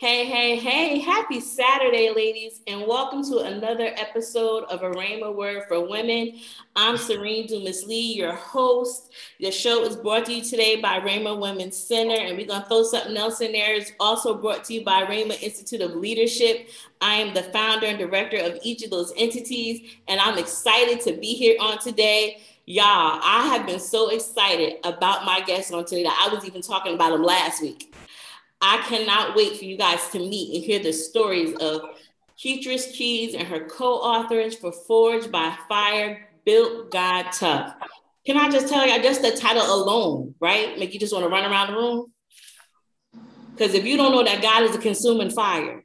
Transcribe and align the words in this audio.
Hey, 0.00 0.24
hey, 0.24 0.56
hey, 0.56 0.98
happy 0.98 1.38
Saturday, 1.38 2.10
ladies, 2.10 2.62
and 2.66 2.86
welcome 2.86 3.22
to 3.30 3.38
another 3.38 3.92
episode 3.96 4.64
of 4.64 4.82
A 4.82 4.90
Rhema 4.90 5.32
Word 5.32 5.64
for 5.68 5.86
Women. 5.88 6.40
I'm 6.74 6.96
Serene 6.96 7.46
Dumas 7.46 7.84
Lee, 7.84 8.14
your 8.14 8.32
host. 8.32 9.09
The 9.40 9.50
show 9.50 9.84
is 9.84 9.96
brought 9.96 10.26
to 10.26 10.34
you 10.34 10.44
today 10.44 10.82
by 10.82 11.00
Rhema 11.00 11.40
Women's 11.40 11.74
Center, 11.74 12.14
and 12.14 12.36
we're 12.36 12.46
going 12.46 12.60
to 12.60 12.68
throw 12.68 12.82
something 12.82 13.16
else 13.16 13.40
in 13.40 13.52
there. 13.52 13.74
It's 13.74 13.90
also 13.98 14.36
brought 14.36 14.64
to 14.64 14.74
you 14.74 14.84
by 14.84 15.04
Rhema 15.04 15.42
Institute 15.42 15.80
of 15.80 15.94
Leadership. 15.94 16.68
I 17.00 17.14
am 17.14 17.32
the 17.32 17.44
founder 17.44 17.86
and 17.86 17.98
director 17.98 18.36
of 18.36 18.58
each 18.62 18.82
of 18.82 18.90
those 18.90 19.14
entities, 19.16 19.92
and 20.08 20.20
I'm 20.20 20.36
excited 20.36 21.00
to 21.02 21.18
be 21.18 21.32
here 21.32 21.56
on 21.58 21.78
today. 21.78 22.42
Y'all, 22.66 22.84
I 22.84 23.50
have 23.56 23.66
been 23.66 23.80
so 23.80 24.10
excited 24.10 24.74
about 24.84 25.24
my 25.24 25.40
guests 25.40 25.72
on 25.72 25.86
today 25.86 26.02
that 26.02 26.28
I 26.28 26.34
was 26.34 26.44
even 26.44 26.60
talking 26.60 26.92
about 26.92 27.12
them 27.12 27.22
last 27.22 27.62
week. 27.62 27.94
I 28.60 28.76
cannot 28.88 29.34
wait 29.34 29.56
for 29.56 29.64
you 29.64 29.78
guys 29.78 30.06
to 30.08 30.18
meet 30.18 30.54
and 30.54 30.62
hear 30.62 30.80
the 30.80 30.92
stories 30.92 31.54
of 31.60 31.80
Ketrice 32.38 32.92
Keys 32.92 33.34
and 33.34 33.48
her 33.48 33.60
co-authors 33.60 34.56
for 34.56 34.70
Forged 34.70 35.32
by 35.32 35.56
Fire, 35.66 36.28
Built 36.44 36.90
God 36.90 37.32
Tough. 37.32 37.74
Can 38.26 38.36
I 38.36 38.50
just 38.50 38.68
tell 38.68 38.86
you, 38.86 39.02
just 39.02 39.22
the 39.22 39.32
title 39.32 39.64
alone, 39.64 40.34
right? 40.40 40.78
Make 40.78 40.92
you 40.92 41.00
just 41.00 41.12
want 41.12 41.24
to 41.24 41.30
run 41.30 41.50
around 41.50 41.68
the 41.68 41.78
room? 41.78 42.12
Because 43.52 43.74
if 43.74 43.84
you 43.84 43.96
don't 43.96 44.12
know 44.12 44.24
that 44.24 44.42
God 44.42 44.62
is 44.64 44.74
a 44.74 44.78
consuming 44.78 45.30
fire, 45.30 45.82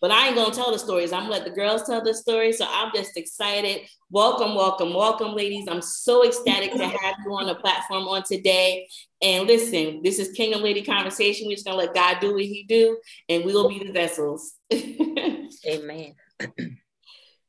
but 0.00 0.10
I 0.10 0.26
ain't 0.26 0.36
gonna 0.36 0.54
tell 0.54 0.70
the 0.70 0.78
stories. 0.78 1.12
I'm 1.12 1.22
gonna 1.22 1.32
let 1.32 1.44
the 1.44 1.50
girls 1.50 1.84
tell 1.84 2.04
the 2.04 2.12
story. 2.12 2.52
So 2.52 2.66
I'm 2.68 2.92
just 2.94 3.16
excited. 3.16 3.88
Welcome, 4.10 4.54
welcome, 4.54 4.92
welcome, 4.92 5.34
ladies. 5.34 5.66
I'm 5.68 5.80
so 5.80 6.26
ecstatic 6.26 6.72
to 6.72 6.86
have 6.86 7.14
you 7.24 7.32
on 7.32 7.46
the 7.46 7.54
platform 7.54 8.06
on 8.06 8.22
today. 8.22 8.86
And 9.22 9.46
listen, 9.46 10.02
this 10.02 10.18
is 10.18 10.32
Kingdom 10.32 10.62
Lady 10.62 10.82
Conversation. 10.82 11.46
We're 11.48 11.54
just 11.54 11.64
gonna 11.64 11.78
let 11.78 11.94
God 11.94 12.18
do 12.20 12.34
what 12.34 12.42
He 12.42 12.64
do, 12.68 12.98
and 13.28 13.44
we 13.44 13.54
will 13.54 13.70
be 13.70 13.82
the 13.84 13.92
vessels. 13.92 14.52
Amen. 14.72 16.14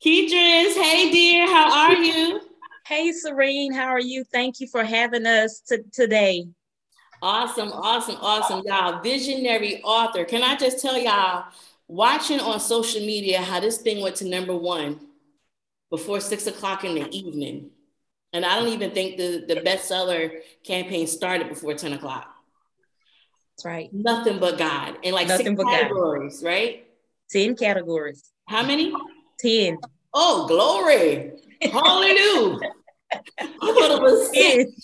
Ketrice, 0.03 0.75
hey 0.75 1.11
dear, 1.11 1.47
how 1.47 1.89
are 1.89 1.95
you? 1.95 2.39
Hey 2.87 3.11
Serene, 3.11 3.73
how 3.73 3.87
are 3.87 3.99
you? 3.99 4.23
Thank 4.23 4.59
you 4.59 4.67
for 4.67 4.83
having 4.83 5.25
us 5.25 5.59
t- 5.59 5.77
today. 5.91 6.47
Awesome, 7.21 7.71
awesome, 7.73 8.15
awesome, 8.21 8.61
y'all. 8.65 9.01
Visionary 9.01 9.81
author. 9.83 10.23
Can 10.23 10.43
I 10.43 10.55
just 10.55 10.81
tell 10.81 10.97
y'all? 10.97 11.45
watching 11.87 12.39
on 12.39 12.59
social 12.59 13.01
media 13.01 13.41
how 13.41 13.59
this 13.59 13.77
thing 13.77 14.01
went 14.01 14.15
to 14.17 14.25
number 14.25 14.55
one 14.55 14.99
before 15.89 16.19
six 16.19 16.47
o'clock 16.47 16.83
in 16.83 16.95
the 16.95 17.09
evening. 17.15 17.69
And 18.33 18.45
I 18.45 18.59
don't 18.59 18.69
even 18.69 18.91
think 18.91 19.17
the, 19.17 19.45
the 19.47 19.61
bestseller 19.61 20.41
campaign 20.63 21.07
started 21.07 21.47
before 21.49 21.73
10 21.73 21.93
o'clock. 21.93 22.29
That's 23.55 23.65
right. 23.65 23.89
Nothing 23.93 24.39
but 24.39 24.57
God. 24.57 24.97
And 25.03 25.15
like 25.15 25.27
Nothing 25.29 25.55
six 25.57 25.69
categories, 25.69 26.41
God. 26.41 26.47
right? 26.47 26.87
10 27.31 27.55
categories. 27.55 28.31
How 28.47 28.63
many? 28.63 28.93
10. 29.39 29.77
Oh, 30.13 30.45
glory. 30.47 31.31
Hallelujah. 31.61 32.71
I 33.11 33.19
thought 33.59 33.91
it 33.91 34.01
was. 34.01 34.29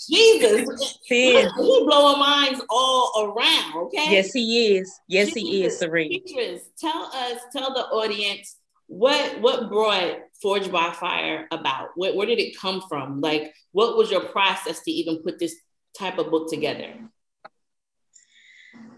Jesus. 0.10 1.00
Ten. 1.08 1.50
He 1.60 1.84
blowing 1.86 2.20
minds 2.20 2.62
all 2.70 3.12
around. 3.18 3.76
Okay. 3.86 4.12
Yes, 4.12 4.34
he 4.34 4.76
is. 4.76 5.00
Yes, 5.08 5.34
Jesus. 5.34 5.42
he 5.42 5.64
is, 5.66 5.80
Serene. 5.80 6.24
Ketrice, 6.24 6.62
tell 6.80 7.12
us, 7.14 7.40
tell 7.52 7.74
the 7.74 7.82
audience 7.82 8.58
what 8.88 9.42
what 9.42 9.70
brought 9.70 10.20
Forged 10.42 10.72
by 10.72 10.92
Fire 10.92 11.48
about? 11.52 11.90
Where, 11.96 12.16
where 12.16 12.28
did 12.28 12.40
it 12.40 12.58
come 12.58 12.82
from? 12.88 13.22
Like, 13.22 13.54
what 13.72 13.98
was 13.98 14.12
your 14.12 14.26
process 14.26 14.81
to 14.84 14.92
even 14.92 15.24
put 15.24 15.40
this 15.40 15.56
type 15.97 16.18
of 16.18 16.30
book 16.30 16.50
together? 16.50 16.94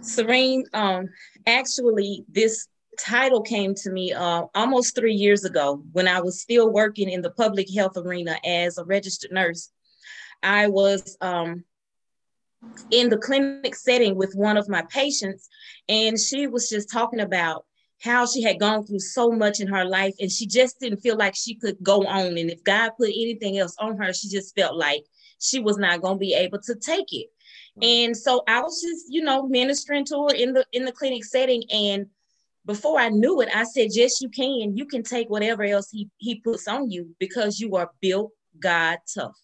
Serene, 0.01 0.65
um, 0.73 1.09
actually, 1.47 2.25
this 2.29 2.67
title 2.97 3.41
came 3.41 3.73
to 3.75 3.91
me 3.91 4.13
uh, 4.13 4.45
almost 4.53 4.95
three 4.95 5.13
years 5.13 5.45
ago 5.45 5.83
when 5.91 6.07
I 6.07 6.21
was 6.21 6.41
still 6.41 6.71
working 6.71 7.09
in 7.09 7.21
the 7.21 7.31
public 7.31 7.73
health 7.73 7.97
arena 7.97 8.37
as 8.45 8.77
a 8.77 8.85
registered 8.85 9.31
nurse. 9.31 9.69
I 10.43 10.67
was 10.67 11.17
um, 11.21 11.63
in 12.91 13.09
the 13.09 13.17
clinic 13.17 13.75
setting 13.75 14.15
with 14.15 14.33
one 14.35 14.57
of 14.57 14.69
my 14.69 14.83
patients, 14.83 15.49
and 15.89 16.19
she 16.19 16.47
was 16.47 16.69
just 16.69 16.91
talking 16.91 17.21
about 17.21 17.65
how 18.01 18.25
she 18.25 18.41
had 18.41 18.59
gone 18.59 18.85
through 18.85 18.99
so 18.99 19.31
much 19.31 19.59
in 19.59 19.67
her 19.67 19.85
life 19.85 20.13
and 20.19 20.31
she 20.31 20.45
just 20.45 20.79
didn't 20.79 20.99
feel 20.99 21.17
like 21.17 21.33
she 21.33 21.55
could 21.55 21.77
go 21.81 22.05
on. 22.05 22.37
And 22.37 22.51
if 22.51 22.63
God 22.63 22.91
put 22.97 23.07
anything 23.07 23.57
else 23.57 23.75
on 23.79 23.97
her, 23.97 24.13
she 24.13 24.29
just 24.29 24.53
felt 24.55 24.75
like 24.75 25.05
she 25.39 25.59
was 25.59 25.77
not 25.77 26.01
going 26.01 26.15
to 26.15 26.19
be 26.19 26.33
able 26.33 26.59
to 26.59 26.75
take 26.75 27.11
it. 27.13 27.27
And 27.81 28.15
so 28.15 28.43
I 28.47 28.61
was 28.61 28.81
just, 28.81 29.05
you 29.09 29.21
know, 29.21 29.47
ministering 29.47 30.05
to 30.05 30.27
her 30.27 30.35
in 30.35 30.53
the 30.53 30.65
in 30.71 30.85
the 30.85 30.93
clinic 30.93 31.25
setting 31.25 31.63
and 31.69 32.07
before 32.65 32.99
I 32.99 33.09
knew 33.09 33.41
it, 33.41 33.49
I 33.53 33.63
said, 33.63 33.89
Yes, 33.91 34.21
you 34.21 34.29
can. 34.29 34.75
You 34.75 34.85
can 34.85 35.03
take 35.03 35.29
whatever 35.29 35.63
else 35.63 35.89
he, 35.91 36.09
he 36.17 36.35
puts 36.35 36.67
on 36.67 36.89
you 36.89 37.15
because 37.19 37.59
you 37.59 37.75
are 37.75 37.91
built 38.01 38.31
God 38.59 38.97
tough. 39.13 39.37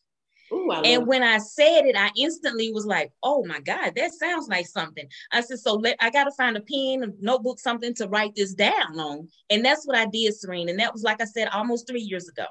Ooh, 0.54 0.72
and 0.72 1.08
when 1.08 1.24
I 1.24 1.38
said 1.38 1.86
it, 1.86 1.96
I 1.96 2.12
instantly 2.18 2.72
was 2.72 2.86
like, 2.86 3.12
oh 3.24 3.46
my 3.46 3.60
God, 3.62 3.94
that 3.96 4.14
sounds 4.14 4.48
like 4.50 4.68
something. 4.68 5.08
I 5.32 5.42
said, 5.42 5.60
so 5.60 5.76
let 5.76 5.96
I 6.00 6.10
gotta 6.10 6.32
find 6.32 6.58
a 6.58 6.62
pen, 6.62 7.04
a 7.04 7.08
notebook, 7.24 7.60
something 7.60 7.94
to 7.96 8.08
write 8.08 8.36
this 8.36 8.54
down 8.54 9.00
on. 9.00 9.30
And 9.50 9.64
that's 9.64 9.86
what 9.86 9.98
I 9.98 10.06
did, 10.06 10.36
Serene. 10.36 10.70
And 10.70 10.80
that 10.80 10.92
was 10.92 11.04
like 11.04 11.22
I 11.22 11.26
said, 11.26 11.48
almost 11.50 11.88
three 11.88 12.02
years 12.02 12.28
ago. 12.28 12.46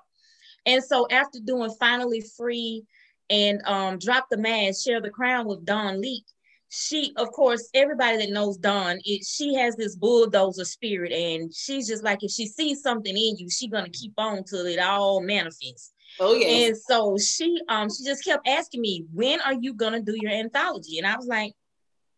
And 0.67 0.83
so 0.83 1.07
after 1.11 1.41
doing 1.41 1.75
finally 1.79 2.23
free 2.37 2.85
and 3.29 3.61
um, 3.67 3.99
drop 3.99 4.27
the 4.31 4.37
mask, 4.37 4.85
share 4.85 5.01
the 5.01 5.11
crown 5.11 5.47
with 5.47 5.65
Don 5.65 6.01
Leak, 6.01 6.25
she 6.71 7.13
of 7.17 7.31
course 7.33 7.69
everybody 7.75 8.17
that 8.17 8.31
knows 8.31 8.57
dawn 8.57 8.99
it 9.05 9.25
she 9.25 9.55
has 9.55 9.75
this 9.75 9.97
bulldozer 9.97 10.65
spirit 10.65 11.13
and 11.13 11.53
she's 11.53 11.89
just 11.89 12.05
like 12.05 12.23
if 12.23 12.31
she 12.31 12.47
sees 12.47 12.81
something 12.81 13.17
in 13.17 13.37
you 13.37 13.51
she's 13.51 13.71
gonna 13.71 13.91
keep 13.91 14.13
on 14.17 14.45
till 14.45 14.65
it 14.67 14.79
all 14.79 15.21
manifests 15.21 15.93
oh 16.21 16.33
yeah 16.33 16.47
and 16.47 16.77
so 16.77 17.19
she 17.19 17.61
um 17.69 17.89
she 17.91 18.05
just 18.05 18.25
kept 18.25 18.47
asking 18.47 18.81
me 18.81 19.05
when 19.13 19.41
are 19.41 19.55
you 19.55 19.75
gonna 19.75 20.01
do 20.01 20.15
your 20.17 20.31
anthology 20.31 20.99
and 20.99 21.07
i 21.09 21.17
was 21.17 21.27
like 21.27 21.53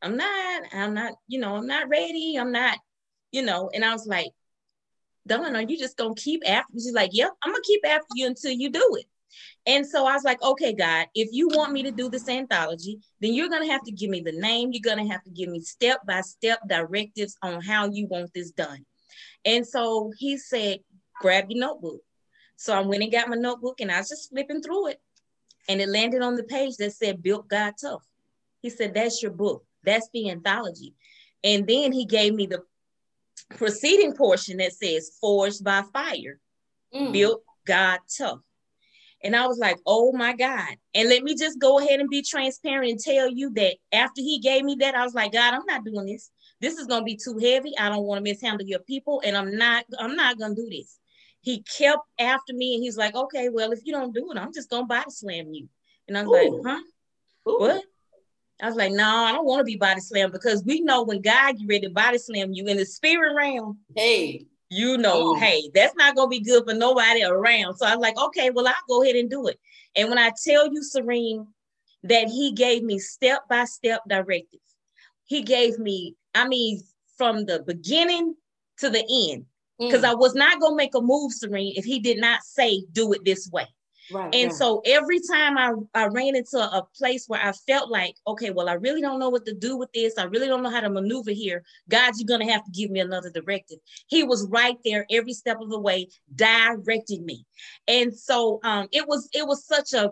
i'm 0.03 0.19
not 0.19 0.63
i'm 0.75 0.93
not 0.93 1.15
you 1.29 1.41
know 1.41 1.57
i'm 1.57 1.67
not 1.67 1.89
ready 1.89 2.37
i'm 2.39 2.53
not 2.53 2.77
you 3.33 3.41
know 3.41 3.71
and 3.73 3.85
i 3.85 3.93
was 3.93 4.07
like 4.07 4.31
Dawn, 5.27 5.55
are 5.55 5.63
you 5.63 5.79
just 5.79 5.97
gonna 5.97 6.17
keep 6.17 6.43
after? 6.49 6.73
Me? 6.73 6.83
She's 6.83 6.93
like, 6.93 7.11
Yep, 7.13 7.31
I'm 7.45 7.53
gonna 7.53 7.63
keep 7.65 7.87
after 7.87 8.07
you 8.15 8.27
until 8.27 8.51
you 8.51 8.71
do 8.71 8.97
it. 8.99 9.07
And 9.67 9.87
so 9.87 10.07
I 10.07 10.15
was 10.15 10.25
like, 10.25 10.43
okay, 10.43 10.73
God, 10.73 11.07
if 11.15 11.29
you 11.33 11.49
want 11.49 11.73
me 11.73 11.83
to 11.85 11.91
do 11.91 12.09
this 12.09 12.29
anthology, 12.29 12.99
then 13.21 13.35
you're 13.35 13.49
going 13.49 13.67
to 13.67 13.73
have 13.73 13.83
to 13.85 13.93
give 13.93 14.11
me 14.11 14.21
the 14.21 14.33
name. 14.33 14.71
You're 14.73 14.95
going 14.95 15.05
to 15.05 15.13
have 15.13 15.23
to 15.25 15.31
give 15.31 15.49
me 15.49 15.61
step 15.61 16.01
by 16.07 16.21
step 16.23 16.61
directives 16.69 17.37
on 17.43 17.61
how 17.61 17.89
you 17.89 18.07
want 18.07 18.33
this 18.35 18.51
done. 18.51 18.85
And 19.45 19.67
so 19.67 20.13
he 20.19 20.37
said, 20.37 20.81
grab 21.21 21.47
your 21.49 21.61
notebook. 21.61 22.01
So 22.57 22.75
I 22.75 22.81
went 22.81 23.03
and 23.03 23.13
got 23.13 23.29
my 23.29 23.37
notebook 23.37 23.81
and 23.81 23.91
I 23.91 23.99
was 23.99 24.09
just 24.09 24.31
flipping 24.31 24.63
through 24.63 24.89
it. 24.89 25.01
And 25.69 25.81
it 25.81 25.89
landed 25.89 26.23
on 26.23 26.35
the 26.35 26.45
page 26.45 26.77
that 26.77 26.93
said, 26.93 27.23
Built 27.23 27.49
God 27.49 27.75
Tough. 27.81 28.03
He 28.61 28.71
said, 28.71 28.95
That's 28.95 29.23
your 29.23 29.33
book. 29.33 29.65
That's 29.85 30.09
the 30.13 30.31
anthology. 30.31 30.95
And 31.45 31.67
then 31.67 31.93
he 31.93 32.05
gave 32.05 32.35
me 32.35 32.47
the 32.47 32.63
preceding 33.57 34.15
portion 34.15 34.59
that 34.59 34.73
says, 34.73 35.17
Forged 35.21 35.65
by 35.65 35.83
Fire, 35.93 36.39
mm. 36.95 37.13
Built 37.13 37.43
God 37.65 38.01
Tough. 38.17 38.41
And 39.25 39.37
I 39.37 39.47
was 39.47 39.59
like, 39.59 39.77
oh 39.87 40.13
my 40.13 40.35
God. 40.35 40.77
And 40.95 41.09
let 41.09 41.23
me 41.23 41.37
just 41.37 41.61
go 41.61 41.79
ahead 41.79 42.01
and 42.01 42.09
be 42.09 42.23
transparent 42.23 42.91
and 42.91 43.01
tell 43.01 43.29
you 43.29 43.51
that 43.55 43.77
after 43.93 44.21
he 44.21 44.41
gave 44.41 44.65
me 44.65 44.77
that, 44.81 44.95
I 44.95 45.05
was 45.05 45.15
like, 45.15 45.33
God, 45.33 45.55
I'm 45.55 45.67
not 45.67 45.85
doing 45.85 46.07
this. 46.07 46.31
This 46.61 46.79
is 46.79 46.87
gonna 46.87 47.05
be 47.05 47.17
too 47.17 47.39
heavy. 47.39 47.73
I 47.79 47.89
don't 47.89 48.05
want 48.05 48.25
to 48.25 48.31
mishandle 48.31 48.67
your 48.67 48.81
people, 48.81 49.23
and 49.25 49.37
I'm 49.37 49.57
not, 49.57 49.85
I'm 49.99 50.17
not 50.17 50.39
gonna 50.39 50.55
do 50.55 50.69
this. 50.71 50.99
He 51.41 51.63
kept 51.63 52.03
after 52.19 52.53
me 52.53 52.75
and 52.75 52.85
he's 52.85 52.97
like, 52.97 53.15
okay, 53.15 53.49
well, 53.49 53.73
if 53.73 53.81
you 53.85 53.93
don't 53.93 54.15
do 54.15 54.31
it, 54.31 54.39
I'm 54.39 54.53
just 54.53 54.71
gonna 54.71 54.87
body 54.87 55.11
slam 55.11 55.53
you. 55.53 55.69
And 56.07 56.17
I 56.17 56.23
was 56.23 56.31
Ooh. 56.31 56.63
like, 56.63 56.77
huh? 56.77 57.51
Ooh. 57.51 57.59
What? 57.59 57.85
I 58.61 58.67
was 58.67 58.77
like, 58.77 58.93
no, 58.93 59.05
I 59.05 59.33
don't 59.33 59.45
want 59.45 59.59
to 59.59 59.65
be 59.65 59.77
body 59.77 60.01
slammed 60.01 60.33
because 60.33 60.63
we 60.65 60.81
know 60.81 61.03
when 61.03 61.21
God 61.21 61.59
get 61.59 61.69
ready 61.69 61.87
to 61.89 61.91
body 61.91 62.19
slam 62.19 62.53
you 62.53 62.67
in 62.67 62.77
the 62.77 62.85
spirit 62.85 63.35
realm. 63.35 63.79
Hey, 63.97 64.47
you 64.73 64.97
know, 64.97 65.33
oh. 65.33 65.35
hey, 65.35 65.71
that's 65.75 65.95
not 65.97 66.17
gonna 66.17 66.29
be 66.29 66.41
good 66.41 66.65
for 66.65 66.73
nobody 66.73 67.23
around. 67.23 67.77
So 67.77 67.85
I 67.85 67.95
was 67.95 68.03
like, 68.03 68.19
okay, 68.19 68.49
well, 68.49 68.67
I'll 68.67 68.75
go 68.89 69.03
ahead 69.03 69.17
and 69.17 69.29
do 69.29 69.47
it. 69.47 69.61
And 69.95 70.09
when 70.09 70.17
I 70.19 70.33
tell 70.43 70.73
you, 70.73 70.83
Serene, 70.83 71.47
that 72.05 72.29
he 72.29 72.53
gave 72.53 72.83
me 72.83 72.99
step 72.99 73.43
by 73.51 73.65
step 73.67 74.01
directives, 74.09 74.63
he 75.27 75.43
gave 75.43 75.79
me, 75.79 76.17
I 76.35 76.49
mean, 76.49 76.81
from 77.19 77.45
the 77.45 77.63
beginning 77.67 78.35
to 78.79 78.89
the 78.89 79.05
end, 79.31 79.45
because 79.79 80.05
mm. 80.05 80.09
I 80.09 80.15
was 80.15 80.35
not 80.35 80.59
gonna 80.59 80.75
make 80.75 80.95
a 80.95 81.03
move, 81.03 81.33
Serene, 81.33 81.75
if 81.77 81.85
he 81.85 81.99
did 81.99 82.19
not 82.19 82.43
say 82.43 82.83
do 82.93 83.13
it 83.13 83.27
this 83.27 83.51
way. 83.53 83.67
Right, 84.13 84.35
and 84.35 84.51
right. 84.51 84.53
so 84.53 84.83
every 84.85 85.21
time 85.21 85.57
I, 85.59 85.73
I 85.95 86.07
ran 86.07 86.37
into 86.37 86.59
a 86.59 86.87
place 86.97 87.25
where 87.29 87.41
I 87.41 87.53
felt 87.53 87.91
like, 87.91 88.15
okay, 88.27 88.51
well, 88.51 88.69
I 88.69 88.75
really 88.75 89.01
don't 89.01 89.19
know 89.19 89.31
what 89.31 89.47
to 89.47 89.55
do 89.55 89.77
with 89.77 89.93
this. 89.93 90.19
I 90.19 90.25
really 90.25 90.47
don't 90.47 90.63
know 90.63 90.71
how 90.71 90.81
to 90.81 90.91
maneuver 90.91 91.31
here. 91.31 91.63
God, 91.89 92.13
you're 92.17 92.27
going 92.27 92.47
to 92.47 92.53
have 92.53 92.65
to 92.65 92.71
give 92.71 92.91
me 92.91 93.01
another 93.01 93.31
directive. 93.31 93.79
He 94.09 94.25
was 94.25 94.47
right 94.51 94.77
there 94.85 95.07
every 95.11 95.33
step 95.33 95.59
of 95.61 95.71
the 95.71 95.81
way, 95.81 96.09
directing 96.35 97.25
me. 97.25 97.45
And 97.89 98.17
so 98.17 98.61
um, 98.65 98.89
it 98.93 99.07
was 99.07 99.29
it 99.33 99.47
was 99.47 99.67
such 99.67 99.93
a 99.93 100.11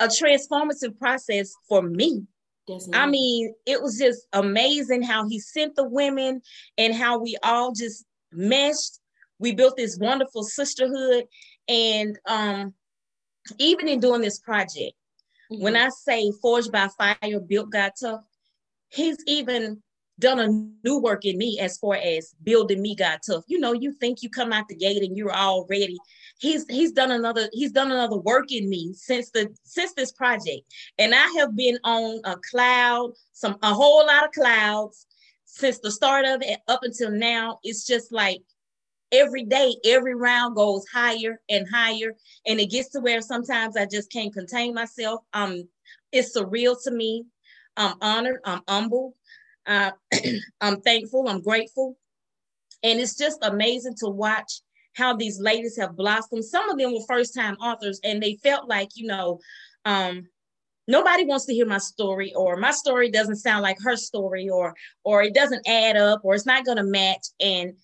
a 0.00 0.06
transformative 0.06 0.98
process 0.98 1.52
for 1.68 1.82
me. 1.82 2.22
I 2.92 3.06
mean, 3.06 3.54
it 3.66 3.80
was 3.80 3.98
just 3.98 4.26
amazing 4.32 5.02
how 5.02 5.26
he 5.26 5.40
sent 5.40 5.74
the 5.74 5.88
women 5.88 6.42
and 6.76 6.94
how 6.94 7.18
we 7.18 7.36
all 7.42 7.72
just 7.72 8.04
meshed. 8.30 9.00
We 9.38 9.52
built 9.52 9.76
this 9.76 9.96
wonderful 9.98 10.42
sisterhood. 10.42 11.24
And 11.66 12.18
um, 12.26 12.74
even 13.58 13.88
in 13.88 14.00
doing 14.00 14.20
this 14.20 14.38
project, 14.38 14.94
mm-hmm. 15.52 15.62
when 15.62 15.76
I 15.76 15.88
say 15.88 16.30
forged 16.42 16.72
by 16.72 16.88
fire, 16.88 17.40
built 17.40 17.70
God 17.70 17.92
tough, 18.00 18.22
he's 18.88 19.18
even 19.26 19.82
done 20.18 20.40
a 20.40 20.48
new 20.86 20.98
work 20.98 21.24
in 21.24 21.38
me 21.38 21.58
as 21.60 21.78
far 21.78 21.94
as 21.94 22.34
building 22.42 22.82
me 22.82 22.94
God 22.94 23.20
tough. 23.24 23.44
You 23.46 23.60
know, 23.60 23.72
you 23.72 23.92
think 23.92 24.22
you 24.22 24.30
come 24.30 24.52
out 24.52 24.68
the 24.68 24.74
gate 24.74 25.02
and 25.02 25.16
you're 25.16 25.32
all 25.32 25.66
ready. 25.70 25.96
He's 26.40 26.66
he's 26.68 26.92
done 26.92 27.10
another 27.10 27.48
he's 27.52 27.72
done 27.72 27.90
another 27.90 28.18
work 28.18 28.50
in 28.50 28.68
me 28.68 28.92
since 28.94 29.30
the 29.30 29.54
since 29.64 29.92
this 29.94 30.12
project. 30.12 30.62
And 30.98 31.14
I 31.14 31.26
have 31.38 31.56
been 31.56 31.78
on 31.84 32.20
a 32.24 32.36
cloud, 32.50 33.12
some 33.32 33.56
a 33.62 33.72
whole 33.72 34.06
lot 34.06 34.24
of 34.24 34.32
clouds 34.32 35.06
since 35.44 35.78
the 35.78 35.90
start 35.90 36.24
of 36.24 36.42
it 36.42 36.60
up 36.68 36.80
until 36.82 37.10
now. 37.10 37.58
It's 37.62 37.86
just 37.86 38.12
like 38.12 38.42
every 39.12 39.44
day, 39.44 39.74
every 39.84 40.14
round 40.14 40.56
goes 40.56 40.84
higher 40.92 41.40
and 41.48 41.66
higher. 41.72 42.14
And 42.46 42.60
it 42.60 42.70
gets 42.70 42.90
to 42.90 43.00
where 43.00 43.20
sometimes 43.20 43.76
I 43.76 43.86
just 43.86 44.10
can't 44.12 44.32
contain 44.32 44.74
myself. 44.74 45.22
Um, 45.32 45.68
it's 46.12 46.36
surreal 46.36 46.76
to 46.84 46.90
me. 46.90 47.24
I'm 47.76 47.94
honored, 48.00 48.40
I'm 48.44 48.60
humbled, 48.68 49.14
uh, 49.66 49.92
I'm 50.60 50.80
thankful, 50.80 51.28
I'm 51.28 51.40
grateful. 51.40 51.96
And 52.82 52.98
it's 52.98 53.16
just 53.16 53.38
amazing 53.42 53.94
to 53.98 54.08
watch 54.08 54.60
how 54.94 55.14
these 55.14 55.40
ladies 55.40 55.78
have 55.78 55.96
blossomed. 55.96 56.44
Some 56.44 56.68
of 56.68 56.76
them 56.76 56.92
were 56.92 57.06
first 57.06 57.34
time 57.34 57.54
authors 57.56 58.00
and 58.02 58.20
they 58.20 58.34
felt 58.42 58.68
like, 58.68 58.90
you 58.96 59.06
know, 59.06 59.38
um, 59.84 60.26
nobody 60.88 61.24
wants 61.24 61.46
to 61.46 61.54
hear 61.54 61.66
my 61.66 61.78
story 61.78 62.34
or 62.34 62.56
my 62.56 62.72
story 62.72 63.10
doesn't 63.10 63.36
sound 63.36 63.62
like 63.62 63.78
her 63.84 63.96
story 63.96 64.48
or 64.48 64.74
or 65.04 65.22
it 65.22 65.34
doesn't 65.34 65.68
add 65.68 65.96
up 65.96 66.20
or 66.24 66.34
it's 66.34 66.46
not 66.46 66.64
going 66.64 66.78
to 66.78 66.82
match 66.84 67.26
and 67.40 67.74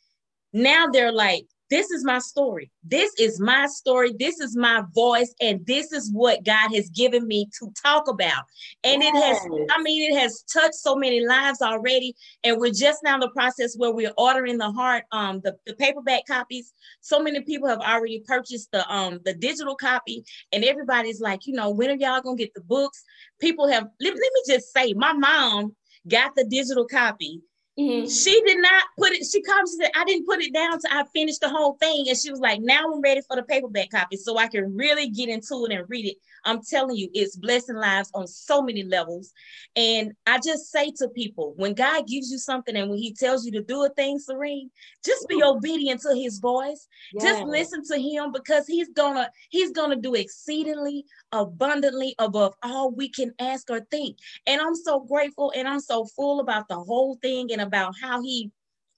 now 0.55 0.87
they're 0.87 1.13
like, 1.13 1.47
this 1.71 1.91
is 1.91 2.05
my 2.05 2.19
story. 2.21 2.71
This 2.85 3.11
is 3.19 3.41
my 3.41 3.67
story. 3.67 4.15
This 4.19 4.39
is 4.39 4.57
my 4.57 4.85
voice. 4.95 5.35
And 5.41 5.67
this 5.67 5.93
is 5.93 6.09
what 6.13 6.45
God 6.45 6.73
has 6.73 6.89
given 6.91 7.27
me 7.27 7.49
to 7.59 7.73
talk 7.83 8.07
about. 8.07 8.45
And 8.85 9.03
yes. 9.03 9.13
it 9.13 9.19
has, 9.21 9.67
I 9.71 9.83
mean, 9.83 10.13
it 10.13 10.17
has 10.17 10.43
touched 10.43 10.75
so 10.75 10.95
many 10.95 11.27
lives 11.27 11.63
already. 11.63 12.15
And 12.45 12.61
we're 12.61 12.73
just 12.73 13.03
now 13.03 13.15
in 13.15 13.21
the 13.21 13.31
process 13.31 13.75
where 13.77 13.91
we're 13.91 14.13
ordering 14.17 14.59
the 14.59 14.71
hard, 14.71 15.03
um, 15.11 15.41
the, 15.43 15.57
the 15.67 15.75
paperback 15.75 16.27
copies. 16.27 16.73
So 17.01 17.21
many 17.21 17.41
people 17.41 17.69
have 17.69 17.81
already 17.81 18.23
purchased 18.25 18.71
the 18.71 18.89
um 18.89 19.21
the 19.25 19.35
digital 19.35 19.75
copy. 19.75 20.25
And 20.53 20.63
everybody's 20.65 21.21
like, 21.21 21.47
you 21.47 21.55
know, 21.55 21.71
when 21.71 21.91
are 21.91 21.97
y'all 21.97 22.21
gonna 22.21 22.37
get 22.37 22.55
the 22.55 22.61
books? 22.61 23.03
People 23.41 23.67
have 23.69 23.89
let, 24.01 24.13
let 24.13 24.17
me 24.17 24.43
just 24.47 24.73
say, 24.73 24.93
my 24.93 25.13
mom 25.13 25.75
got 26.07 26.37
the 26.37 26.45
digital 26.45 26.87
copy 26.87 27.41
Mm-hmm. 27.79 28.09
She 28.09 28.41
did 28.47 28.63
not 28.63 28.85
put 28.97 29.13
it. 29.13 29.27
She 29.27 29.43
comes 29.43 29.73
and 29.73 29.83
said, 29.83 29.91
I 29.97 30.05
didn't 30.05 30.27
put 30.27 30.41
it 30.41 30.55
down 30.55 30.79
till 30.79 30.93
I 30.93 31.05
finished 31.13 31.41
the 31.41 31.49
whole 31.49 31.77
thing. 31.81 32.07
And 32.09 32.17
she 32.17 32.31
was 32.31 32.39
like, 32.39 32.61
now 32.61 32.85
I'm 32.93 33.01
ready 33.01 33.21
for 33.27 33.35
the 33.37 33.43
paperback 33.43 33.91
copy 33.91 34.17
so 34.17 34.39
I 34.39 34.47
can 34.47 34.77
really 34.77 35.09
get 35.09 35.29
into 35.29 35.67
it 35.67 35.73
and 35.73 35.85
read 35.89 36.07
it. 36.07 36.17
I'm 36.45 36.61
telling 36.63 36.97
you, 36.97 37.09
it's 37.15 37.37
blessing 37.37 37.77
lives 37.77 38.11
on 38.15 38.29
so 38.29 38.63
many 38.63 38.85
levels. 38.85 39.33
And 39.75 40.13
I 40.27 40.39
just 40.39 40.71
say 40.71 40.93
to 40.99 41.09
people, 41.09 41.55
when 41.57 41.75
God 41.75 42.07
gives 42.07 42.31
you 42.31 42.39
something 42.39 42.77
and 42.77 42.91
when 42.91 42.99
he 42.99 43.13
tells 43.13 43.45
you 43.45 43.53
to 43.53 43.63
do 43.63 43.85
a 43.85 43.89
thing, 43.89 44.19
Serene, 44.19 44.71
just 45.05 45.27
be 45.27 45.43
obedient 45.43 46.03
to 46.03 46.15
his 46.15 46.39
voice. 46.39 46.87
Yes. 47.13 47.25
Just 47.25 47.45
listen 47.45 47.83
to 47.87 48.01
him 48.01 48.31
because 48.31 48.67
he's 48.67 48.91
gonna, 48.91 49.31
he's 49.49 49.73
gonna 49.73 49.97
do 49.97 50.15
exceedingly 50.15 51.07
abundantly 51.33 52.15
above 52.19 52.55
all 52.63 52.93
we 52.93 53.09
can 53.09 53.33
ask 53.41 53.69
or 53.71 53.81
think. 53.91 54.19
And 54.47 54.61
I'm 54.61 54.77
so 54.77 55.01
grateful 55.01 55.53
and 55.57 55.67
I'm 55.67 55.81
so 55.81 56.05
full 56.05 56.41
about 56.41 56.69
the 56.69 56.77
whole 56.77 57.19
thing 57.23 57.51
and 57.51 57.61
about 57.67 57.95
how 58.01 58.23
he 58.23 58.51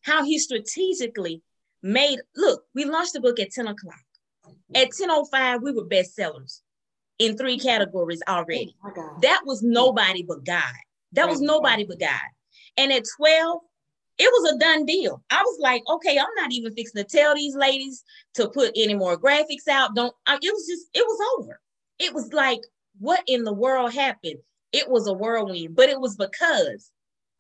how 0.02 0.24
he 0.24 0.38
strategically 0.38 1.42
made 1.82 2.18
look, 2.36 2.64
we 2.74 2.84
launched 2.84 3.14
the 3.14 3.20
book 3.20 3.40
at 3.40 3.50
10 3.50 3.66
o'clock. 3.66 3.94
At 4.74 4.90
10:05, 4.90 5.62
we 5.62 5.72
were 5.72 5.84
bestsellers 5.84 6.60
in 7.18 7.36
three 7.36 7.58
categories 7.58 8.22
already. 8.28 8.76
Oh 8.84 9.18
that 9.22 9.42
was 9.44 9.62
nobody 9.62 10.22
but 10.22 10.44
God. 10.44 10.74
That 11.12 11.28
was 11.28 11.40
nobody 11.40 11.84
but 11.84 11.98
God. 11.98 12.28
And 12.76 12.92
at 12.92 13.04
12, 13.16 13.60
it 14.18 14.30
was 14.30 14.52
a 14.52 14.58
done 14.58 14.84
deal. 14.86 15.22
I 15.30 15.42
was 15.42 15.58
like, 15.60 15.82
okay, 15.88 16.18
I'm 16.18 16.34
not 16.36 16.52
even 16.52 16.74
fixing 16.74 17.02
to 17.02 17.08
tell 17.08 17.34
these 17.34 17.54
ladies 17.54 18.04
to 18.34 18.48
put 18.48 18.72
any 18.76 18.94
more 18.94 19.18
graphics 19.18 19.68
out. 19.70 19.94
Don't 19.94 20.14
I, 20.26 20.36
it 20.36 20.52
was 20.52 20.66
just 20.66 20.86
it 20.94 21.04
was 21.06 21.38
over. 21.38 21.60
It 21.98 22.14
was 22.14 22.32
like, 22.32 22.60
what 22.98 23.22
in 23.26 23.44
the 23.44 23.52
world 23.52 23.92
happened? 23.92 24.40
It 24.72 24.88
was 24.88 25.06
a 25.06 25.12
whirlwind, 25.12 25.74
but 25.74 25.88
it 25.88 26.00
was 26.00 26.16
because 26.16 26.90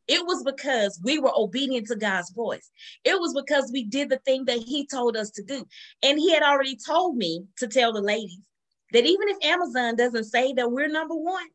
it 0.08 0.24
was 0.24 0.42
because 0.44 1.00
we 1.02 1.18
were 1.18 1.32
obedient 1.34 1.86
to 1.88 1.96
God's 1.96 2.30
voice. 2.30 2.70
It 3.04 3.18
was 3.18 3.34
because 3.34 3.70
we 3.72 3.84
did 3.84 4.08
the 4.08 4.18
thing 4.18 4.44
that 4.44 4.58
He 4.58 4.86
told 4.86 5.16
us 5.16 5.30
to 5.30 5.42
do. 5.42 5.66
And 6.02 6.18
He 6.18 6.32
had 6.32 6.42
already 6.42 6.76
told 6.76 7.16
me 7.16 7.44
to 7.58 7.66
tell 7.66 7.92
the 7.92 8.00
ladies 8.00 8.40
that 8.92 9.04
even 9.04 9.28
if 9.28 9.44
Amazon 9.44 9.96
doesn't 9.96 10.24
say 10.24 10.52
that 10.54 10.70
we're 10.70 10.88
number 10.88 11.16
one, 11.16 11.46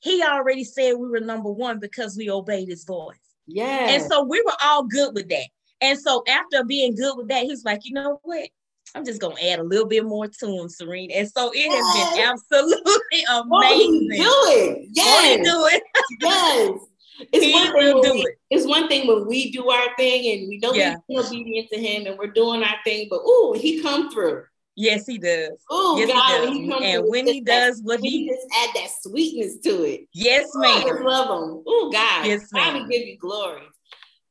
He 0.00 0.22
already 0.22 0.64
said 0.64 0.94
we 0.94 1.08
were 1.08 1.20
number 1.20 1.50
one 1.50 1.78
because 1.78 2.16
we 2.16 2.30
obeyed 2.30 2.68
His 2.68 2.84
voice. 2.84 3.16
Yeah. 3.46 3.88
And 3.90 4.02
so 4.02 4.22
we 4.24 4.42
were 4.42 4.56
all 4.62 4.84
good 4.84 5.14
with 5.14 5.28
that. 5.28 5.46
And 5.80 5.98
so 5.98 6.22
after 6.28 6.64
being 6.64 6.94
good 6.94 7.16
with 7.16 7.28
that, 7.28 7.44
He's 7.44 7.64
like, 7.64 7.80
you 7.84 7.94
know 7.94 8.20
what? 8.22 8.48
I'm 8.94 9.06
just 9.06 9.20
gonna 9.20 9.40
add 9.42 9.58
a 9.58 9.62
little 9.62 9.86
bit 9.86 10.04
more 10.04 10.28
to 10.28 10.46
him, 10.46 10.68
Serene. 10.68 11.10
And 11.12 11.26
so 11.26 11.50
it 11.54 11.70
has 11.70 11.96
yes. 11.96 12.14
been 12.14 12.28
absolutely 12.28 13.24
amazing. 13.30 14.08
Do 14.10 14.32
it. 14.48 14.88
Yes. 14.92 15.46
do 15.46 15.66
it. 15.72 15.82
yes. 16.20 16.78
It's 17.20 17.44
he 17.44 17.52
one 17.52 17.72
thing 17.72 18.02
do 18.02 18.12
we, 18.12 18.20
it. 18.20 18.38
It's 18.50 18.66
one 18.66 18.88
thing 18.88 19.06
when 19.06 19.26
we 19.26 19.50
do 19.50 19.68
our 19.70 19.94
thing 19.96 20.32
and 20.32 20.48
we 20.48 20.58
know 20.58 20.72
yeah. 20.72 20.96
we're 21.08 21.24
obedient 21.24 21.68
to 21.70 21.78
him 21.78 22.06
and 22.06 22.18
we're 22.18 22.32
doing 22.32 22.62
our 22.62 22.76
thing, 22.84 23.08
but 23.10 23.20
ooh, 23.20 23.54
he 23.56 23.82
come 23.82 24.10
through. 24.10 24.44
Yes, 24.74 25.06
he 25.06 25.18
does. 25.18 25.50
Oh 25.70 25.98
yes, 25.98 26.08
God, 26.08 26.48
he 26.48 26.68
does. 26.68 26.80
He 26.80 26.92
and 26.92 27.04
when 27.06 27.26
he 27.26 27.40
does 27.42 27.82
what 27.82 28.00
he, 28.00 28.08
he, 28.08 28.28
just 28.28 28.46
add 28.56 28.70
that 28.74 28.88
sweetness 29.02 29.58
to 29.58 29.82
it. 29.84 30.08
Yes, 30.14 30.48
ma'am. 30.54 30.78
I 30.78 30.88
just 30.88 31.02
love 31.02 31.26
him. 31.26 31.62
Oh 31.66 31.90
God, 31.92 32.26
yes, 32.26 32.50
ma'am. 32.52 32.76
I 32.76 32.88
give 32.88 33.06
you 33.06 33.18
glory. 33.18 33.62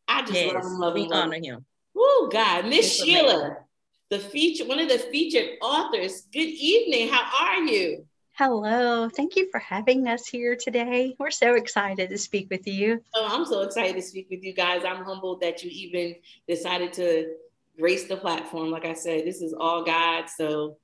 I 0.07 0.21
just 0.21 0.33
yes, 0.33 0.53
love 0.53 0.63
him. 0.63 0.79
Love 0.79 0.93
we 0.95 1.03
him, 1.03 1.13
honor 1.13 1.39
him. 1.41 1.65
Oh 1.95 2.29
God, 2.31 2.65
Miss 2.65 2.91
Sheila, 2.91 3.35
amazing. 3.35 3.55
the 4.09 4.19
feature, 4.19 4.65
one 4.65 4.79
of 4.79 4.89
the 4.89 4.97
featured 4.97 5.57
authors. 5.61 6.23
Good 6.33 6.39
evening. 6.39 7.09
How 7.09 7.45
are 7.45 7.63
you? 7.63 8.07
Hello. 8.43 9.07
Thank 9.07 9.35
you 9.35 9.51
for 9.51 9.59
having 9.59 10.07
us 10.07 10.25
here 10.25 10.55
today. 10.55 11.15
We're 11.19 11.29
so 11.29 11.53
excited 11.53 12.09
to 12.09 12.17
speak 12.17 12.47
with 12.49 12.65
you. 12.65 12.99
Oh, 13.13 13.27
I'm 13.29 13.45
so 13.45 13.61
excited 13.61 13.95
to 13.95 14.01
speak 14.01 14.31
with 14.31 14.43
you 14.43 14.51
guys. 14.51 14.81
I'm 14.83 15.05
humbled 15.05 15.41
that 15.41 15.63
you 15.63 15.69
even 15.71 16.15
decided 16.47 16.91
to 16.93 17.35
grace 17.77 18.07
the 18.07 18.17
platform. 18.17 18.71
Like 18.71 18.83
I 18.83 18.93
said, 18.93 19.27
this 19.27 19.43
is 19.43 19.53
all 19.53 19.83
God. 19.83 20.27
So 20.27 20.77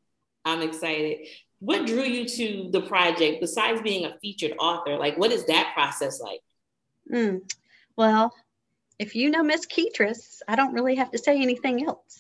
I'm 0.46 0.62
excited. 0.62 1.30
What 1.58 1.88
drew 1.88 2.04
you 2.04 2.28
to 2.28 2.70
the 2.72 2.82
project 2.82 3.42
besides 3.42 3.82
being 3.82 4.06
a 4.06 4.20
featured 4.20 4.54
author? 4.60 4.96
Like, 4.96 5.18
what 5.18 5.32
is 5.32 5.46
that 5.46 5.72
process 5.74 6.22
like? 6.22 6.42
Mm, 7.12 7.42
well, 7.96 8.36
if 9.00 9.16
you 9.16 9.32
know 9.32 9.42
Miss 9.42 9.66
Ketrice, 9.66 10.42
I 10.48 10.56
don't 10.58 10.76
really 10.76 10.94
have 10.98 11.10
to 11.10 11.18
say 11.18 11.42
anything 11.42 11.88
else 11.88 12.20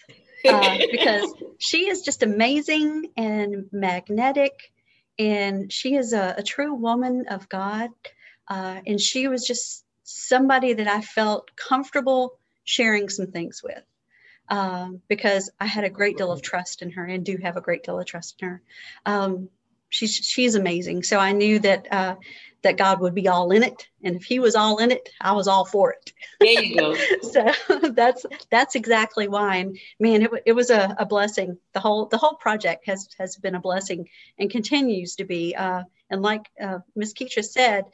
uh, 0.49 0.77
because 0.91 1.31
she 1.59 1.89
is 1.89 2.01
just 2.01 2.23
amazing 2.23 3.11
and 3.15 3.65
magnetic 3.71 4.71
and 5.19 5.71
she 5.71 5.95
is 5.95 6.13
a, 6.13 6.35
a 6.37 6.43
true 6.43 6.73
woman 6.73 7.25
of 7.29 7.49
God. 7.49 7.89
Uh, 8.47 8.79
and 8.85 8.99
she 8.99 9.27
was 9.27 9.45
just 9.45 9.83
somebody 10.03 10.73
that 10.73 10.87
I 10.87 11.01
felt 11.01 11.55
comfortable 11.55 12.39
sharing 12.63 13.09
some 13.09 13.27
things 13.27 13.61
with 13.63 13.83
um, 14.49 15.01
because 15.07 15.49
I 15.59 15.65
had 15.65 15.83
a 15.83 15.89
great 15.89 16.17
deal 16.17 16.31
of 16.31 16.41
trust 16.41 16.81
in 16.81 16.91
her 16.91 17.05
and 17.05 17.25
do 17.25 17.37
have 17.37 17.57
a 17.57 17.61
great 17.61 17.83
deal 17.83 17.99
of 17.99 18.05
trust 18.05 18.41
in 18.41 18.47
her. 18.47 18.61
Um, 19.05 19.49
she's 19.89 20.15
she's 20.15 20.55
amazing. 20.55 21.03
So 21.03 21.17
I 21.19 21.31
knew 21.31 21.59
that 21.59 21.91
uh, 21.91 22.15
that 22.63 22.77
God 22.77 22.99
would 23.01 23.15
be 23.15 23.27
all 23.27 23.51
in 23.51 23.63
it, 23.63 23.87
and 24.03 24.15
if 24.15 24.23
He 24.23 24.39
was 24.39 24.55
all 24.55 24.77
in 24.77 24.91
it, 24.91 25.09
I 25.21 25.33
was 25.33 25.47
all 25.47 25.65
for 25.65 25.93
it. 25.93 26.13
There 26.39 26.61
you 26.61 26.75
go. 26.75 26.95
so 27.21 27.89
that's 27.89 28.25
that's 28.49 28.75
exactly 28.75 29.27
why. 29.27 29.57
And 29.57 29.77
man, 29.99 30.23
it, 30.23 30.31
it 30.45 30.53
was 30.53 30.69
a, 30.69 30.95
a 30.97 31.05
blessing. 31.05 31.57
The 31.73 31.79
whole 31.79 32.05
the 32.05 32.17
whole 32.17 32.35
project 32.35 32.85
has 32.87 33.09
has 33.19 33.35
been 33.35 33.55
a 33.55 33.61
blessing 33.61 34.09
and 34.37 34.49
continues 34.49 35.15
to 35.15 35.25
be. 35.25 35.55
Uh, 35.55 35.83
and 36.09 36.21
like 36.21 36.49
uh, 36.61 36.79
Miss 36.95 37.13
Keisha 37.13 37.43
said, 37.43 37.85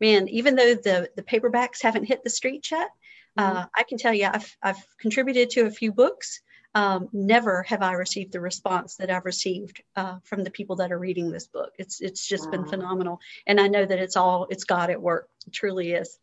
man, 0.00 0.28
even 0.28 0.56
though 0.56 0.74
the 0.74 1.10
the 1.16 1.22
paperbacks 1.22 1.82
haven't 1.82 2.04
hit 2.04 2.22
the 2.24 2.30
street 2.30 2.70
yet, 2.70 2.88
uh, 3.36 3.50
mm-hmm. 3.50 3.68
I 3.74 3.82
can 3.84 3.98
tell 3.98 4.14
you 4.14 4.26
I've 4.26 4.56
I've 4.62 4.86
contributed 4.98 5.50
to 5.50 5.66
a 5.66 5.70
few 5.70 5.92
books. 5.92 6.40
Um, 6.74 7.08
never 7.12 7.62
have 7.64 7.82
I 7.82 7.92
received 7.92 8.32
the 8.32 8.40
response 8.40 8.96
that 8.96 9.10
I've 9.10 9.24
received 9.24 9.82
uh, 9.96 10.18
from 10.24 10.44
the 10.44 10.50
people 10.50 10.76
that 10.76 10.92
are 10.92 10.98
reading 10.98 11.30
this 11.30 11.46
book. 11.46 11.72
It's 11.78 12.00
it's 12.00 12.26
just 12.26 12.46
wow. 12.46 12.50
been 12.52 12.66
phenomenal, 12.66 13.20
and 13.46 13.60
I 13.60 13.68
know 13.68 13.84
that 13.84 13.98
it's 13.98 14.16
all 14.16 14.46
it's 14.50 14.64
God 14.64 14.90
at 14.90 15.00
work. 15.00 15.28
It 15.46 15.52
truly 15.52 15.92
is. 15.92 16.18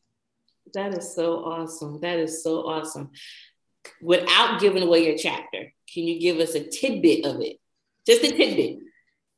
That 0.74 0.98
is 0.98 1.14
so 1.14 1.44
awesome. 1.46 2.00
That 2.02 2.20
is 2.20 2.44
so 2.44 2.68
awesome. 2.68 3.12
Without 4.02 4.60
giving 4.60 4.84
away 4.84 5.06
your 5.06 5.18
chapter, 5.18 5.74
can 5.94 6.04
you 6.04 6.20
give 6.20 6.38
us 6.38 6.56
a 6.56 6.64
tidbit 6.64 7.26
of 7.26 7.42
it? 7.42 7.58
Just 8.06 8.24
a 8.24 8.32
tidbit. 8.32 8.80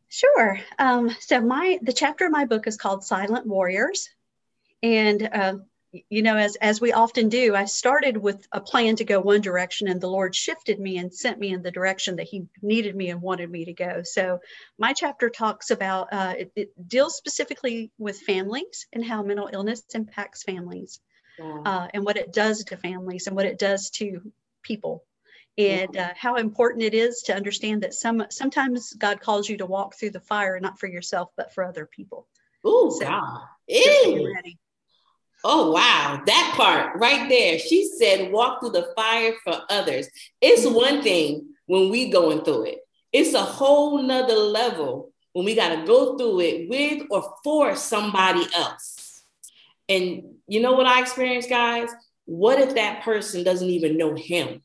Sure. 0.09 0.59
Um, 0.79 1.09
so 1.19 1.41
my 1.41 1.79
the 1.81 1.93
chapter 1.93 2.25
of 2.25 2.31
my 2.31 2.45
book 2.45 2.67
is 2.67 2.77
called 2.77 3.03
Silent 3.03 3.45
Warriors, 3.45 4.09
and 4.83 5.29
uh, 5.31 5.55
you 5.91 6.21
know, 6.21 6.35
as 6.35 6.55
as 6.57 6.81
we 6.81 6.91
often 6.91 7.29
do, 7.29 7.55
I 7.55 7.65
started 7.65 8.17
with 8.17 8.45
a 8.51 8.59
plan 8.59 8.95
to 8.97 9.05
go 9.05 9.19
one 9.19 9.41
direction, 9.41 9.87
and 9.87 10.01
the 10.01 10.09
Lord 10.09 10.35
shifted 10.35 10.79
me 10.79 10.97
and 10.97 11.13
sent 11.13 11.39
me 11.39 11.53
in 11.53 11.61
the 11.61 11.71
direction 11.71 12.17
that 12.17 12.27
He 12.27 12.47
needed 12.61 12.95
me 12.95 13.09
and 13.09 13.21
wanted 13.21 13.49
me 13.49 13.65
to 13.65 13.73
go. 13.73 14.01
So 14.03 14.39
my 14.77 14.93
chapter 14.93 15.29
talks 15.29 15.71
about 15.71 16.09
uh, 16.11 16.35
it, 16.37 16.51
it 16.55 16.87
deals 16.87 17.15
specifically 17.15 17.91
with 17.97 18.19
families 18.19 18.87
and 18.91 19.03
how 19.03 19.23
mental 19.23 19.49
illness 19.51 19.83
impacts 19.93 20.43
families, 20.43 20.99
uh, 21.65 21.87
and 21.93 22.03
what 22.03 22.17
it 22.17 22.33
does 22.33 22.63
to 22.65 22.77
families 22.77 23.27
and 23.27 23.35
what 23.35 23.45
it 23.45 23.59
does 23.59 23.89
to 23.91 24.31
people 24.63 25.03
and 25.57 25.97
uh, 25.97 26.13
how 26.15 26.35
important 26.35 26.83
it 26.83 26.93
is 26.93 27.23
to 27.23 27.35
understand 27.35 27.81
that 27.81 27.93
some 27.93 28.25
sometimes 28.29 28.93
God 28.93 29.21
calls 29.21 29.49
you 29.49 29.57
to 29.57 29.65
walk 29.65 29.95
through 29.95 30.11
the 30.11 30.19
fire, 30.19 30.59
not 30.59 30.79
for 30.79 30.87
yourself, 30.87 31.31
but 31.35 31.53
for 31.53 31.63
other 31.63 31.85
people. 31.85 32.27
Oh, 32.63 32.89
so. 32.89 33.05
Ready. 34.35 34.57
Oh, 35.43 35.71
wow. 35.71 36.21
That 36.25 36.53
part 36.55 36.99
right 36.99 37.29
there. 37.29 37.59
She 37.59 37.87
said, 37.87 38.31
walk 38.31 38.59
through 38.59 38.71
the 38.71 38.91
fire 38.95 39.33
for 39.43 39.61
others. 39.69 40.07
It's 40.41 40.65
one 40.65 41.01
thing 41.01 41.49
when 41.67 41.89
we 41.89 42.09
going 42.09 42.43
through 42.43 42.65
it. 42.65 42.79
It's 43.13 43.33
a 43.33 43.41
whole 43.41 44.01
nother 44.01 44.35
level 44.35 45.11
when 45.33 45.45
we 45.45 45.55
got 45.55 45.75
to 45.75 45.85
go 45.85 46.17
through 46.17 46.41
it 46.41 46.69
with 46.69 47.03
or 47.09 47.35
for 47.43 47.75
somebody 47.75 48.45
else. 48.55 49.23
And 49.87 50.23
you 50.47 50.61
know 50.61 50.73
what 50.73 50.85
I 50.85 51.01
experienced, 51.01 51.49
guys? 51.49 51.89
What 52.25 52.59
if 52.59 52.75
that 52.75 53.03
person 53.03 53.43
doesn't 53.43 53.69
even 53.69 53.97
know 53.97 54.15
him? 54.15 54.61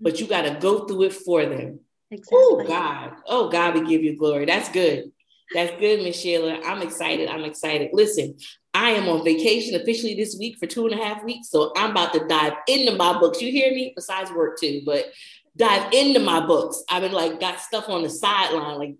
but 0.00 0.20
you 0.20 0.26
got 0.26 0.42
to 0.42 0.58
go 0.60 0.86
through 0.86 1.04
it 1.04 1.12
for 1.14 1.44
them. 1.44 1.80
Oh, 2.12 2.14
exactly. 2.14 2.38
Oh 2.38 2.64
God. 2.68 3.12
Oh 3.26 3.48
God, 3.48 3.74
we 3.74 3.86
give 3.86 4.02
you 4.02 4.16
glory. 4.16 4.44
That's 4.44 4.68
good. 4.68 5.12
That's 5.54 5.78
good, 5.78 6.02
Miss 6.02 6.18
Sheila. 6.18 6.60
I'm 6.64 6.82
excited. 6.82 7.28
I'm 7.28 7.44
excited. 7.44 7.90
Listen, 7.92 8.36
I 8.74 8.90
am 8.90 9.08
on 9.08 9.24
vacation 9.24 9.80
officially 9.80 10.14
this 10.14 10.36
week 10.38 10.58
for 10.58 10.66
two 10.66 10.86
and 10.86 10.98
a 10.98 11.02
half 11.02 11.24
weeks. 11.24 11.50
So 11.50 11.72
I'm 11.76 11.92
about 11.92 12.12
to 12.14 12.26
dive 12.26 12.54
into 12.68 12.96
my 12.96 13.18
books. 13.18 13.40
You 13.40 13.50
hear 13.50 13.72
me? 13.72 13.92
Besides 13.94 14.32
work 14.32 14.58
too, 14.58 14.82
but 14.84 15.06
dive 15.56 15.92
into 15.92 16.20
my 16.20 16.44
books. 16.44 16.82
I've 16.90 17.02
been 17.02 17.12
like 17.12 17.40
got 17.40 17.60
stuff 17.60 17.88
on 17.88 18.02
the 18.02 18.10
sideline, 18.10 18.78
like 18.78 18.96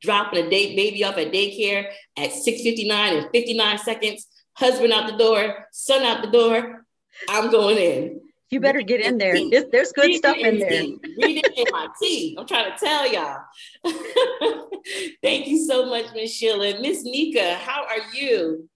dropping 0.00 0.46
a 0.46 0.48
date 0.48 0.76
baby 0.76 1.04
off 1.04 1.18
at 1.18 1.32
daycare 1.32 1.90
at 2.16 2.30
6:59 2.30 2.90
and 2.90 3.30
59 3.32 3.78
seconds. 3.78 4.26
Husband 4.54 4.92
out 4.92 5.10
the 5.10 5.16
door, 5.16 5.66
son 5.72 6.02
out 6.02 6.22
the 6.22 6.30
door. 6.30 6.86
I'm 7.28 7.50
going 7.50 7.78
in. 7.78 8.20
You 8.52 8.60
better 8.60 8.82
get 8.82 9.00
in 9.00 9.16
there. 9.16 9.32
There's, 9.50 9.92
good 9.92 10.08
Read 10.08 10.18
stuff 10.18 10.36
in 10.36 10.58
there. 10.58 10.82
Read 11.16 11.38
it 11.38 11.56
in 11.56 11.64
my 11.70 11.88
tea. 11.98 12.36
I'm 12.38 12.46
trying 12.46 12.70
to 12.70 12.78
tell 12.78 13.10
y'all. 13.10 13.40
Thank 15.22 15.48
you 15.48 15.64
so 15.66 15.86
much, 15.86 16.04
Miss 16.14 16.34
Sheila. 16.34 16.78
Miss 16.82 17.02
Nika, 17.02 17.54
how 17.54 17.86
are 17.86 18.12
you? 18.14 18.68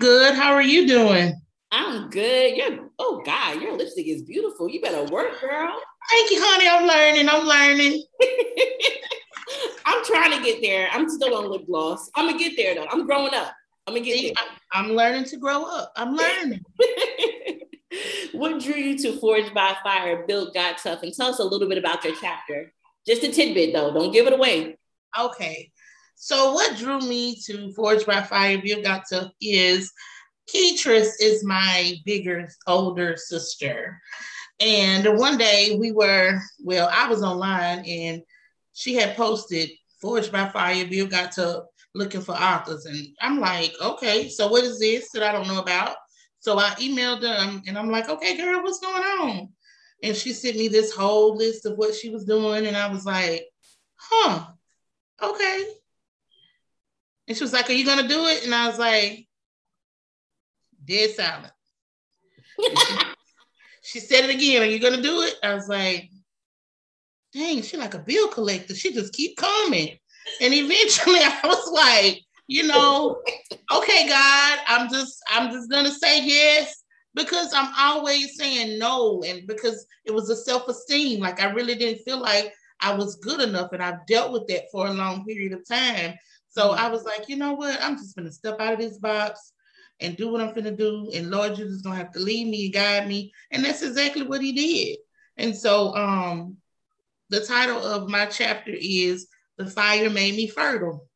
Good. 0.00 0.34
How 0.34 0.52
are 0.54 0.62
you 0.62 0.88
doing? 0.88 1.40
I'm 1.70 2.10
good. 2.10 2.56
You're 2.56 2.90
oh 2.98 3.22
God, 3.24 3.62
your 3.62 3.76
lipstick 3.76 4.08
is 4.08 4.22
beautiful. 4.22 4.68
You 4.68 4.80
better 4.80 5.04
work, 5.04 5.40
girl. 5.40 5.80
Thank 6.10 6.32
you, 6.32 6.38
honey. 6.42 6.68
I'm 6.68 6.88
learning. 6.88 7.28
I'm 7.28 7.46
learning. 7.46 8.04
I'm 9.86 10.04
trying 10.04 10.36
to 10.36 10.44
get 10.44 10.60
there. 10.62 10.88
I'm 10.90 11.08
still 11.08 11.36
on 11.36 11.48
lip 11.48 11.66
gloss. 11.66 12.10
I'm 12.16 12.26
gonna 12.26 12.38
get 12.38 12.56
there 12.56 12.74
though. 12.74 12.88
I'm 12.90 13.06
growing 13.06 13.34
up. 13.34 13.52
I'm 13.86 13.94
gonna 13.94 14.04
get 14.04 14.18
See, 14.18 14.32
there. 14.34 14.44
I'm 14.72 14.90
learning 14.96 15.26
to 15.26 15.36
grow 15.36 15.62
up. 15.62 15.92
I'm 15.94 16.16
learning 16.16 16.60
what 18.34 18.60
drew 18.60 18.74
you 18.74 18.98
to 18.98 19.18
Forged 19.18 19.54
by 19.54 19.76
Fire, 19.82 20.24
Built 20.26 20.54
God 20.54 20.76
Tough? 20.82 21.02
And 21.02 21.12
tell 21.12 21.28
us 21.28 21.38
a 21.38 21.44
little 21.44 21.68
bit 21.68 21.78
about 21.78 22.04
your 22.04 22.14
chapter. 22.20 22.72
Just 23.06 23.22
a 23.22 23.30
tidbit 23.30 23.72
though, 23.72 23.92
don't 23.92 24.12
give 24.12 24.26
it 24.26 24.32
away. 24.32 24.78
Okay. 25.18 25.70
So 26.16 26.52
what 26.52 26.76
drew 26.76 27.00
me 27.00 27.36
to 27.46 27.72
Forged 27.74 28.06
by 28.06 28.22
Fire, 28.22 28.60
Built 28.62 28.84
God 28.84 29.02
Tough 29.10 29.30
is 29.40 29.92
Ketrice 30.52 31.12
is 31.20 31.44
my 31.44 31.94
bigger, 32.04 32.48
older 32.66 33.16
sister. 33.16 34.00
And 34.60 35.18
one 35.18 35.36
day 35.36 35.76
we 35.78 35.92
were, 35.92 36.38
well, 36.62 36.88
I 36.92 37.08
was 37.08 37.22
online 37.22 37.84
and 37.86 38.22
she 38.72 38.94
had 38.94 39.16
posted 39.16 39.70
Forged 40.00 40.32
by 40.32 40.48
Fire, 40.48 40.86
Built 40.86 41.10
God 41.10 41.30
Tough, 41.34 41.64
looking 41.94 42.20
for 42.20 42.32
authors. 42.32 42.86
And 42.86 43.08
I'm 43.20 43.40
like, 43.40 43.72
okay, 43.82 44.28
so 44.28 44.48
what 44.48 44.64
is 44.64 44.78
this 44.78 45.10
that 45.12 45.22
I 45.22 45.32
don't 45.32 45.48
know 45.48 45.60
about? 45.60 45.96
So 46.44 46.58
I 46.58 46.72
emailed 46.72 47.22
them 47.22 47.48
um, 47.48 47.62
and 47.66 47.78
I'm 47.78 47.90
like, 47.90 48.10
okay, 48.10 48.36
girl, 48.36 48.62
what's 48.62 48.78
going 48.78 49.02
on? 49.02 49.48
And 50.02 50.14
she 50.14 50.34
sent 50.34 50.58
me 50.58 50.68
this 50.68 50.94
whole 50.94 51.34
list 51.34 51.64
of 51.64 51.78
what 51.78 51.94
she 51.94 52.10
was 52.10 52.26
doing. 52.26 52.66
And 52.66 52.76
I 52.76 52.92
was 52.92 53.06
like, 53.06 53.46
huh, 53.96 54.44
okay. 55.22 55.64
And 57.26 57.34
she 57.34 57.42
was 57.42 57.54
like, 57.54 57.70
Are 57.70 57.72
you 57.72 57.86
gonna 57.86 58.06
do 58.06 58.26
it? 58.26 58.44
And 58.44 58.54
I 58.54 58.68
was 58.68 58.78
like, 58.78 59.26
dead 60.84 61.14
silent. 61.14 61.52
she, 62.60 62.96
she 63.82 64.00
said 64.00 64.24
it 64.24 64.34
again, 64.34 64.60
Are 64.60 64.66
you 64.66 64.80
gonna 64.80 65.00
do 65.00 65.22
it? 65.22 65.36
I 65.42 65.54
was 65.54 65.66
like, 65.66 66.10
dang, 67.32 67.62
she 67.62 67.78
like 67.78 67.94
a 67.94 68.00
bill 68.00 68.28
collector. 68.28 68.74
She 68.74 68.92
just 68.92 69.14
keep 69.14 69.38
coming. 69.38 69.96
And 70.42 70.52
eventually 70.52 71.20
I 71.22 71.40
was 71.42 71.72
like, 71.72 72.23
you 72.46 72.66
know, 72.66 73.22
okay, 73.72 74.08
God, 74.08 74.58
I'm 74.66 74.90
just 74.90 75.22
I'm 75.30 75.50
just 75.50 75.70
gonna 75.70 75.90
say 75.90 76.24
yes 76.24 76.82
because 77.14 77.52
I'm 77.54 77.72
always 77.78 78.36
saying 78.36 78.78
no, 78.78 79.22
and 79.22 79.46
because 79.46 79.86
it 80.04 80.12
was 80.12 80.30
a 80.30 80.36
self-esteem. 80.36 81.20
Like 81.20 81.40
I 81.40 81.50
really 81.50 81.74
didn't 81.74 82.04
feel 82.04 82.20
like 82.20 82.52
I 82.80 82.94
was 82.94 83.16
good 83.16 83.40
enough, 83.40 83.72
and 83.72 83.82
I've 83.82 84.06
dealt 84.06 84.32
with 84.32 84.46
that 84.48 84.64
for 84.70 84.86
a 84.86 84.92
long 84.92 85.24
period 85.24 85.52
of 85.52 85.66
time. 85.66 86.14
So 86.48 86.70
mm-hmm. 86.70 86.84
I 86.84 86.88
was 86.88 87.04
like, 87.04 87.28
you 87.28 87.36
know 87.36 87.54
what? 87.54 87.82
I'm 87.82 87.96
just 87.96 88.16
gonna 88.16 88.32
step 88.32 88.60
out 88.60 88.74
of 88.74 88.78
this 88.78 88.98
box 88.98 89.52
and 90.00 90.16
do 90.16 90.30
what 90.30 90.40
I'm 90.40 90.54
gonna 90.54 90.76
do. 90.76 91.10
And 91.14 91.30
Lord, 91.30 91.56
you're 91.56 91.68
just 91.68 91.84
gonna 91.84 91.96
have 91.96 92.12
to 92.12 92.20
lead 92.20 92.48
me 92.48 92.66
and 92.66 92.74
guide 92.74 93.08
me. 93.08 93.32
And 93.50 93.64
that's 93.64 93.82
exactly 93.82 94.22
what 94.22 94.42
he 94.42 94.52
did. 94.52 94.98
And 95.36 95.56
so 95.56 95.94
um 95.94 96.56
the 97.30 97.40
title 97.40 97.82
of 97.82 98.08
my 98.08 98.26
chapter 98.26 98.72
is 98.72 99.28
The 99.56 99.66
Fire 99.66 100.10
Made 100.10 100.36
Me 100.36 100.46
Fertile. 100.46 101.08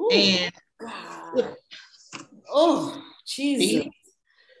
Ooh, 0.00 0.10
and 0.12 0.52
God. 0.80 1.56
oh, 2.48 3.02
Jesus. 3.26 3.86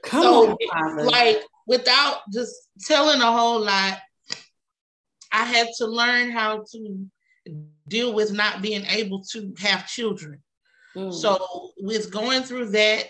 Come 0.04 0.22
so, 0.22 0.58
on, 0.72 1.06
like 1.06 1.42
without 1.66 2.18
just 2.32 2.54
telling 2.80 3.20
a 3.20 3.32
whole 3.32 3.60
lot, 3.60 3.98
I 5.32 5.44
had 5.44 5.68
to 5.78 5.86
learn 5.86 6.30
how 6.30 6.64
to 6.72 7.06
deal 7.88 8.12
with 8.14 8.32
not 8.32 8.62
being 8.62 8.84
able 8.86 9.22
to 9.32 9.54
have 9.58 9.86
children. 9.86 10.42
Mm. 10.96 11.12
So, 11.12 11.70
with 11.78 12.10
going 12.10 12.42
through 12.42 12.70
that 12.70 13.04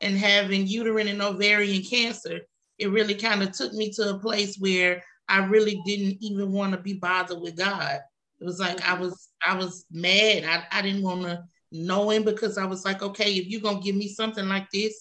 and 0.00 0.16
having 0.16 0.66
uterine 0.66 1.08
and 1.08 1.22
ovarian 1.22 1.82
cancer, 1.82 2.40
it 2.78 2.90
really 2.90 3.14
kind 3.14 3.42
of 3.42 3.52
took 3.52 3.72
me 3.72 3.90
to 3.92 4.10
a 4.10 4.18
place 4.18 4.56
where 4.58 5.02
I 5.28 5.44
really 5.44 5.80
didn't 5.86 6.18
even 6.20 6.52
want 6.52 6.72
to 6.72 6.78
be 6.78 6.94
bothered 6.94 7.40
with 7.40 7.56
God. 7.56 8.00
It 8.40 8.44
was 8.44 8.58
like 8.58 8.86
I 8.86 8.94
was 8.94 9.28
I 9.44 9.56
was 9.56 9.84
mad. 9.90 10.44
I, 10.44 10.78
I 10.78 10.82
didn't 10.82 11.02
want 11.02 11.22
to 11.22 11.44
knowing 11.84 12.24
because 12.24 12.58
I 12.58 12.64
was 12.64 12.84
like, 12.84 13.02
okay, 13.02 13.32
if 13.32 13.46
you're 13.46 13.60
gonna 13.60 13.80
give 13.80 13.96
me 13.96 14.08
something 14.08 14.48
like 14.48 14.70
this 14.70 14.98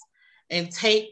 and 0.49 0.71
take 0.71 1.09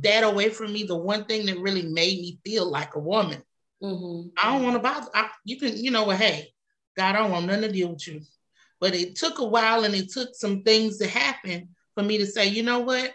that 0.00 0.24
away 0.24 0.50
from 0.50 0.72
me, 0.72 0.84
the 0.84 0.96
one 0.96 1.24
thing 1.24 1.46
that 1.46 1.58
really 1.58 1.82
made 1.82 2.20
me 2.20 2.38
feel 2.44 2.70
like 2.70 2.94
a 2.94 3.00
woman, 3.00 3.42
mm-hmm. 3.82 4.28
I 4.42 4.52
don't 4.52 4.62
want 4.62 4.76
to 4.76 4.80
bother. 4.80 5.08
I, 5.14 5.28
you 5.44 5.58
can, 5.58 5.76
you 5.76 5.90
know 5.90 6.04
what? 6.04 6.18
Hey, 6.18 6.52
God, 6.96 7.14
I 7.14 7.18
don't 7.18 7.30
want 7.30 7.46
nothing 7.46 7.62
to 7.62 7.72
deal 7.72 7.88
with 7.90 8.06
you. 8.06 8.20
But 8.80 8.94
it 8.94 9.16
took 9.16 9.38
a 9.38 9.44
while 9.44 9.84
and 9.84 9.94
it 9.94 10.10
took 10.10 10.34
some 10.34 10.62
things 10.62 10.98
to 10.98 11.08
happen 11.08 11.68
for 11.94 12.02
me 12.02 12.18
to 12.18 12.26
say, 12.26 12.46
you 12.46 12.62
know 12.62 12.80
what? 12.80 13.12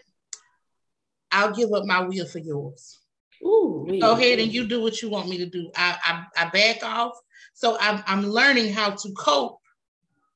I'll 1.31 1.53
give 1.53 1.71
up 1.73 1.85
my 1.85 2.01
will 2.01 2.25
for 2.25 2.39
yours. 2.39 2.99
Ooh, 3.43 3.87
Go 3.99 4.13
ahead 4.13 4.39
and 4.39 4.53
you 4.53 4.65
do 4.67 4.81
what 4.81 5.01
you 5.01 5.09
want 5.09 5.29
me 5.29 5.37
to 5.37 5.45
do. 5.45 5.69
I, 5.75 5.97
I, 6.37 6.45
I 6.45 6.49
back 6.49 6.83
off. 6.83 7.13
So 7.53 7.77
I'm, 7.79 8.03
I'm 8.07 8.25
learning 8.25 8.73
how 8.73 8.91
to 8.91 9.11
cope 9.13 9.59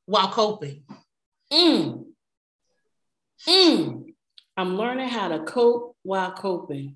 while 0.06 0.30
coping. 0.30 0.84
Mm. 1.52 2.06
Mm. 3.48 4.04
I'm 4.58 4.76
learning 4.78 5.10
how 5.10 5.30
to 5.30 5.44
cope 5.44 5.96
while 6.04 6.32
coping. 6.32 6.96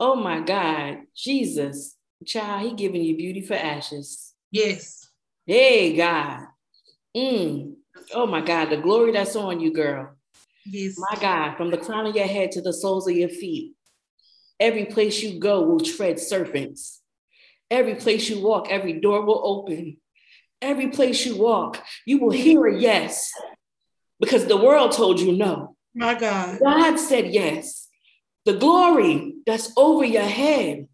Oh 0.00 0.16
my 0.16 0.40
God, 0.40 1.02
Jesus, 1.16 1.96
child, 2.26 2.62
he 2.62 2.74
giving 2.74 3.02
you 3.02 3.16
beauty 3.16 3.40
for 3.40 3.54
ashes. 3.54 4.34
Yes. 4.50 5.08
Hey, 5.46 5.96
God. 5.96 6.46
Mm. 7.16 7.74
Oh 8.12 8.26
my 8.26 8.40
God, 8.40 8.70
the 8.70 8.76
glory 8.76 9.12
that's 9.12 9.36
on 9.36 9.60
you, 9.60 9.72
girl. 9.72 10.16
Yes. 10.66 10.96
My 10.98 11.16
God, 11.20 11.56
from 11.56 11.70
the 11.70 11.78
crown 11.78 12.06
of 12.06 12.16
your 12.16 12.26
head 12.26 12.52
to 12.52 12.60
the 12.60 12.72
soles 12.72 13.08
of 13.08 13.16
your 13.16 13.28
feet, 13.28 13.74
every 14.58 14.86
place 14.86 15.22
you 15.22 15.38
go 15.38 15.62
will 15.62 15.80
tread 15.80 16.18
serpents. 16.18 17.00
Every 17.70 17.94
place 17.94 18.28
you 18.28 18.42
walk, 18.42 18.68
every 18.70 19.00
door 19.00 19.24
will 19.24 19.40
open. 19.44 19.96
Every 20.62 20.88
place 20.88 21.26
you 21.26 21.36
walk, 21.36 21.82
you 22.06 22.18
will 22.18 22.30
hear 22.30 22.66
a 22.66 22.78
yes 22.78 23.30
because 24.20 24.46
the 24.46 24.56
world 24.56 24.92
told 24.92 25.20
you 25.20 25.32
no. 25.32 25.76
My 25.94 26.14
God. 26.14 26.60
God 26.62 26.96
said 26.96 27.34
yes. 27.34 27.88
The 28.44 28.54
glory 28.54 29.34
that's 29.44 29.72
over 29.76 30.04
your 30.04 30.22
head 30.22 30.88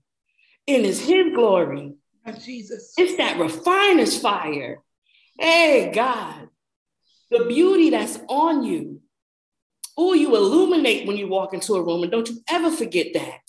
and 0.67 0.87
is 0.87 1.07
his 1.07 1.35
glory. 1.35 1.95
Jesus. 2.43 2.93
It's 2.99 3.17
that 3.17 3.39
refiner's 3.39 4.21
fire. 4.21 4.83
Hey, 5.39 5.91
God, 5.95 6.49
the 7.31 7.45
beauty 7.45 7.91
that's 7.91 8.19
on 8.29 8.65
you. 8.65 9.01
Oh, 9.97 10.15
you 10.15 10.35
illuminate 10.37 11.07
when 11.07 11.17
you 11.17 11.29
walk 11.29 11.55
into 11.55 11.75
a 11.75 11.83
room, 11.83 12.03
and 12.03 12.13
don't 12.13 12.29
you 12.29 12.41
ever 12.49 12.71
forget 12.71 13.09
that. 13.15 13.41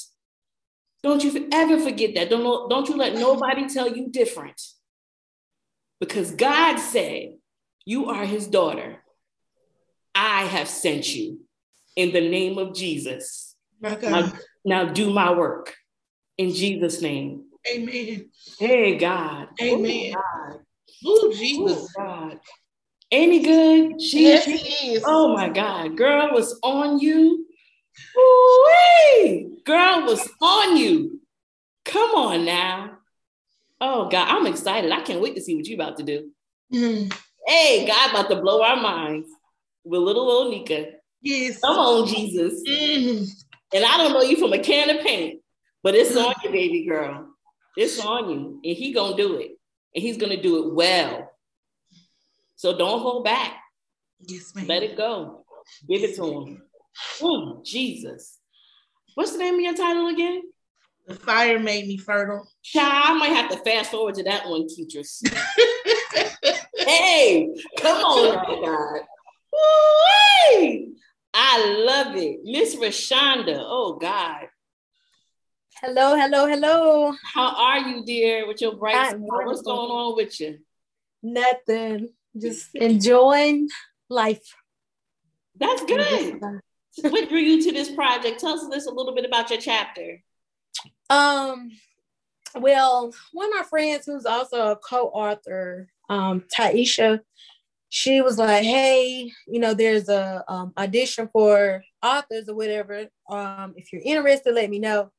Don't 1.03 1.23
you 1.23 1.47
ever 1.51 1.79
forget 1.79 2.15
that. 2.15 2.29
Don't, 2.29 2.69
don't 2.69 2.89
you 2.89 2.95
let 2.95 3.15
nobody 3.15 3.67
tell 3.67 3.95
you 3.95 4.09
different. 4.09 4.61
Because 5.99 6.31
God 6.31 6.77
said, 6.77 7.35
You 7.85 8.09
are 8.09 8.25
his 8.25 8.47
daughter. 8.47 9.03
I 10.15 10.43
have 10.43 10.67
sent 10.67 11.13
you 11.15 11.41
in 11.95 12.11
the 12.11 12.21
name 12.29 12.57
of 12.57 12.73
Jesus. 12.75 13.55
Now, 13.81 14.33
now 14.65 14.85
do 14.85 15.11
my 15.11 15.33
work 15.33 15.75
in 16.37 16.53
Jesus' 16.53 17.01
name. 17.01 17.45
Amen. 17.69 18.29
Hey, 18.57 18.97
God. 18.97 19.47
Amen. 19.61 20.13
Oh. 20.15 20.61
Oh, 21.05 21.31
Jesus. 21.33 21.93
God. 21.95 22.39
Any 23.11 23.41
good? 23.41 24.01
She, 24.01 24.23
Yes, 24.23 24.45
he 24.45 24.93
is. 24.93 25.03
oh 25.05 25.33
my 25.33 25.49
God. 25.49 25.97
Girl 25.97 26.29
was 26.31 26.59
on 26.61 26.99
you. 26.99 27.45
Ooh-wee. 28.17 29.49
Girl 29.65 30.03
was 30.05 30.27
on 30.41 30.77
you. 30.77 31.21
Come 31.85 32.11
on 32.15 32.45
now. 32.45 32.98
Oh 33.81 34.09
God, 34.09 34.27
I'm 34.27 34.47
excited. 34.47 34.91
I 34.91 35.01
can't 35.01 35.21
wait 35.21 35.35
to 35.35 35.41
see 35.41 35.55
what 35.55 35.65
you 35.67 35.75
about 35.75 35.97
to 35.97 36.03
do. 36.03 36.31
Mm. 36.73 37.13
Hey, 37.45 37.87
God 37.87 38.11
about 38.11 38.29
to 38.29 38.41
blow 38.41 38.61
our 38.61 38.75
minds 38.75 39.27
with 39.83 40.01
little 40.01 40.29
old 40.29 40.51
Nika. 40.51 40.91
Yes. 41.21 41.59
Come 41.59 41.77
on, 41.77 42.07
Jesus. 42.07 42.61
Mm. 42.67 43.29
And 43.73 43.85
I 43.85 43.97
don't 43.97 44.13
know 44.13 44.21
you 44.21 44.37
from 44.37 44.53
a 44.53 44.59
can 44.59 44.89
of 44.89 45.01
paint, 45.01 45.41
but 45.83 45.95
it's 45.95 46.15
on 46.15 46.33
you, 46.43 46.51
baby 46.51 46.85
girl. 46.85 47.27
It's 47.77 48.03
on 48.03 48.29
you. 48.29 48.61
And 48.63 48.77
he 48.77 48.93
gonna 48.93 49.15
do 49.15 49.37
it. 49.37 49.51
And 49.95 50.03
he's 50.03 50.17
gonna 50.17 50.41
do 50.41 50.67
it 50.67 50.73
well. 50.73 51.31
So 52.55 52.77
don't 52.77 53.01
hold 53.01 53.23
back. 53.23 53.53
Yes, 54.19 54.53
ma'am. 54.53 54.67
Let 54.67 54.83
it 54.83 54.97
go. 54.97 55.45
Give 55.87 56.03
it 56.03 56.15
to 56.17 56.25
him. 56.25 56.61
Oh, 57.21 57.61
Jesus. 57.63 58.37
What's 59.15 59.31
the 59.31 59.37
name 59.37 59.55
of 59.55 59.61
your 59.61 59.75
title 59.75 60.07
again? 60.07 60.41
The 61.09 61.15
fire 61.15 61.57
made 61.57 61.87
me 61.87 61.97
fertile. 61.97 62.47
Child, 62.61 62.87
I 62.87 63.13
might 63.15 63.29
have 63.29 63.49
to 63.49 63.57
fast 63.57 63.89
forward 63.89 64.13
to 64.15 64.23
that 64.25 64.47
one, 64.47 64.67
Ketrice. 64.67 65.27
hey, 66.77 67.49
come 67.79 67.97
on, 67.97 68.35
now, 68.35 68.61
God. 68.61 69.01
Woo-wee! 69.51 70.93
I 71.33 71.83
love 71.83 72.15
it. 72.15 72.41
Miss 72.43 72.75
Rashonda. 72.75 73.57
Oh, 73.57 73.97
God. 73.99 74.49
Hello, 75.81 76.15
hello, 76.15 76.45
hello. 76.45 77.15
How 77.33 77.55
are 77.55 77.79
you, 77.79 78.05
dear, 78.05 78.45
with 78.47 78.61
your 78.61 78.75
bright 78.75 79.09
smile? 79.09 79.47
What's 79.47 79.63
going 79.63 79.89
on 79.89 80.15
with 80.15 80.39
you? 80.39 80.59
Nothing. 81.23 82.09
Just 82.39 82.69
enjoying 82.75 83.67
life. 84.09 84.55
That's 85.55 85.83
good. 85.85 86.39
What 87.01 87.29
drew 87.29 87.39
you 87.39 87.63
to 87.63 87.71
this 87.71 87.89
project? 87.89 88.41
Tell 88.41 88.53
us 88.53 88.67
this 88.69 88.85
a 88.85 88.91
little 88.91 89.15
bit 89.15 89.25
about 89.25 89.49
your 89.49 89.59
chapter. 89.59 90.21
Um, 91.09 91.71
well, 92.55 93.13
one 93.33 93.49
of 93.51 93.55
my 93.57 93.63
friends 93.63 94.05
who's 94.05 94.25
also 94.25 94.71
a 94.71 94.75
co-author, 94.77 95.89
um, 96.09 96.43
Taisha, 96.55 97.21
she 97.89 98.21
was 98.21 98.37
like, 98.37 98.63
"Hey, 98.63 99.31
you 99.47 99.59
know, 99.59 99.73
there's 99.73 100.09
a 100.09 100.43
um, 100.47 100.73
audition 100.77 101.29
for 101.33 101.83
authors 102.03 102.49
or 102.49 102.55
whatever. 102.55 103.07
Um, 103.29 103.73
if 103.77 103.93
you're 103.93 104.01
interested, 104.03 104.53
let 104.53 104.69
me 104.69 104.79
know." 104.79 105.11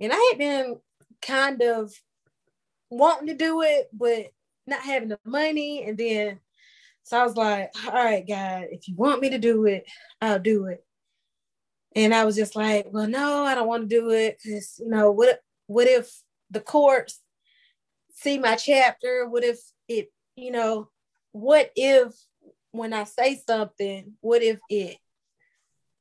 And 0.00 0.12
I 0.14 0.28
had 0.32 0.38
been 0.38 0.76
kind 1.22 1.62
of 1.62 1.92
wanting 2.90 3.28
to 3.28 3.34
do 3.34 3.62
it, 3.62 3.88
but 3.92 4.32
not 4.66 4.80
having 4.82 5.08
the 5.10 5.20
money. 5.26 5.84
And 5.84 5.98
then, 5.98 6.40
so 7.04 7.20
I 7.20 7.24
was 7.24 7.36
like, 7.36 7.70
"All 7.86 7.92
right, 7.92 8.26
God, 8.26 8.66
if 8.70 8.88
you 8.88 8.96
want 8.96 9.22
me 9.22 9.30
to 9.30 9.38
do 9.38 9.66
it, 9.66 9.86
I'll 10.22 10.40
do 10.40 10.66
it." 10.66 10.84
And 11.96 12.14
I 12.14 12.24
was 12.24 12.36
just 12.36 12.54
like, 12.54 12.86
well, 12.90 13.08
no, 13.08 13.44
I 13.44 13.54
don't 13.54 13.68
want 13.68 13.88
to 13.88 13.96
do 13.96 14.10
it 14.10 14.38
because 14.42 14.78
you 14.78 14.88
know 14.88 15.10
what? 15.10 15.40
What 15.66 15.86
if 15.86 16.10
the 16.50 16.60
courts 16.60 17.20
see 18.14 18.38
my 18.38 18.56
chapter? 18.56 19.28
What 19.28 19.44
if 19.44 19.58
it, 19.88 20.12
you 20.36 20.50
know, 20.50 20.88
what 21.32 21.70
if 21.76 22.12
when 22.72 22.92
I 22.92 23.04
say 23.04 23.40
something, 23.46 24.12
what 24.20 24.42
if 24.42 24.60
it? 24.68 24.98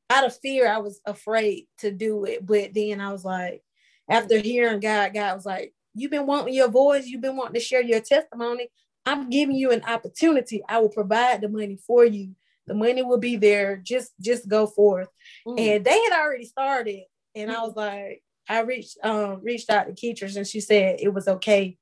Out 0.10 0.26
of 0.26 0.38
fear, 0.38 0.68
I 0.68 0.78
was 0.78 1.02
afraid 1.06 1.68
to 1.80 1.92
do 1.92 2.26
it, 2.26 2.46
but 2.46 2.74
then 2.74 3.02
I 3.02 3.12
was 3.12 3.26
like, 3.26 3.62
after 4.10 4.38
hearing 4.40 4.80
God, 4.80 5.14
God 5.14 5.36
was 5.36 5.46
like, 5.46 5.74
"You've 5.94 6.12
been 6.12 6.26
wanting 6.26 6.54
your 6.54 6.70
voice. 6.70 7.06
You've 7.06 7.22
been 7.22 7.36
wanting 7.36 7.56
to 7.56 7.60
share 7.60 7.82
your 7.82 8.00
testimony. 8.00 8.70
I'm 9.06 9.30
giving 9.30 9.56
you 9.56 9.72
an 9.72 9.84
opportunity. 9.84 10.64
I 10.68 10.80
will 10.80 10.90
provide 10.90 11.42
the 11.42 11.50
money 11.50 11.78
for 11.86 12.06
you. 12.06 12.36
The 12.68 12.74
money 12.74 13.02
will 13.02 13.18
be 13.18 13.36
there. 13.38 13.78
Just, 13.78 14.12
just 14.20 14.48
go 14.48 14.68
forth." 14.68 15.10
Mm. 15.48 15.60
and 15.60 15.86
they 15.86 16.00
had 16.04 16.14
already 16.22 16.46
started 16.46 17.04
and 17.36 17.52
i 17.52 17.62
was 17.62 17.76
like 17.76 18.22
i 18.50 18.60
reached 18.62 18.98
um 19.04 19.42
reached 19.44 19.70
out 19.70 19.86
to 19.88 19.94
Ketrice 19.94 20.36
and 20.36 20.46
she 20.48 20.60
said 20.60 20.98
it 21.00 21.14
was 21.14 21.28
okay 21.28 21.78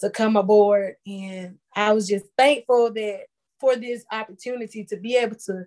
to 0.00 0.10
come 0.10 0.36
aboard 0.36 0.94
and 1.06 1.58
i 1.74 1.92
was 1.92 2.06
just 2.08 2.26
thankful 2.36 2.92
that 2.92 3.22
for 3.60 3.74
this 3.76 4.04
opportunity 4.12 4.84
to 4.84 4.96
be 4.96 5.16
able 5.16 5.36
to 5.36 5.66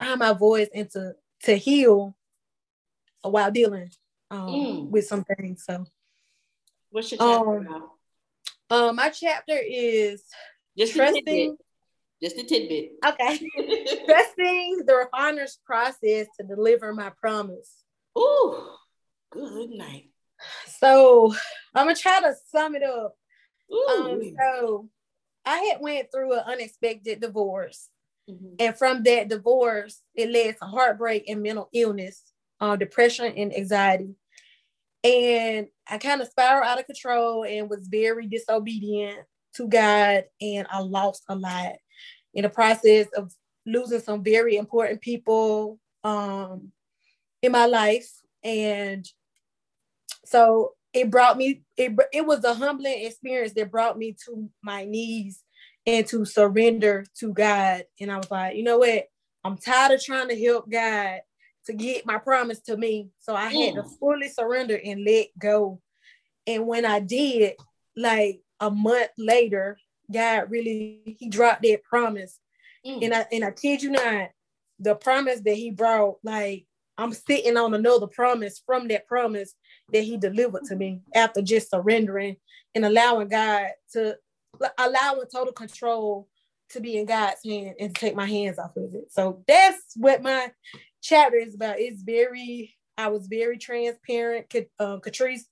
find 0.00 0.18
my 0.18 0.32
voice 0.32 0.68
and 0.74 0.90
to 0.90 1.14
to 1.44 1.54
heal 1.56 2.16
while 3.22 3.50
dealing 3.50 3.90
um, 4.30 4.48
Mm. 4.48 4.88
with 4.90 5.06
some 5.06 5.24
things 5.24 5.64
so 5.64 5.84
What's 6.90 7.10
your 7.12 7.18
chapter 7.18 7.58
Um, 7.58 7.66
about? 7.66 7.90
um 8.88 8.96
my 8.96 9.10
chapter 9.10 9.58
is 9.58 10.24
Just 10.76 10.94
trusting 10.94 11.56
Just 12.22 12.36
a 12.38 12.44
tidbit. 12.44 12.92
okay 13.06 13.38
trusting 14.06 14.82
the 14.86 14.94
refiner's 14.94 15.58
process 15.66 16.26
to 16.38 16.46
deliver 16.46 16.92
my 16.94 17.10
promise 17.20 17.82
Ooh, 18.18 18.56
good 19.30 19.70
night. 19.70 20.10
so 20.66 21.32
i'm 21.74 21.86
gonna 21.86 21.96
try 21.96 22.20
to 22.20 22.34
sum 22.50 22.74
it 22.74 22.82
up 22.82 23.16
Um, 23.90 24.22
so 24.38 24.88
I 25.44 25.58
had 25.72 25.80
went 25.80 26.12
through 26.12 26.34
an 26.34 26.44
unexpected 26.46 27.20
divorce, 27.20 27.88
Mhm. 28.30 28.54
and 28.60 28.76
from 28.78 29.02
that 29.04 29.26
divorce, 29.28 30.00
it 30.14 30.30
led 30.30 30.56
to 30.58 30.64
heartbreak 30.66 31.28
and 31.28 31.42
mental 31.42 31.68
illness, 31.72 32.22
uh, 32.60 32.76
depression 32.76 33.32
and 33.36 33.52
anxiety. 33.56 34.14
And 35.02 35.66
I 35.88 35.98
kind 35.98 36.20
of 36.22 36.28
spiraled 36.28 36.64
out 36.66 36.78
of 36.78 36.86
control 36.86 37.44
and 37.44 37.68
was 37.68 37.88
very 37.88 38.26
disobedient 38.28 39.18
to 39.56 39.66
God, 39.66 40.24
and 40.40 40.66
I 40.70 40.78
lost 40.80 41.24
a 41.28 41.34
lot 41.34 41.72
in 42.34 42.42
the 42.42 42.48
process 42.48 43.06
of 43.16 43.32
losing 43.66 44.00
some 44.00 44.22
very 44.22 44.56
important 44.56 45.00
people 45.00 45.78
um, 46.04 46.72
in 47.42 47.52
my 47.52 47.66
life. 47.66 48.10
And 48.42 49.08
so 50.24 50.74
it 50.92 51.10
brought 51.10 51.36
me 51.36 51.62
it, 51.76 51.92
it 52.12 52.26
was 52.26 52.44
a 52.44 52.54
humbling 52.54 53.04
experience 53.06 53.52
that 53.54 53.70
brought 53.70 53.98
me 53.98 54.16
to 54.26 54.48
my 54.62 54.84
knees 54.84 55.42
and 55.86 56.06
to 56.06 56.24
surrender 56.24 57.04
to 57.18 57.32
god 57.32 57.84
and 58.00 58.10
i 58.12 58.16
was 58.16 58.30
like 58.30 58.56
you 58.56 58.62
know 58.62 58.78
what 58.78 59.04
i'm 59.44 59.56
tired 59.56 59.92
of 59.92 60.02
trying 60.02 60.28
to 60.28 60.40
help 60.44 60.70
god 60.70 61.20
to 61.66 61.72
get 61.72 62.06
my 62.06 62.18
promise 62.18 62.60
to 62.60 62.76
me 62.76 63.08
so 63.20 63.34
i 63.34 63.46
had 63.48 63.74
to 63.74 63.82
Mm. 63.82 63.98
fully 63.98 64.28
surrender 64.28 64.78
and 64.84 65.04
let 65.04 65.26
go 65.38 65.80
and 66.46 66.66
when 66.66 66.84
i 66.84 67.00
did 67.00 67.54
like 67.96 68.40
a 68.60 68.70
month 68.70 69.10
later 69.18 69.78
god 70.10 70.50
really 70.50 71.16
he 71.18 71.28
dropped 71.28 71.62
that 71.62 71.82
promise 71.84 72.38
Mm. 72.84 73.04
and 73.04 73.14
i 73.14 73.26
and 73.30 73.44
i 73.44 73.52
kid 73.52 73.80
you 73.80 73.90
not 73.90 74.30
the 74.80 74.96
promise 74.96 75.40
that 75.42 75.54
he 75.54 75.70
brought 75.70 76.16
like 76.24 76.66
i'm 76.98 77.12
sitting 77.12 77.56
on 77.56 77.74
another 77.74 78.08
promise 78.08 78.60
from 78.66 78.88
that 78.88 79.06
promise 79.06 79.54
that 79.92 80.02
he 80.02 80.16
delivered 80.16 80.64
to 80.64 80.74
me 80.74 81.00
after 81.14 81.42
just 81.42 81.70
surrendering 81.70 82.36
and 82.74 82.84
allowing 82.84 83.28
God 83.28 83.68
to 83.92 84.16
allowing 84.78 85.26
total 85.32 85.52
control 85.52 86.28
to 86.70 86.80
be 86.80 86.96
in 86.96 87.06
God's 87.06 87.40
hand 87.44 87.74
and 87.78 87.94
to 87.94 88.00
take 88.00 88.14
my 88.16 88.26
hands 88.26 88.58
off 88.58 88.76
of 88.76 88.94
it. 88.94 89.12
So 89.12 89.42
that's 89.46 89.92
what 89.96 90.22
my 90.22 90.50
chapter 91.02 91.36
is 91.36 91.54
about. 91.54 91.78
It's 91.78 92.02
very, 92.02 92.74
I 92.96 93.08
was 93.08 93.26
very 93.26 93.58
transparent. 93.58 94.46
Um, 94.78 95.00
Ketrice 95.00 95.42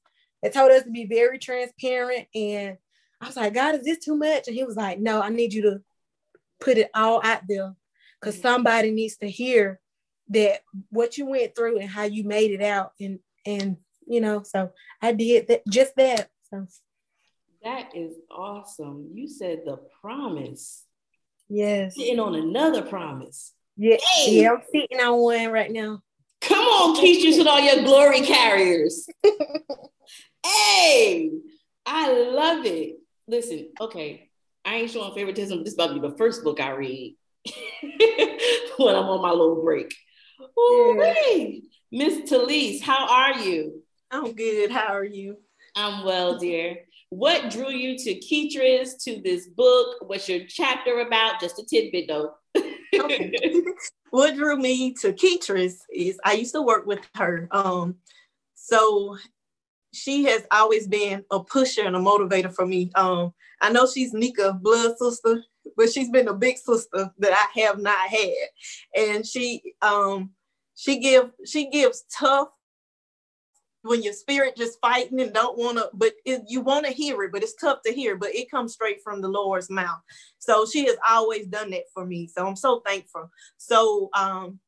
had 0.42 0.52
told 0.54 0.70
us 0.72 0.84
to 0.84 0.90
be 0.90 1.04
very 1.04 1.38
transparent. 1.38 2.26
And 2.34 2.78
I 3.20 3.26
was 3.26 3.36
like, 3.36 3.54
God, 3.54 3.74
is 3.74 3.84
this 3.84 3.98
too 3.98 4.16
much? 4.16 4.46
And 4.46 4.56
he 4.56 4.64
was 4.64 4.76
like, 4.76 4.98
No, 4.98 5.20
I 5.20 5.28
need 5.28 5.52
you 5.52 5.62
to 5.62 5.80
put 6.60 6.78
it 6.78 6.90
all 6.94 7.20
out 7.24 7.42
there 7.48 7.74
because 8.20 8.36
mm. 8.36 8.42
somebody 8.42 8.90
needs 8.90 9.16
to 9.18 9.30
hear 9.30 9.80
that 10.28 10.60
what 10.90 11.18
you 11.18 11.26
went 11.26 11.56
through 11.56 11.78
and 11.78 11.88
how 11.88 12.04
you 12.04 12.24
made 12.24 12.52
it 12.52 12.62
out 12.62 12.92
and 13.00 13.18
and 13.44 13.76
you 14.06 14.20
know 14.20 14.42
so 14.44 14.70
i 15.02 15.12
did 15.12 15.48
that 15.48 15.62
just 15.68 15.96
that 15.96 16.28
so 16.50 16.66
That 17.62 17.94
is 17.94 18.14
awesome. 18.30 19.10
You 19.14 19.28
said 19.28 19.60
the 19.64 19.78
promise. 20.00 20.84
Yes. 21.48 21.94
Sitting 21.94 22.18
on 22.18 22.34
another 22.34 22.82
promise. 22.82 23.52
Yeah. 23.76 23.98
Hey. 24.14 24.42
Yeah, 24.42 24.52
I'm 24.52 24.62
sitting 24.72 25.00
on 25.00 25.18
one 25.18 25.52
right 25.52 25.70
now. 25.70 26.02
Come 26.40 26.64
on, 26.64 26.96
Ketrice 26.96 27.38
with 27.38 27.46
all 27.46 27.60
your 27.60 27.84
glory 27.84 28.22
carriers. 28.22 29.06
hey, 30.46 31.30
I 31.84 32.12
love 32.12 32.64
it. 32.64 32.99
Listen, 33.30 33.68
okay, 33.80 34.28
I 34.64 34.74
ain't 34.76 34.90
showing 34.90 35.14
favoritism. 35.14 35.60
This 35.60 35.68
is 35.68 35.74
about 35.74 35.94
to 35.94 36.00
be 36.00 36.08
the 36.08 36.16
first 36.16 36.42
book 36.42 36.58
I 36.60 36.70
read 36.72 37.16
when 38.76 38.96
I'm 38.96 39.04
on 39.04 39.22
my 39.22 39.30
little 39.30 39.62
break. 39.62 39.94
Ooh, 40.58 40.96
Yeah. 40.98 41.14
hey. 41.14 41.62
Miss 41.92 42.28
Talise, 42.28 42.82
how 42.82 43.06
are 43.08 43.38
you? 43.40 43.84
I'm 44.10 44.32
good. 44.32 44.72
How 44.72 44.94
are 44.94 45.04
you? 45.04 45.36
I'm 45.76 46.04
well, 46.04 46.38
dear. 46.38 46.78
What 47.10 47.50
drew 47.50 47.70
you 47.70 47.96
to 47.98 48.14
Ketrice, 48.18 49.00
to 49.04 49.20
this 49.22 49.46
book? 49.46 49.98
What's 50.08 50.28
your 50.28 50.40
chapter 50.48 50.98
about? 50.98 51.40
Just 51.40 51.60
a 51.60 51.64
tidbit, 51.64 52.08
though. 52.08 52.32
Okay. 52.56 53.32
what 54.10 54.34
drew 54.34 54.56
me 54.56 54.92
to 54.94 55.12
Ketrice 55.12 55.78
is 55.92 56.18
I 56.24 56.32
used 56.32 56.54
to 56.54 56.62
work 56.62 56.84
with 56.84 57.06
her. 57.14 57.46
Um, 57.52 57.96
so 58.56 59.16
she 59.92 60.24
has 60.24 60.46
always 60.50 60.86
been 60.86 61.24
a 61.30 61.42
pusher 61.42 61.82
and 61.82 61.96
a 61.96 62.00
motivator 62.00 62.52
for 62.52 62.66
me. 62.66 62.90
Um, 62.94 63.32
I 63.60 63.70
know 63.70 63.86
she's 63.86 64.12
Nika 64.12 64.52
blood 64.54 64.96
sister, 64.98 65.42
but 65.76 65.90
she's 65.90 66.10
been 66.10 66.28
a 66.28 66.34
big 66.34 66.58
sister 66.58 67.10
that 67.18 67.32
I 67.32 67.60
have 67.60 67.78
not 67.78 68.08
had. 68.08 68.34
And 68.96 69.26
she 69.26 69.62
um 69.82 70.30
she 70.76 70.98
give 70.98 71.30
she 71.44 71.68
gives 71.70 72.04
tough 72.16 72.48
when 73.82 74.02
your 74.02 74.12
spirit 74.12 74.56
just 74.56 74.78
fighting 74.80 75.20
and 75.20 75.32
don't 75.32 75.56
want 75.56 75.78
to, 75.78 75.88
but 75.94 76.12
it, 76.26 76.42
you 76.46 76.60
want 76.60 76.84
to 76.84 76.92
hear 76.92 77.22
it, 77.22 77.32
but 77.32 77.42
it's 77.42 77.54
tough 77.54 77.78
to 77.86 77.92
hear, 77.92 78.14
but 78.14 78.34
it 78.34 78.50
comes 78.50 78.74
straight 78.74 79.02
from 79.02 79.22
the 79.22 79.28
Lord's 79.28 79.70
mouth. 79.70 80.00
So 80.38 80.66
she 80.66 80.84
has 80.86 80.96
always 81.08 81.46
done 81.46 81.70
that 81.70 81.84
for 81.94 82.04
me. 82.04 82.26
So 82.26 82.46
I'm 82.46 82.56
so 82.56 82.80
thankful. 82.80 83.30
So 83.56 84.10
um, 84.14 84.60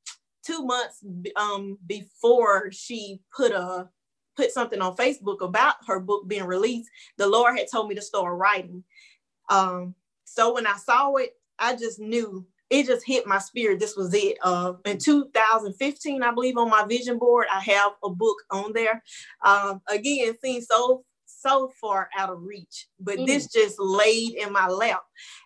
two 0.46 0.64
months 0.64 1.04
um, 1.36 1.78
before 1.86 2.72
she 2.72 3.20
put 3.36 3.52
a 3.52 3.88
put 4.36 4.50
something 4.52 4.80
on 4.80 4.96
Facebook 4.96 5.40
about 5.42 5.74
her 5.86 6.00
book 6.00 6.26
being 6.28 6.44
released, 6.44 6.90
the 7.18 7.26
Lord 7.26 7.58
had 7.58 7.68
told 7.70 7.88
me 7.88 7.94
to 7.94 8.02
start 8.02 8.36
writing. 8.36 8.84
Um, 9.50 9.94
so 10.24 10.54
when 10.54 10.66
I 10.66 10.76
saw 10.76 11.14
it, 11.16 11.34
I 11.58 11.76
just 11.76 12.00
knew 12.00 12.46
it 12.70 12.86
just 12.86 13.06
hit 13.06 13.26
my 13.26 13.38
spirit. 13.38 13.78
This 13.78 13.96
was 13.96 14.14
it. 14.14 14.38
Uh, 14.42 14.72
in 14.86 14.96
2015, 14.98 16.22
I 16.22 16.32
believe 16.32 16.56
on 16.56 16.70
my 16.70 16.86
vision 16.86 17.18
board, 17.18 17.46
I 17.52 17.60
have 17.60 17.92
a 18.02 18.08
book 18.08 18.38
on 18.50 18.72
there. 18.72 19.02
Um, 19.44 19.82
again, 19.88 20.34
seems 20.42 20.66
so 20.66 21.04
so 21.26 21.72
far 21.80 22.08
out 22.16 22.30
of 22.30 22.40
reach, 22.42 22.86
but 23.00 23.18
Mm. 23.18 23.26
this 23.26 23.48
just 23.48 23.78
laid 23.80 24.34
in 24.34 24.52
my 24.52 24.68
lap, 24.68 25.02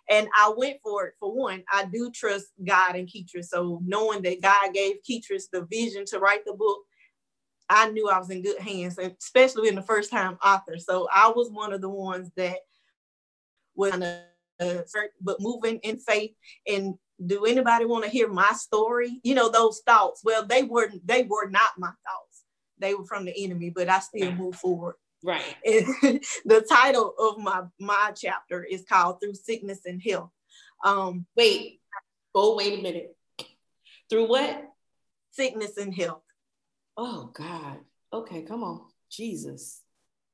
and 0.07 0.29
I 0.37 0.53
went 0.55 0.79
for 0.83 1.07
it. 1.07 1.15
For 1.19 1.33
one, 1.33 1.63
I 1.71 1.85
do 1.85 2.11
trust 2.11 2.47
God 2.63 2.95
and 2.95 3.07
Ketrice, 3.09 3.47
so 3.47 3.81
knowing 3.83 4.21
that 4.21 4.41
God 4.41 4.73
gave 4.73 4.97
Ketrice 5.01 5.49
the 5.51 5.65
vision 5.65 6.05
to 6.05 6.19
write 6.19 6.45
the 6.45 6.53
book, 6.53 6.83
I 7.69 7.89
knew 7.89 8.09
I 8.09 8.17
was 8.19 8.29
in 8.29 8.41
good 8.41 8.59
hands, 8.59 8.97
and 8.97 9.15
especially 9.19 9.67
in 9.67 9.75
the 9.75 9.81
first 9.81 10.11
time 10.11 10.37
author. 10.43 10.77
So 10.77 11.07
I 11.13 11.29
was 11.29 11.49
one 11.51 11.73
of 11.73 11.81
the 11.81 11.89
ones 11.89 12.31
that 12.35 12.57
was 13.75 13.93
uh, 14.59 14.81
but 15.21 15.39
moving 15.39 15.77
in 15.83 15.97
faith 15.97 16.31
and 16.67 16.95
do 17.25 17.45
anybody 17.45 17.85
want 17.85 18.03
to 18.03 18.09
hear 18.09 18.27
my 18.27 18.51
story 18.53 19.19
you 19.23 19.35
know 19.35 19.49
those 19.49 19.81
thoughts 19.85 20.21
well 20.23 20.43
they 20.45 20.63
were 20.63 20.89
they 21.05 21.23
were 21.23 21.47
not 21.47 21.71
my 21.77 21.87
thoughts 21.87 22.43
they 22.79 22.95
were 22.95 23.05
from 23.05 23.25
the 23.25 23.43
enemy 23.43 23.69
but 23.69 23.87
i 23.87 23.99
still 23.99 24.31
move 24.31 24.55
forward 24.55 24.95
right. 25.23 25.55
and 25.65 25.85
the 26.45 26.65
title 26.67 27.13
of 27.19 27.37
my 27.37 27.61
my 27.79 28.11
chapter 28.15 28.63
is 28.63 28.83
called 28.89 29.19
through 29.21 29.35
sickness 29.35 29.81
and 29.85 30.01
health 30.01 30.31
um 30.83 31.25
Wait. 31.35 31.79
Oh, 32.39 32.55
wait 32.55 32.77
a 32.77 32.81
minute. 32.83 33.15
Through 34.11 34.27
what? 34.27 34.63
sickness 35.31 35.77
and 35.77 35.93
health 35.93 36.23
Oh, 36.97 37.29
God. 37.33 37.77
Okay, 38.11 38.41
come 38.41 38.63
on. 38.63 38.81
Jesus. 39.09 39.83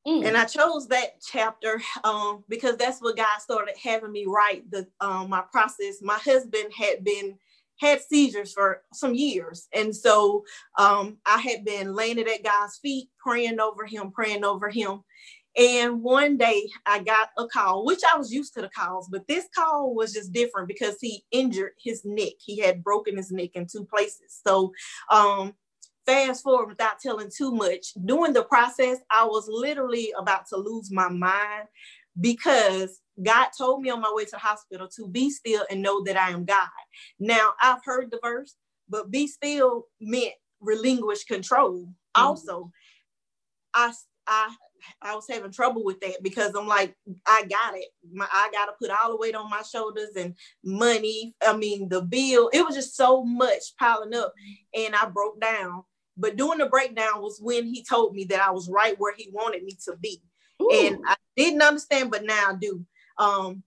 Mm. 0.05 0.25
and 0.25 0.37
I 0.37 0.43
chose 0.43 0.89
that 0.89 1.21
chapter 1.25 1.81
um, 2.03 2.43
because 2.49 2.75
that's 2.75 3.01
what 3.01 3.15
God 3.15 3.39
started 3.39 3.75
having 3.81 4.11
me 4.11 4.25
write 4.27 4.69
the 4.69 4.85
um, 4.99 5.29
my 5.29 5.43
process. 5.49 6.01
My 6.01 6.17
husband 6.17 6.73
had 6.77 7.05
been 7.05 7.37
had 7.79 8.01
seizures 8.01 8.51
for 8.51 8.81
some 8.93 9.13
years, 9.13 9.69
and 9.73 9.95
so 9.95 10.43
um, 10.77 11.17
I 11.25 11.39
had 11.39 11.63
been 11.63 11.95
laying 11.95 12.19
it 12.19 12.27
at 12.27 12.43
God's 12.43 12.77
feet, 12.79 13.09
praying 13.17 13.61
over 13.61 13.85
him, 13.85 14.11
praying 14.11 14.43
over 14.43 14.69
him. 14.69 15.03
And 15.55 16.01
one 16.01 16.35
day 16.35 16.67
I 16.85 16.99
got 16.99 17.29
a 17.37 17.47
call, 17.47 17.85
which 17.85 18.01
I 18.11 18.17
was 18.17 18.33
used 18.33 18.55
to 18.55 18.61
the 18.61 18.69
calls, 18.69 19.07
but 19.07 19.27
this 19.27 19.47
call 19.55 19.93
was 19.93 20.11
just 20.11 20.33
different 20.33 20.67
because 20.67 20.97
he 20.99 21.23
injured 21.31 21.73
his 21.81 22.01
neck. 22.03 22.33
He 22.39 22.59
had 22.59 22.83
broken 22.83 23.15
his 23.15 23.31
neck 23.31 23.51
in 23.53 23.67
two 23.71 23.85
places. 23.85 24.41
So 24.45 24.73
um, 25.11 25.53
fast 26.05 26.43
forward 26.43 26.69
without 26.69 26.99
telling 26.99 27.29
too 27.35 27.51
much, 27.51 27.93
during 28.05 28.33
the 28.33 28.43
process, 28.43 28.99
I 29.11 29.25
was 29.25 29.47
literally 29.49 30.13
about 30.17 30.47
to 30.49 30.57
lose 30.57 30.91
my 30.91 31.09
mind 31.09 31.67
because 32.19 32.99
God 33.21 33.49
told 33.57 33.81
me 33.81 33.89
on 33.89 34.01
my 34.01 34.11
way 34.13 34.25
to 34.25 34.31
the 34.31 34.37
hospital 34.37 34.87
to 34.95 35.07
be 35.07 35.29
still 35.29 35.65
and 35.69 35.81
know 35.81 36.03
that 36.03 36.17
I 36.17 36.31
am 36.31 36.45
God. 36.45 36.67
Now, 37.19 37.53
I've 37.61 37.83
heard 37.83 38.11
the 38.11 38.19
verse, 38.23 38.55
but 38.89 39.11
be 39.11 39.27
still 39.27 39.85
meant 40.01 40.33
relinquish 40.59 41.23
control. 41.25 41.81
Mm-hmm. 41.81 42.23
Also, 42.23 42.71
I, 43.73 43.91
I, 44.27 44.55
I 45.01 45.15
was 45.15 45.25
having 45.29 45.51
trouble 45.51 45.83
with 45.83 45.99
that 46.01 46.21
because 46.21 46.55
I'm 46.55 46.67
like, 46.67 46.95
I 47.25 47.45
got 47.45 47.75
it. 47.75 47.87
My, 48.11 48.27
I 48.31 48.49
got 48.51 48.65
to 48.65 48.73
put 48.79 48.91
all 48.91 49.11
the 49.11 49.17
weight 49.17 49.35
on 49.35 49.49
my 49.49 49.61
shoulders 49.61 50.11
and 50.17 50.35
money. 50.63 51.35
I 51.45 51.55
mean, 51.55 51.89
the 51.89 52.01
bill, 52.01 52.49
it 52.53 52.65
was 52.65 52.75
just 52.75 52.95
so 52.95 53.23
much 53.23 53.75
piling 53.79 54.13
up 54.13 54.33
and 54.73 54.95
I 54.95 55.05
broke 55.05 55.39
down. 55.39 55.83
But 56.17 56.35
doing 56.35 56.59
the 56.59 56.67
breakdown 56.67 57.21
was 57.21 57.39
when 57.41 57.65
he 57.65 57.83
told 57.83 58.13
me 58.13 58.25
that 58.25 58.41
I 58.41 58.51
was 58.51 58.69
right 58.69 58.95
where 58.97 59.13
he 59.15 59.29
wanted 59.31 59.63
me 59.63 59.77
to 59.85 59.95
be. 59.97 60.21
Ooh. 60.61 60.69
And 60.71 60.99
I 61.07 61.15
didn't 61.35 61.61
understand, 61.61 62.11
but 62.11 62.23
now 62.23 62.51
I 62.51 62.55
do. 62.59 62.85
Um, 63.17 63.63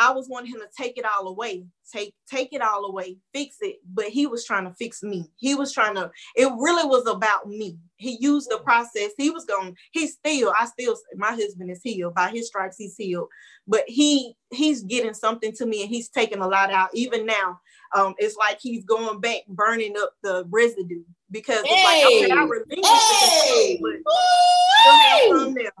I 0.00 0.12
was 0.12 0.28
wanting 0.28 0.52
him 0.52 0.60
to 0.60 0.68
take 0.80 0.96
it 0.96 1.04
all 1.04 1.26
away, 1.26 1.66
take 1.92 2.14
take 2.30 2.52
it 2.52 2.62
all 2.62 2.84
away, 2.84 3.18
fix 3.34 3.56
it. 3.60 3.78
But 3.92 4.06
he 4.06 4.28
was 4.28 4.44
trying 4.44 4.64
to 4.64 4.74
fix 4.74 5.02
me. 5.02 5.28
He 5.36 5.56
was 5.56 5.72
trying 5.72 5.96
to. 5.96 6.12
It 6.36 6.46
really 6.56 6.86
was 6.86 7.04
about 7.08 7.48
me. 7.48 7.78
He 7.96 8.16
used 8.20 8.48
the 8.48 8.58
process. 8.58 9.10
He 9.18 9.30
was 9.30 9.44
going. 9.44 9.76
He's 9.90 10.12
still. 10.12 10.54
I 10.58 10.66
still. 10.66 10.96
My 11.16 11.32
husband 11.32 11.72
is 11.72 11.82
healed 11.82 12.14
by 12.14 12.30
his 12.30 12.46
stripes. 12.46 12.76
He's 12.78 12.96
healed. 12.96 13.28
But 13.66 13.82
he 13.88 14.34
he's 14.50 14.84
getting 14.84 15.14
something 15.14 15.52
to 15.54 15.66
me, 15.66 15.82
and 15.82 15.90
he's 15.90 16.08
taking 16.08 16.38
a 16.38 16.48
lot 16.48 16.70
out. 16.70 16.90
Even 16.94 17.26
now, 17.26 17.58
um, 17.92 18.14
it's 18.18 18.36
like 18.36 18.58
he's 18.60 18.84
going 18.84 19.20
back, 19.20 19.40
burning 19.48 19.94
up 19.98 20.12
the 20.22 20.44
residue 20.48 21.02
because 21.30 21.64
it's 21.64 21.84
like 21.84 22.04
okay, 22.04 22.30
I 22.30 22.44
Hey! 22.44 22.48
the 22.68 22.76
Hey! 22.82 23.78
control, 23.78 24.02
but 24.04 24.12
still 24.80 24.94
have 24.94 25.20
some 25.38 25.54
there. 25.54 25.72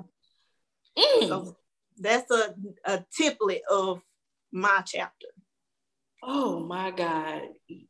Mm. 0.98 1.28
So 1.28 1.56
that's 1.98 2.30
a, 2.30 2.54
a 2.84 3.04
tiplet 3.18 3.60
of 3.70 4.00
my 4.52 4.82
chapter. 4.84 5.26
Oh 6.22 6.60
my 6.60 6.90
God. 6.90 7.42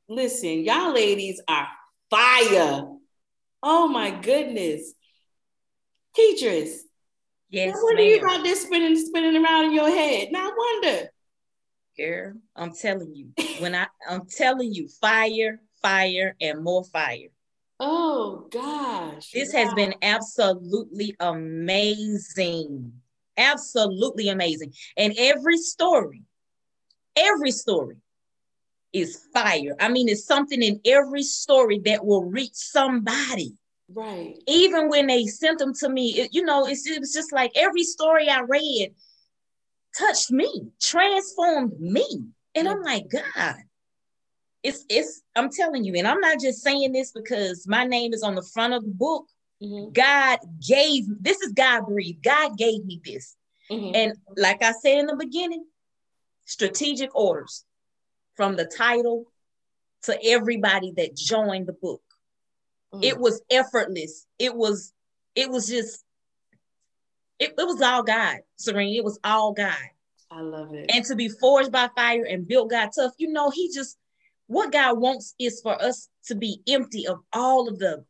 Listen, 0.08 0.64
y'all 0.64 0.92
ladies 0.92 1.40
are 1.48 1.68
fire. 2.10 2.84
Oh 3.62 3.88
my 3.88 4.10
goodness. 4.10 4.92
Ketrice, 6.16 6.78
Yes, 7.50 7.78
what 7.80 7.96
do 7.96 8.02
you 8.02 8.20
ma'am. 8.20 8.28
got 8.28 8.44
this 8.44 8.62
spinning, 8.62 8.96
spinning 8.96 9.42
around 9.42 9.66
in 9.66 9.72
your 9.74 9.88
head? 9.88 10.28
Now 10.30 10.50
wonder. 10.56 11.08
Girl, 11.96 12.34
I'm 12.54 12.74
telling 12.74 13.14
you. 13.14 13.32
When 13.60 13.74
I 13.74 13.86
I'm 14.08 14.26
telling 14.26 14.72
you, 14.72 14.88
fire, 15.00 15.60
fire, 15.80 16.36
and 16.40 16.62
more 16.62 16.84
fire. 16.84 17.28
Oh 17.80 18.48
gosh. 18.50 19.30
This 19.30 19.52
has 19.52 19.72
been 19.74 19.94
absolutely 20.02 21.14
amazing. 21.20 22.92
Absolutely 23.36 24.28
amazing. 24.28 24.72
And 24.96 25.14
every 25.16 25.58
story, 25.58 26.22
every 27.16 27.52
story 27.52 27.96
is 28.92 29.26
fire. 29.32 29.76
I 29.78 29.88
mean, 29.88 30.08
it's 30.08 30.24
something 30.24 30.62
in 30.62 30.80
every 30.84 31.22
story 31.22 31.78
that 31.84 32.04
will 32.04 32.24
reach 32.24 32.54
somebody. 32.54 33.54
right. 33.94 34.34
Even 34.46 34.88
when 34.88 35.06
they 35.06 35.26
sent 35.26 35.58
them 35.58 35.74
to 35.74 35.88
me, 35.88 36.20
it- 36.20 36.34
you 36.34 36.42
know, 36.44 36.66
it's, 36.66 36.86
it 36.86 36.98
was 37.00 37.12
just 37.12 37.32
like 37.32 37.52
every 37.54 37.84
story 37.84 38.28
I 38.28 38.40
read 38.40 38.94
touched 39.96 40.30
me, 40.30 40.70
transformed 40.80 41.78
me. 41.80 42.06
And 42.54 42.68
I'm 42.68 42.82
like, 42.82 43.08
God, 43.08 43.56
it's 44.62 44.84
it's 44.88 45.22
I'm 45.36 45.50
telling 45.50 45.84
you, 45.84 45.94
and 45.96 46.06
I'm 46.06 46.20
not 46.20 46.40
just 46.40 46.62
saying 46.62 46.92
this 46.92 47.12
because 47.12 47.66
my 47.68 47.84
name 47.84 48.12
is 48.12 48.22
on 48.22 48.34
the 48.34 48.42
front 48.42 48.74
of 48.74 48.82
the 48.84 48.90
book. 48.90 49.26
Mhm, 49.62 49.92
God 49.92 50.38
gave 50.66 51.04
this 51.20 51.40
is 51.42 51.52
God 51.52 51.86
breathed. 51.86 52.22
God 52.22 52.56
gave 52.56 52.84
me 52.84 53.00
this. 53.04 53.36
mhm. 53.70 53.92
And 53.94 54.14
like 54.36 54.62
I 54.62 54.72
said 54.72 54.98
in 54.98 55.06
the 55.06 55.16
beginning, 55.16 55.64
strategic 56.44 57.14
orders 57.14 57.64
from 58.36 58.56
the 58.56 58.64
title 58.66 59.24
to 60.02 60.18
everybody 60.24 60.92
that 60.96 61.16
joined 61.16 61.66
the 61.66 61.72
book. 61.72 62.02
Mm. 62.94 63.04
It 63.04 63.18
was 63.18 63.42
effortless. 63.50 64.26
It 64.38 64.54
was 64.54 64.92
it 65.34 65.50
was 65.50 65.66
just 65.68 66.04
It, 67.38 67.50
it 67.56 67.66
was 67.66 67.80
all 67.80 68.02
God, 68.02 68.38
Serene. 68.56 68.94
It 68.96 69.04
was 69.04 69.18
all 69.22 69.52
God. 69.52 69.76
I 70.30 70.40
love 70.40 70.74
it. 70.74 70.90
And 70.92 71.04
to 71.06 71.14
be 71.16 71.28
forged 71.28 71.70
by 71.72 71.88
fire 71.96 72.24
and 72.24 72.46
built 72.46 72.70
God 72.70 72.90
tough, 72.94 73.12
you 73.18 73.32
know, 73.32 73.50
He 73.50 73.72
just 73.72 73.96
what 74.48 74.72
God 74.72 74.98
wants 74.98 75.34
is 75.38 75.60
for 75.60 75.80
us 75.80 76.08
to 76.26 76.34
be 76.34 76.60
empty 76.66 77.06
of 77.06 77.20
all 77.32 77.68
of 77.68 77.78
the 77.78 78.04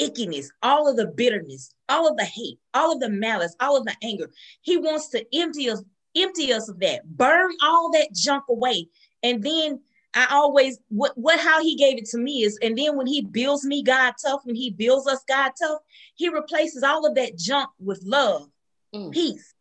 ickiness, 0.00 0.46
all 0.62 0.88
of 0.88 0.96
the 0.96 1.06
bitterness, 1.06 1.74
all 1.88 2.08
of 2.08 2.16
the 2.16 2.24
hate, 2.24 2.58
all 2.72 2.92
of 2.92 3.00
the 3.00 3.10
malice, 3.10 3.54
all 3.60 3.76
of 3.76 3.84
the 3.84 3.94
anger. 4.02 4.30
He 4.62 4.76
wants 4.76 5.08
to 5.10 5.24
empty 5.36 5.68
us, 5.70 5.82
empty 6.16 6.52
us 6.52 6.68
of 6.68 6.78
that, 6.80 7.04
burn 7.04 7.52
all 7.62 7.90
that 7.92 8.12
junk 8.14 8.44
away. 8.48 8.88
And 9.22 9.42
then 9.42 9.80
I 10.14 10.28
always 10.30 10.78
what 10.88 11.18
what 11.18 11.38
how 11.38 11.62
he 11.62 11.74
gave 11.74 11.98
it 11.98 12.06
to 12.06 12.18
me 12.18 12.42
is, 12.42 12.58
and 12.62 12.78
then 12.78 12.96
when 12.96 13.06
he 13.06 13.22
builds 13.22 13.64
me 13.64 13.82
God 13.82 14.14
tough, 14.24 14.40
when 14.44 14.54
he 14.56 14.70
builds 14.70 15.06
us 15.06 15.22
God 15.28 15.52
tough, 15.60 15.80
he 16.14 16.28
replaces 16.28 16.82
all 16.82 17.04
of 17.04 17.14
that 17.16 17.36
junk 17.36 17.68
with 17.78 18.02
love, 18.04 18.48
Mm. 18.94 19.12
peace, 19.12 19.52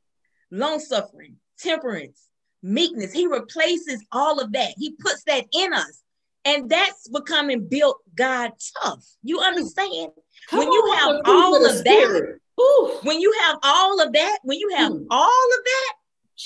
long 0.49 0.79
suffering, 0.79 1.35
temperance, 1.59 2.26
meekness. 2.63 3.13
He 3.13 3.27
replaces 3.27 4.03
all 4.11 4.39
of 4.39 4.51
that. 4.53 4.73
He 4.77 4.95
puts 4.99 5.23
that 5.23 5.45
in 5.53 5.73
us. 5.73 6.01
And 6.45 6.69
that's 6.69 7.09
becoming 7.09 7.67
built 7.67 7.97
God 8.15 8.53
tough. 8.81 9.05
You 9.23 9.39
understand? 9.39 10.11
Come 10.49 10.59
when 10.59 10.71
you 10.71 10.93
have 10.95 11.21
all 11.25 11.65
of 11.65 11.83
that, 11.83 12.37
Ooh, 12.59 12.99
when 13.03 13.19
you 13.19 13.33
have 13.41 13.57
all 13.63 14.01
of 14.01 14.13
that, 14.13 14.39
when 14.43 14.57
you 14.57 14.69
have 14.75 14.93
Mm. 14.93 15.07
all 15.09 15.25
of 15.27 15.63
that, 15.65 15.93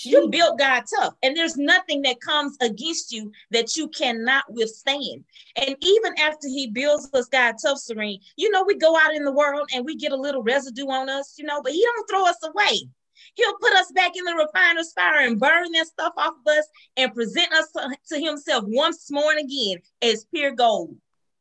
you 0.04 0.30
built 0.30 0.58
God 0.58 0.84
tough. 0.96 1.14
And 1.22 1.36
there's 1.36 1.58
nothing 1.58 2.02
that 2.04 2.22
comes 2.22 2.58
against 2.62 3.12
you 3.12 3.32
that 3.52 3.76
you 3.76 3.90
cannot 3.90 4.44
withstand. 4.50 5.24
And 5.56 5.76
even 5.82 6.18
after 6.18 6.48
he 6.48 6.68
builds 6.68 7.10
us 7.14 7.28
God 7.28 7.56
tough, 7.62 7.78
Serene, 7.78 8.20
you 8.38 8.50
know, 8.50 8.64
we 8.64 8.76
go 8.76 8.98
out 8.98 9.14
in 9.14 9.26
the 9.26 9.32
world 9.32 9.70
and 9.74 9.86
we 9.86 9.96
get 9.96 10.14
a 10.14 10.18
little 10.18 10.44
residue 10.44 10.88
on 10.88 11.10
us, 11.10 11.36
you 11.38 11.46
know, 11.46 11.62
but 11.62 11.74
he 11.74 11.84
don't 11.84 12.10
throw 12.10 12.26
us 12.26 12.38
away. 12.44 12.88
He'll 13.36 13.58
put 13.60 13.74
us 13.74 13.92
back 13.94 14.12
in 14.16 14.24
the 14.26 14.36
refiner's 14.36 14.94
fire 14.94 15.26
and 15.26 15.40
burn 15.40 15.72
that 15.74 15.88
stuff 15.88 16.14
off 16.18 16.34
of 16.46 16.52
us 16.52 16.68
and 16.98 17.14
present 17.14 17.52
us 17.54 17.72
to, 17.72 17.90
to 18.10 18.20
himself 18.20 18.64
once 18.68 19.10
more 19.12 19.32
and 19.32 19.40
again 19.40 19.80
as 20.02 20.26
pure 20.34 20.52
gold. 20.52 20.96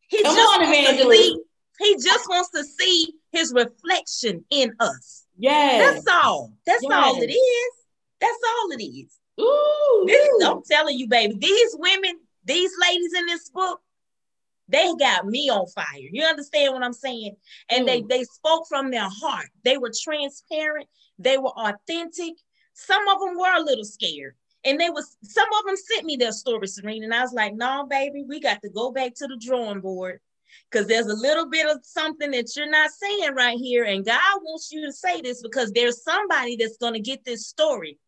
He 0.09 0.23
Come 0.23 0.35
just 0.35 0.61
on, 0.61 0.67
wants 0.67 0.91
to 0.91 1.11
see, 1.11 1.39
he 1.79 1.95
just 1.95 2.29
wants 2.29 2.51
to 2.51 2.65
see 2.65 3.15
his 3.33 3.53
reflection 3.55 4.45
in 4.51 4.73
us. 4.81 5.25
Yes. 5.39 6.05
That's 6.05 6.25
all. 6.25 6.53
That's 6.67 6.85
all 6.85 7.23
it 7.23 7.33
is. 7.33 7.73
That's 8.21 8.39
all 8.49 8.71
it 8.73 8.83
is. 8.83 9.19
Ooh. 9.41 10.05
This, 10.07 10.29
ooh. 10.29 10.47
I'm 10.47 10.63
telling 10.69 10.99
you, 10.99 11.09
baby, 11.09 11.35
these 11.39 11.77
women, 11.79 12.19
these 12.45 12.71
ladies 12.81 13.13
in 13.15 13.27
this 13.27 13.49
book, 13.51 13.81
they 14.71 14.93
got 14.99 15.27
me 15.27 15.51
on 15.51 15.67
fire. 15.69 15.85
You 16.13 16.25
understand 16.25 16.73
what 16.73 16.83
I'm 16.83 16.93
saying? 16.93 17.37
And 17.69 17.87
they 17.87 18.03
Mm. 18.03 18.09
they 18.09 18.25
spoke 18.25 18.67
from 18.69 18.91
their 18.91 19.09
heart. 19.09 19.49
They 19.65 19.79
were 19.79 19.93
transparent. 20.03 20.89
They 21.19 21.39
were 21.39 21.51
authentic. 21.51 22.35
Some 22.75 23.07
of 23.09 23.21
them 23.21 23.37
were 23.37 23.55
a 23.55 23.63
little 23.63 23.85
scared. 23.85 24.37
And 24.65 24.79
they 24.81 24.91
was 24.91 25.17
some 25.23 25.49
of 25.59 25.67
them 25.67 25.77
sent 25.77 26.05
me 26.07 26.17
their 26.17 26.33
story, 26.33 26.69
Serena. 26.69 27.05
And 27.05 27.15
I 27.15 27.23
was 27.23 27.33
like, 27.33 27.55
no, 27.55 27.87
baby, 27.87 28.25
we 28.29 28.41
got 28.41 28.63
to 28.63 28.69
go 28.71 28.91
back 28.93 29.15
to 29.17 29.27
the 29.27 29.37
drawing 29.37 29.81
board. 29.81 30.21
Because 30.71 30.87
there's 30.87 31.07
a 31.07 31.15
little 31.15 31.49
bit 31.49 31.67
of 31.67 31.79
something 31.85 32.31
that 32.33 32.57
you're 32.57 32.71
not 32.71 32.91
saying 32.91 33.35
right 33.35 33.59
here. 33.59 33.85
And 33.85 34.05
God 34.05 34.41
wants 34.43 34.71
you 34.73 34.85
to 34.85 34.93
say 34.93 35.21
this 35.21 35.43
because 35.43 35.71
there's 35.73 36.03
somebody 36.03 36.57
that's 36.57 36.77
going 36.77 36.95
to 36.95 37.01
get 37.01 37.25
this 37.25 37.47
story. 37.47 37.99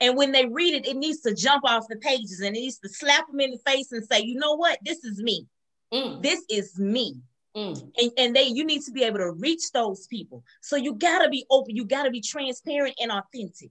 And 0.00 0.16
when 0.16 0.32
they 0.32 0.46
read 0.46 0.74
it, 0.74 0.86
it 0.86 0.96
needs 0.96 1.20
to 1.22 1.34
jump 1.34 1.64
off 1.64 1.86
the 1.88 1.96
pages 1.96 2.40
and 2.40 2.56
it 2.56 2.60
needs 2.60 2.78
to 2.78 2.88
slap 2.88 3.26
them 3.26 3.40
in 3.40 3.52
the 3.52 3.58
face 3.70 3.92
and 3.92 4.04
say, 4.04 4.20
you 4.20 4.36
know 4.36 4.54
what? 4.54 4.78
This 4.82 5.04
is 5.04 5.18
me. 5.22 5.46
Mm, 5.92 6.22
This 6.22 6.42
is 6.48 6.78
me. 6.78 7.20
mm. 7.56 7.90
And, 8.00 8.10
and 8.18 8.36
they 8.36 8.44
you 8.44 8.64
need 8.64 8.82
to 8.82 8.92
be 8.92 9.04
able 9.04 9.18
to 9.18 9.32
reach 9.32 9.70
those 9.72 10.06
people. 10.06 10.42
So 10.62 10.76
you 10.76 10.94
gotta 10.94 11.28
be 11.28 11.44
open, 11.50 11.76
you 11.76 11.84
gotta 11.84 12.10
be 12.10 12.20
transparent 12.20 12.94
and 13.00 13.10
authentic. 13.12 13.70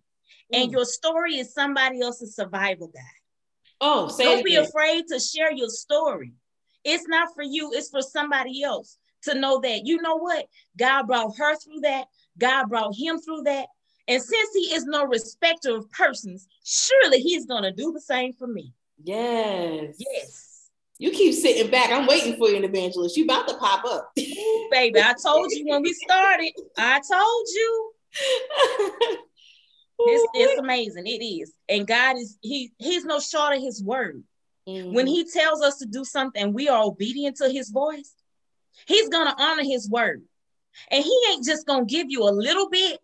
And 0.52 0.70
Mm. 0.70 0.74
your 0.74 0.86
story 0.86 1.38
is 1.38 1.54
somebody 1.54 2.02
else's 2.02 2.36
survival 2.36 2.88
guide. 2.88 3.22
Oh, 3.82 4.08
say 4.08 4.24
Don't 4.24 4.44
be 4.46 4.56
again. 4.56 4.66
afraid 4.70 5.08
to 5.08 5.20
share 5.20 5.52
your 5.52 5.70
story. 5.70 6.32
It's 6.84 7.08
not 7.08 7.30
for 7.34 7.44
you, 7.44 7.72
it's 7.74 7.90
for 7.90 8.02
somebody 8.02 8.64
else 8.64 8.98
to 9.24 9.36
know 9.36 9.60
that 9.62 9.86
you 9.86 10.02
know 10.02 10.16
what? 10.18 10.48
God 10.78 11.04
brought 11.08 11.36
her 11.38 11.56
through 11.58 11.82
that, 11.82 12.08
God 12.38 12.70
brought 12.70 12.96
him 12.96 13.20
through 13.20 13.44
that. 13.44 13.68
And 14.08 14.22
since 14.22 14.50
he 14.54 14.74
is 14.76 14.84
no 14.86 15.06
respecter 15.06 15.76
of 15.78 15.90
persons, 15.92 16.48
surely 16.64 17.20
he's 17.22 17.46
gonna 17.46 17.72
do 17.72 17.92
the 17.94 18.02
same 18.02 18.34
for 18.34 18.48
me. 18.48 18.74
Yes. 19.04 19.96
Yes. 19.98 20.53
You 21.00 21.12
keep 21.12 21.34
sitting 21.34 21.70
back. 21.72 21.92
I'm 21.92 22.06
waiting 22.08 22.38
for 22.38 22.50
you, 22.50 22.58
an 22.58 22.64
evangelist. 22.64 23.18
You 23.18 23.26
about 23.26 23.48
to 23.48 23.58
pop 23.58 23.84
up. 23.86 24.12
Ooh, 24.18 24.68
baby, 24.72 25.00
I 25.02 25.14
told 25.22 25.52
you 25.52 25.66
when 25.68 25.82
we 25.82 25.94
started. 25.94 26.54
I 26.78 27.02
told 27.10 27.48
you. 27.54 27.94
It's, 30.06 30.28
it's 30.34 30.58
amazing. 30.60 31.08
It 31.08 31.24
is. 31.24 31.54
And 31.70 31.88
God 31.88 32.18
is 32.18 32.38
He 32.42 32.72
He's 32.78 33.06
no 33.06 33.20
short 33.20 33.56
of 33.56 33.62
his 33.62 33.82
word. 33.82 34.24
Mhm. 34.68 34.92
When 34.92 35.08
he 35.08 35.24
tells 35.24 35.62
us 35.62 35.78
to 35.78 35.86
do 35.86 36.04
something, 36.04 36.52
we 36.54 36.68
are 36.68 36.84
obedient 36.84 37.38
to 37.38 37.50
his 37.50 37.70
voice. 37.70 38.14
He's 38.86 39.08
gonna 39.08 39.36
honor 39.38 39.64
his 39.64 39.90
word. 39.90 40.24
And 40.90 41.04
he 41.04 41.26
ain't 41.30 41.46
just 41.46 41.66
gonna 41.66 41.86
give 41.86 42.08
you 42.10 42.24
a 42.24 42.32
little 42.32 42.70
bit. 42.70 43.00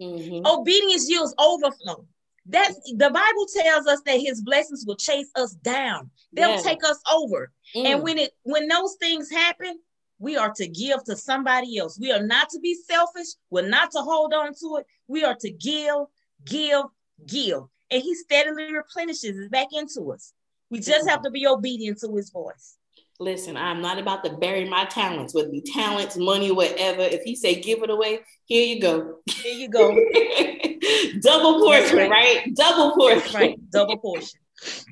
Mhm. 0.00 0.46
Obedience 0.46 1.08
yields 1.10 1.34
overflow. 1.38 2.06
That 2.48 2.72
the 2.86 3.10
Bible 3.10 3.46
tells 3.52 3.86
us 3.86 4.00
that 4.06 4.20
his 4.20 4.40
blessings 4.40 4.84
will 4.86 4.96
chase 4.96 5.30
us 5.34 5.54
down. 5.54 6.10
They'll 6.32 6.50
Yeah. 6.50 6.62
take 6.62 6.84
us 6.84 7.00
over. 7.12 7.52
And 7.74 8.00
Mm. 8.00 8.02
when 8.02 8.18
it 8.18 8.32
when 8.44 8.68
those 8.68 8.94
things 9.00 9.30
happen, 9.30 9.80
we 10.18 10.36
are 10.36 10.52
to 10.54 10.68
give 10.68 11.02
to 11.04 11.16
somebody 11.16 11.76
else. 11.78 11.98
We 11.98 12.12
are 12.12 12.22
not 12.22 12.48
to 12.50 12.60
be 12.60 12.74
selfish. 12.74 13.28
We're 13.50 13.68
not 13.68 13.90
to 13.92 13.98
hold 14.00 14.32
on 14.32 14.54
to 14.54 14.76
it. 14.76 14.86
We 15.08 15.24
are 15.24 15.34
to 15.34 15.50
give, 15.50 16.06
give, 16.44 16.84
give. 17.26 17.62
And 17.90 18.02
he 18.02 18.14
steadily 18.14 18.72
replenishes 18.72 19.36
it 19.38 19.50
back 19.50 19.68
into 19.72 20.12
us. 20.12 20.32
We 20.70 20.80
just 20.80 21.08
have 21.08 21.22
to 21.22 21.30
be 21.30 21.46
obedient 21.46 21.98
to 22.00 22.14
his 22.14 22.30
voice. 22.30 22.75
Listen, 23.18 23.56
I'm 23.56 23.80
not 23.80 23.98
about 23.98 24.24
to 24.24 24.36
bury 24.36 24.68
my 24.68 24.84
talents, 24.84 25.34
whether 25.34 25.48
be 25.48 25.62
talents, 25.62 26.16
money, 26.16 26.50
whatever. 26.50 27.00
If 27.00 27.22
he 27.22 27.34
say 27.34 27.60
give 27.60 27.82
it 27.82 27.88
away, 27.88 28.20
here 28.44 28.66
you 28.66 28.80
go. 28.80 29.20
Here 29.26 29.54
you 29.54 29.68
go. 29.68 29.88
Double 31.20 31.64
portion, 31.64 31.96
right. 31.96 32.10
right. 32.10 32.54
Double 32.54 32.94
portion. 32.94 33.18
That's 33.20 33.34
right. 33.34 33.70
Double 33.70 33.98
portion. 33.98 34.40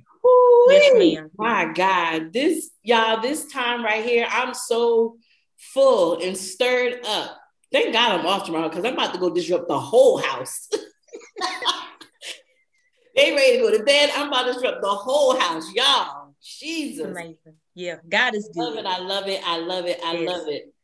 Yes, 0.67 0.93
ma'am. 0.95 1.31
My 1.37 1.73
God, 1.75 2.33
this 2.33 2.71
y'all, 2.83 3.21
this 3.21 3.45
time 3.53 3.85
right 3.85 4.03
here, 4.03 4.27
I'm 4.31 4.55
so 4.55 5.19
full 5.59 6.23
and 6.23 6.35
stirred 6.35 7.05
up. 7.05 7.39
Thank 7.71 7.93
God 7.93 8.19
I'm 8.19 8.27
off 8.27 8.47
tomorrow 8.47 8.71
because 8.71 8.85
I'm 8.85 8.95
about 8.95 9.13
to 9.13 9.21
go 9.21 9.29
disrupt 9.29 9.69
the 9.69 9.79
whole 9.79 10.17
house. 10.17 10.71
they 13.15 13.33
ready 13.33 13.59
to 13.59 13.63
go 13.63 13.77
to 13.77 13.85
bed. 13.85 14.11
I'm 14.17 14.29
about 14.29 14.47
to 14.47 14.53
disrupt 14.55 14.81
the 14.81 14.89
whole 14.89 15.39
house, 15.39 15.71
y'all. 15.75 16.35
Jesus. 16.43 17.07
amazing. 17.07 17.57
Yeah, 17.75 17.97
God 18.09 18.35
is 18.35 18.49
good. 18.55 18.63
I 18.63 18.69
love 18.69 18.77
it. 18.79 18.87
I 18.87 18.99
love 18.99 19.27
it. 19.29 19.41
I 19.45 19.59
love 19.59 19.87
it. 19.87 20.01
I 20.05 20.15
Yes. 20.15 20.29
love 20.29 20.49
it. 20.49 20.75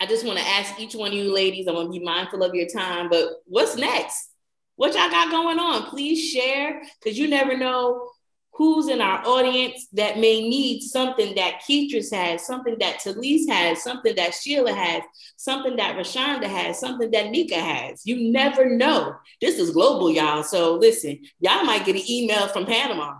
I 0.00 0.06
just 0.06 0.26
want 0.26 0.38
to 0.38 0.44
ask 0.44 0.78
each 0.78 0.94
one 0.94 1.12
of 1.12 1.14
you 1.14 1.32
ladies, 1.32 1.66
I'm 1.66 1.74
going 1.74 1.86
to 1.86 1.98
be 1.98 2.04
mindful 2.04 2.42
of 2.42 2.54
your 2.54 2.68
time, 2.68 3.08
but 3.08 3.28
what's 3.46 3.76
next? 3.76 4.30
What 4.76 4.94
y'all 4.94 5.08
got 5.08 5.30
going 5.30 5.58
on? 5.58 5.84
Please 5.84 6.30
share 6.30 6.82
because 7.02 7.16
you 7.18 7.28
never 7.28 7.56
know 7.56 8.10
who's 8.56 8.88
in 8.88 9.00
our 9.00 9.24
audience 9.26 9.88
that 9.92 10.18
may 10.18 10.40
need 10.48 10.80
something 10.80 11.34
that 11.36 11.60
Ketrice 11.68 12.12
has, 12.12 12.46
something 12.46 12.76
that 12.80 13.00
Talise 13.00 13.48
has, 13.48 13.82
something 13.82 14.14
that 14.16 14.34
Sheila 14.34 14.72
has, 14.72 15.02
something 15.36 15.76
that 15.76 15.96
Rashonda 15.96 16.44
has, 16.44 16.78
something 16.78 17.10
that 17.12 17.30
Nika 17.30 17.56
has. 17.56 18.04
You 18.04 18.30
never 18.30 18.68
know. 18.68 19.14
This 19.40 19.58
is 19.58 19.70
global, 19.70 20.10
y'all. 20.10 20.42
So 20.42 20.74
listen, 20.74 21.20
y'all 21.40 21.64
might 21.64 21.84
get 21.84 21.96
an 21.96 22.02
email 22.08 22.46
from 22.48 22.66
Panama. 22.66 23.14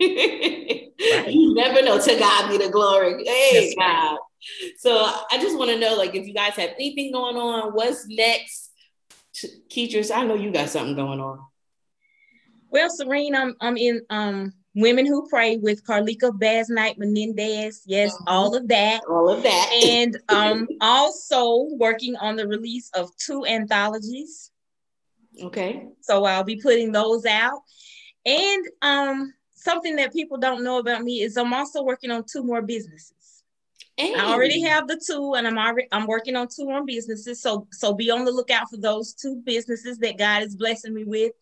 You 0.00 1.54
never 1.54 1.82
know. 1.82 2.00
To 2.00 2.18
God 2.18 2.50
be 2.50 2.58
the 2.58 2.70
glory. 2.70 3.24
Hey, 3.24 3.74
That's 3.74 3.76
right. 3.78 4.08
God. 4.10 4.18
So 4.78 4.96
I 5.30 5.38
just 5.38 5.58
want 5.58 5.70
to 5.70 5.78
know, 5.78 5.94
like, 5.96 6.14
if 6.14 6.26
you 6.26 6.32
guys 6.34 6.54
have 6.54 6.70
anything 6.76 7.12
going 7.12 7.36
on, 7.36 7.72
what's 7.72 8.06
next? 8.08 8.70
Ketrice, 9.70 10.10
I 10.14 10.24
know 10.24 10.34
you 10.34 10.50
got 10.50 10.68
something 10.70 10.96
going 10.96 11.20
on. 11.20 11.40
Well, 12.70 12.88
Serene, 12.90 13.34
I'm 13.34 13.56
I'm 13.60 13.76
in 13.76 14.00
um 14.10 14.52
Women 14.74 15.04
Who 15.06 15.28
Pray 15.28 15.56
with 15.56 15.84
Carlika 15.84 16.38
Baz 16.38 16.68
Knight 16.68 16.98
Menendez. 16.98 17.82
Yes, 17.86 18.12
Mhm. 18.12 18.24
all 18.28 18.54
of 18.56 18.68
that. 18.68 19.02
All 19.08 19.28
of 19.28 19.42
that. 19.42 19.72
And 19.72 20.16
um 20.28 20.68
also 20.80 21.64
working 21.76 22.16
on 22.16 22.36
the 22.36 22.46
release 22.46 22.90
of 22.94 23.10
two 23.16 23.44
anthologies. 23.46 24.50
okay. 25.42 25.88
So 26.02 26.24
I'll 26.24 26.44
be 26.44 26.60
putting 26.60 26.92
those 26.92 27.26
out. 27.26 27.60
And 28.26 28.64
um 28.82 29.32
something 29.60 29.96
that 29.96 30.12
people 30.12 30.38
don't 30.38 30.64
know 30.64 30.78
about 30.78 31.02
me 31.02 31.20
is 31.20 31.36
I'm 31.36 31.52
also 31.52 31.82
working 31.82 32.10
on 32.10 32.24
two 32.24 32.42
more 32.42 32.62
businesses. 32.62 33.42
Hey. 33.96 34.14
I 34.14 34.32
already 34.32 34.62
have 34.62 34.88
the 34.88 35.00
two, 35.04 35.34
and 35.34 35.46
I'm 35.46 35.58
already 35.58 35.88
I'm 35.92 36.06
working 36.06 36.34
on 36.36 36.48
two 36.48 36.64
more 36.64 36.84
businesses. 36.84 37.42
So 37.42 37.66
so 37.70 37.92
be 37.92 38.10
on 38.10 38.24
the 38.24 38.30
lookout 38.30 38.70
for 38.70 38.78
those 38.78 39.12
two 39.12 39.42
businesses 39.44 39.98
that 39.98 40.18
God 40.18 40.42
is 40.42 40.56
blessing 40.56 40.94
me 40.94 41.04
with, 41.04 41.32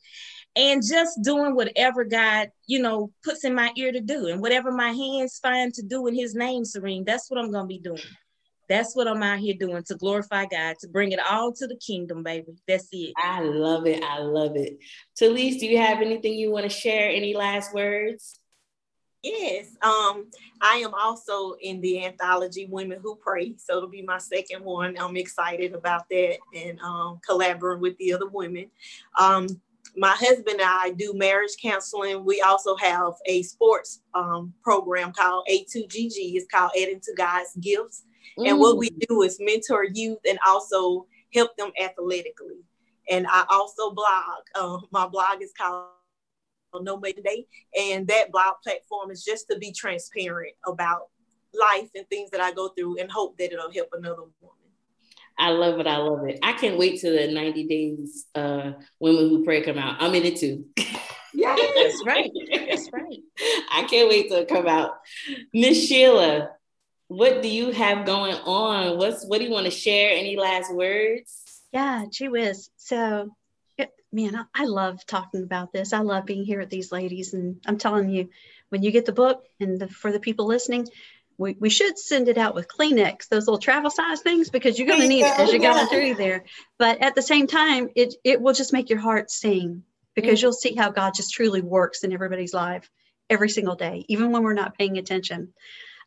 and 0.56 0.82
just 0.84 1.22
doing 1.22 1.54
whatever 1.54 2.04
God 2.04 2.50
you 2.66 2.80
know 2.80 3.12
puts 3.22 3.44
in 3.44 3.54
my 3.54 3.70
ear 3.76 3.92
to 3.92 4.00
do, 4.00 4.26
and 4.26 4.40
whatever 4.40 4.72
my 4.72 4.90
hands 4.90 5.38
find 5.38 5.72
to 5.74 5.82
do 5.82 6.06
in 6.08 6.14
His 6.14 6.34
name, 6.34 6.64
Serene. 6.64 7.04
That's 7.04 7.30
what 7.30 7.38
I'm 7.38 7.52
gonna 7.52 7.66
be 7.68 7.78
doing. 7.78 8.02
That's 8.68 8.94
what 8.94 9.08
I'm 9.08 9.22
out 9.22 9.38
here 9.38 9.54
doing 9.54 9.82
to 9.84 9.94
glorify 9.94 10.46
God, 10.46 10.76
to 10.80 10.88
bring 10.88 11.12
it 11.12 11.20
all 11.20 11.52
to 11.52 11.66
the 11.66 11.76
kingdom, 11.76 12.22
baby. 12.22 12.52
That's 12.66 12.88
it. 12.92 13.14
I 13.16 13.40
love 13.40 13.86
it. 13.86 14.02
I 14.04 14.18
love 14.20 14.56
it. 14.56 14.78
Talise, 15.18 15.58
do 15.58 15.66
you 15.66 15.78
have 15.78 16.02
anything 16.02 16.34
you 16.34 16.50
want 16.50 16.64
to 16.64 16.70
share? 16.70 17.10
Any 17.10 17.34
last 17.34 17.72
words? 17.72 18.38
Yes, 19.22 19.76
um, 19.82 20.30
I 20.60 20.76
am 20.76 20.94
also 20.94 21.54
in 21.60 21.80
the 21.80 22.04
anthology 22.04 22.66
Women 22.70 23.00
Who 23.02 23.16
Pray. 23.16 23.56
So 23.58 23.76
it'll 23.76 23.88
be 23.88 24.02
my 24.02 24.18
second 24.18 24.64
one. 24.64 24.96
I'm 24.98 25.16
excited 25.16 25.74
about 25.74 26.08
that 26.10 26.36
and 26.54 26.78
um, 26.80 27.18
collaborating 27.26 27.82
with 27.82 27.96
the 27.98 28.12
other 28.12 28.28
women. 28.28 28.70
Um, 29.18 29.48
my 29.96 30.12
husband 30.12 30.60
and 30.60 30.62
I 30.62 30.92
do 30.96 31.14
marriage 31.14 31.56
counseling. 31.60 32.24
We 32.24 32.42
also 32.42 32.76
have 32.76 33.14
a 33.26 33.42
sports 33.42 34.02
um, 34.14 34.54
program 34.62 35.12
called 35.12 35.46
A2GG. 35.50 36.36
It's 36.36 36.46
called 36.46 36.70
Adding 36.80 37.00
to 37.00 37.14
God's 37.16 37.56
Gifts. 37.60 38.04
Mm. 38.38 38.48
And 38.48 38.58
what 38.58 38.78
we 38.78 38.90
mm. 38.90 39.06
do 39.08 39.22
is 39.22 39.38
mentor 39.40 39.84
youth 39.84 40.18
and 40.28 40.38
also 40.46 41.06
help 41.34 41.56
them 41.56 41.70
athletically. 41.80 42.64
And 43.10 43.26
I 43.28 43.44
also 43.50 43.90
blog. 43.92 44.42
Uh, 44.54 44.78
my 44.90 45.06
blog 45.06 45.42
is 45.42 45.52
called 45.56 45.86
No 46.80 46.98
Maiden 46.98 47.22
Day. 47.22 47.46
And 47.78 48.06
that 48.08 48.30
blog 48.32 48.56
platform 48.62 49.10
is 49.10 49.24
just 49.24 49.46
to 49.50 49.58
be 49.58 49.72
transparent 49.72 50.54
about 50.66 51.08
life 51.54 51.88
and 51.94 52.06
things 52.08 52.30
that 52.30 52.40
I 52.40 52.52
go 52.52 52.68
through 52.68 52.98
and 52.98 53.10
hope 53.10 53.38
that 53.38 53.52
it'll 53.52 53.72
help 53.72 53.88
another 53.92 54.22
woman. 54.40 54.54
I 55.38 55.50
love 55.50 55.78
it. 55.78 55.86
I 55.86 55.98
love 55.98 56.26
it. 56.26 56.38
I 56.42 56.52
can't 56.52 56.78
wait 56.78 57.00
till 57.00 57.16
the 57.16 57.32
90 57.32 57.66
days 57.68 58.26
uh 58.34 58.72
women 58.98 59.28
who 59.28 59.44
pray 59.44 59.62
come 59.62 59.78
out. 59.78 59.96
I'm 60.00 60.14
in 60.14 60.24
it 60.24 60.36
too. 60.36 60.66
Yeah, 61.34 61.54
that's 61.76 62.02
right. 62.04 62.30
That's 62.50 62.90
right. 62.92 63.20
I 63.70 63.84
can't 63.84 64.08
wait 64.08 64.28
till 64.28 64.38
it 64.38 64.48
come 64.48 64.66
out. 64.66 64.92
Miss 65.52 65.86
Sheila, 65.86 66.50
what 67.08 67.42
do 67.42 67.48
you 67.48 67.72
have 67.72 68.06
going 68.06 68.34
on? 68.34 68.98
What's 68.98 69.24
what 69.26 69.38
do 69.38 69.44
you 69.44 69.50
want 69.50 69.66
to 69.66 69.70
share? 69.70 70.16
Any 70.16 70.36
last 70.36 70.72
words? 70.72 71.62
Yeah, 71.72 72.04
gee 72.10 72.28
whiz. 72.28 72.70
So 72.76 73.30
man, 74.12 74.34
I, 74.36 74.44
I 74.54 74.64
love 74.64 75.04
talking 75.06 75.42
about 75.42 75.72
this. 75.72 75.92
I 75.92 76.00
love 76.00 76.26
being 76.26 76.44
here 76.44 76.60
with 76.60 76.70
these 76.70 76.92
ladies. 76.92 77.34
And 77.34 77.60
I'm 77.66 77.78
telling 77.78 78.08
you, 78.10 78.30
when 78.68 78.82
you 78.82 78.90
get 78.90 79.06
the 79.06 79.12
book 79.12 79.44
and 79.60 79.78
the, 79.78 79.88
for 79.88 80.12
the 80.12 80.20
people 80.20 80.46
listening, 80.46 80.88
we, 81.36 81.56
we 81.58 81.70
should 81.70 81.98
send 81.98 82.28
it 82.28 82.38
out 82.38 82.54
with 82.54 82.68
Kleenex, 82.68 83.28
those 83.28 83.46
little 83.46 83.60
travel 83.60 83.90
size 83.90 84.20
things, 84.20 84.50
because 84.50 84.78
you're 84.78 84.88
going 84.88 85.02
to 85.02 85.08
need 85.08 85.24
it 85.24 85.38
as 85.38 85.52
you're 85.52 85.60
going 85.60 85.86
through 85.88 86.14
there. 86.14 86.44
But 86.78 87.00
at 87.00 87.14
the 87.14 87.22
same 87.22 87.46
time, 87.46 87.90
it, 87.94 88.14
it 88.24 88.40
will 88.40 88.54
just 88.54 88.72
make 88.72 88.90
your 88.90 88.98
heart 88.98 89.30
sing 89.30 89.84
because 90.14 90.38
mm-hmm. 90.38 90.46
you'll 90.46 90.52
see 90.52 90.74
how 90.74 90.90
God 90.90 91.14
just 91.14 91.32
truly 91.32 91.60
works 91.60 92.02
in 92.02 92.12
everybody's 92.12 92.54
life 92.54 92.90
every 93.30 93.50
single 93.50 93.76
day, 93.76 94.04
even 94.08 94.32
when 94.32 94.42
we're 94.42 94.54
not 94.54 94.76
paying 94.76 94.98
attention. 94.98 95.52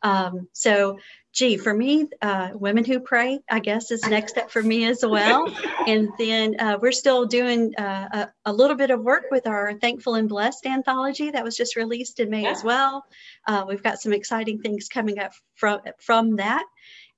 Um, 0.02 0.48
so 0.52 0.98
gee, 1.32 1.56
for 1.56 1.72
me, 1.72 2.08
uh, 2.20 2.50
Women 2.52 2.84
Who 2.84 3.00
Pray, 3.00 3.40
I 3.50 3.60
guess, 3.60 3.90
is 3.90 4.06
next 4.06 4.32
step 4.32 4.50
for 4.50 4.62
me 4.62 4.84
as 4.84 5.04
well. 5.04 5.52
And 5.86 6.10
then 6.18 6.60
uh, 6.60 6.78
we're 6.80 6.92
still 6.92 7.26
doing 7.26 7.74
uh, 7.76 8.28
a, 8.44 8.50
a, 8.50 8.52
little 8.52 8.76
bit 8.76 8.90
of 8.90 9.00
work 9.00 9.24
with 9.30 9.46
our 9.46 9.72
Thankful 9.78 10.14
and 10.14 10.28
Blessed 10.28 10.66
anthology 10.66 11.30
that 11.30 11.42
was 11.42 11.56
just 11.56 11.74
released 11.74 12.20
in 12.20 12.28
May 12.28 12.42
yeah. 12.42 12.50
as 12.50 12.62
well. 12.62 13.04
Uh, 13.46 13.64
we've 13.66 13.82
got 13.82 14.00
some 14.00 14.12
exciting 14.12 14.60
things 14.60 14.88
coming 14.88 15.18
up 15.18 15.32
from, 15.54 15.80
from 16.00 16.36
that. 16.36 16.64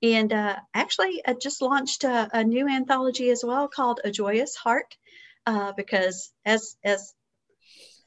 And 0.01 0.31
uh, 0.31 0.55
actually, 0.73 1.21
I 1.25 1.33
just 1.33 1.61
launched 1.61 2.05
a, 2.05 2.29
a, 2.31 2.43
new 2.43 2.69
anthology 2.69 3.29
as 3.31 3.43
well 3.43 3.67
called 3.67 3.99
A 4.03 4.11
Joyous 4.11 4.55
Heart. 4.55 4.95
Uh, 5.47 5.73
because 5.77 6.31
as 6.43 6.75
as 6.83 7.13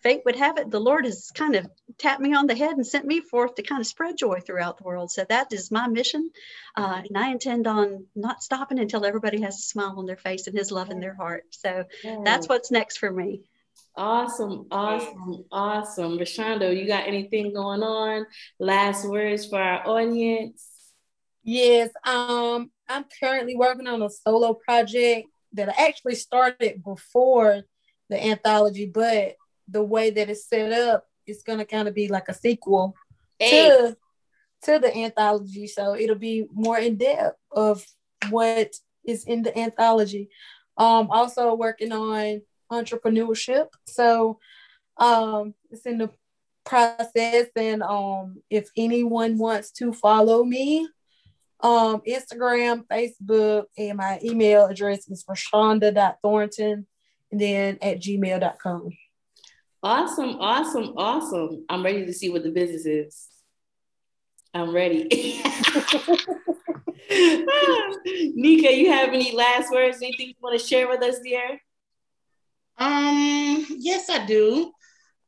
fate 0.03 0.23
would 0.25 0.37
have 0.37 0.59
it, 0.59 0.71
the 0.71 0.81
Lord 0.81 1.05
has 1.05 1.31
kind 1.35 1.57
of 1.57 1.69
tapped 1.99 2.21
me 2.21 2.35
on 2.35 2.47
the 2.47 2.55
head 2.55 2.73
and 2.73 2.87
sent 2.87 3.07
me 3.07 3.21
forth 3.21 3.55
to 3.57 3.63
kind 3.63 3.81
of 3.81 3.87
spread 3.87 4.17
joy 4.17 4.41
throughout 4.41 4.79
the 4.79 4.85
world. 4.85 5.11
So 5.11 5.25
that 5.29 5.53
is 5.53 5.71
my 5.71 5.89
mission. 5.89 6.31
Uh, 6.77 7.03
and 7.09 7.17
I 7.19 7.31
intend 7.31 7.67
on 7.67 8.07
not 8.15 8.43
stopping 8.43 8.79
until 8.79 9.05
everybody 9.05 9.41
has 9.43 9.59
a 9.59 9.63
smile 9.63 9.95
on 9.97 10.07
their 10.07 10.17
face 10.17 10.47
and 10.47 10.57
his 10.57 10.71
love 10.71 10.91
in 10.91 11.01
their 11.01 11.15
heart. 11.15 11.45
So 11.51 11.85
that's 12.25 12.49
what's 12.49 12.71
next 12.71 12.99
for 12.99 13.11
me. 13.11 13.43
Awesome, 13.97 14.67
awesome, 14.71 15.45
awesome. 15.51 16.19
Rashonda, 16.19 16.77
you 16.79 16.87
got 16.87 17.09
anything 17.09 17.53
going 17.53 17.83
on? 17.83 18.27
Last 18.61 19.05
words 19.05 19.47
for 19.47 19.61
our 19.61 19.87
audience? 19.89 20.65
Yes, 21.43 21.91
um, 22.05 22.71
I'm 22.89 23.07
currently 23.21 23.57
working 23.57 23.89
on 23.89 24.03
a 24.03 24.11
solo 24.11 24.55
project 24.55 25.29
that 25.55 25.69
I 25.69 25.89
actually 25.89 26.15
started 26.15 26.85
before 26.85 27.63
the 28.09 28.25
anthology, 28.25 28.87
but 28.87 29.35
the 29.69 29.83
way 29.83 30.11
that 30.11 30.31
it's 30.31 30.49
set 30.49 30.73
up, 30.73 31.07
it's 31.27 31.43
gonna 31.43 31.65
kind 31.65 31.89
of 31.89 31.95
be 31.95 32.09
like 32.09 32.29
a 32.29 32.35
sequel 32.35 32.95
hey. 33.39 33.69
to 33.69 33.97
to 34.63 34.79
the 34.79 34.97
anthology. 34.97 35.67
So 35.67 35.95
it'll 35.95 36.17
be 36.17 36.47
more 36.53 36.79
in 36.79 36.97
depth 36.97 37.39
of 37.53 37.85
what 38.31 38.75
is 39.05 39.25
in 39.25 39.43
the 39.43 39.57
anthology. 39.57 40.31
Um, 40.77 41.11
also 41.11 41.55
working 41.55 41.93
on 41.93 42.43
entrepreneurship. 42.71 43.69
So 43.87 44.39
um, 44.97 45.55
it's 45.71 45.87
in 45.87 45.99
the 45.99 46.11
process. 46.65 47.47
And 47.57 47.83
um, 47.83 48.43
if 48.51 48.71
anyone 48.77 49.39
wants 49.39 49.71
to 49.73 49.93
follow 49.93 50.45
me, 50.45 50.89
um, 51.61 52.03
Instagram, 52.07 52.85
Facebook, 52.87 53.65
and 53.77 53.99
my 53.99 54.21
email 54.23 54.67
address 54.67 55.09
is 55.09 55.25
rashonda.thornton 55.25 56.87
and 57.33 57.41
then 57.41 57.79
at 57.83 58.01
gmail.com. 58.01 58.91
Awesome, 59.83 60.37
awesome, 60.41 60.95
awesome. 60.97 61.65
I'm 61.69 61.85
ready 61.85 62.05
to 62.05 62.13
see 62.13 62.31
what 62.31 62.43
the 62.43 62.51
business 62.51 62.85
is. 62.85 63.29
I'm 64.53 64.75
ready. 64.75 65.05
Nika, 68.35 68.75
you 68.75 68.91
have 68.91 69.11
any 69.11 69.31
last 69.37 69.71
words? 69.71 69.99
Anything 70.03 70.29
you 70.29 70.35
want 70.41 70.59
to 70.59 70.67
share 70.67 70.89
with 70.89 71.01
us, 71.03 71.21
dear? 71.21 71.61
Um, 72.77 73.67
yes, 73.71 74.11
I 74.11 74.27
do. 74.27 74.73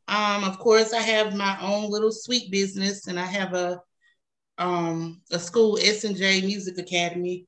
Um, 0.09 0.43
of 0.43 0.59
course, 0.59 0.93
I 0.93 1.01
have 1.01 1.37
my 1.37 1.57
own 1.61 1.89
little 1.89 2.11
sweet 2.11 2.51
business, 2.51 3.07
and 3.07 3.21
I 3.21 3.27
have 3.27 3.55
a 3.55 3.81
um 4.59 5.23
a 5.31 5.39
school 5.39 5.79
S 5.81 6.03
and 6.03 6.17
J 6.17 6.41
Music 6.41 6.77
Academy, 6.79 7.47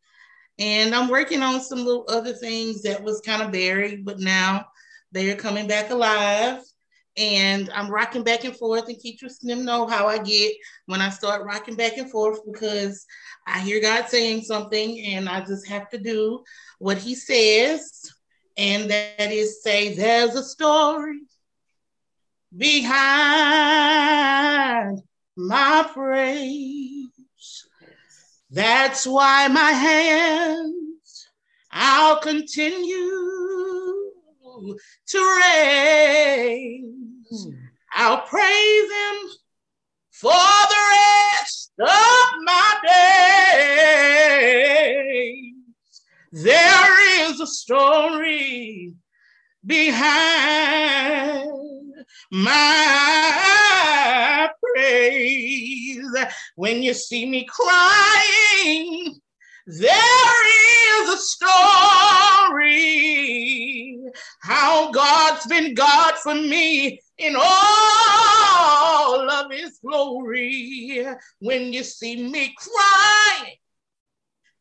and 0.61 0.95
I'm 0.95 1.09
working 1.09 1.43
on 1.43 1.61
some 1.61 1.85
little 1.85 2.07
other 2.09 2.33
things 2.33 2.83
that 2.83 3.03
was 3.03 3.21
kind 3.23 3.43
of 3.43 3.51
buried, 3.51 4.05
but 4.05 4.21
now 4.21 4.67
they're 5.11 5.35
coming 5.35 5.67
back 5.67 5.91
alive 5.91 6.63
and 7.17 7.71
I'm 7.75 7.91
rocking 7.91 8.25
back 8.25 8.45
and 8.45 8.57
forth 8.57 8.89
and 8.89 8.99
keep 8.99 9.21
them 9.43 9.65
know 9.65 9.87
how 9.87 10.07
I 10.07 10.19
get 10.19 10.55
when 10.87 11.01
I 11.01 11.11
start 11.11 11.45
rocking 11.45 11.75
back 11.77 11.99
and 11.99 12.11
forth 12.11 12.41
because 12.51 13.07
I 13.47 13.61
hear 13.61 13.81
God 13.81 14.09
saying 14.09 14.43
something 14.43 14.99
and 15.01 15.29
I 15.29 15.41
just 15.41 15.69
have 15.69 15.91
to 15.91 15.99
do 15.99 16.43
what 16.79 16.99
he 16.99 17.15
says. 17.15 18.11
And 18.57 18.91
that 18.91 19.31
is 19.33 19.63
say, 19.63 19.95
there's 19.95 20.35
a 20.35 20.43
story 20.43 21.21
behind 22.57 22.93
my 25.37 25.91
praise. 25.93 27.09
That's 28.51 29.07
why 29.07 29.49
my 29.49 29.71
hands 29.71 31.29
I'll 31.71 32.21
continue 32.21 33.92
to 35.09 35.39
raise. 35.41 36.85
Hmm. 37.31 37.51
I'll 37.95 38.23
praise 38.23 38.91
him 38.91 39.17
for 40.11 40.31
the 40.31 40.83
rest 41.41 41.73
of 41.79 42.43
my 42.43 42.75
days. 43.55 45.55
There 46.33 47.31
is 47.31 47.41
a 47.41 47.47
story 47.47 48.95
behind 49.65 51.49
my 52.31 54.51
praise. 54.63 56.07
When 56.57 56.83
you 56.83 56.95
see 56.95 57.27
me 57.27 57.45
crying, 57.45 59.21
there 59.67 61.03
is 61.03 61.15
a 61.15 61.19
story 61.19 61.52
God's 65.43 65.61
been 65.61 65.75
God 65.75 66.15
for 66.19 66.35
me 66.35 67.01
in 67.19 67.35
all 67.37 69.31
of 69.31 69.51
his 69.51 69.79
glory. 69.85 71.05
When 71.41 71.73
you 71.73 71.83
see 71.83 72.29
me 72.29 72.55
crying, 72.57 73.57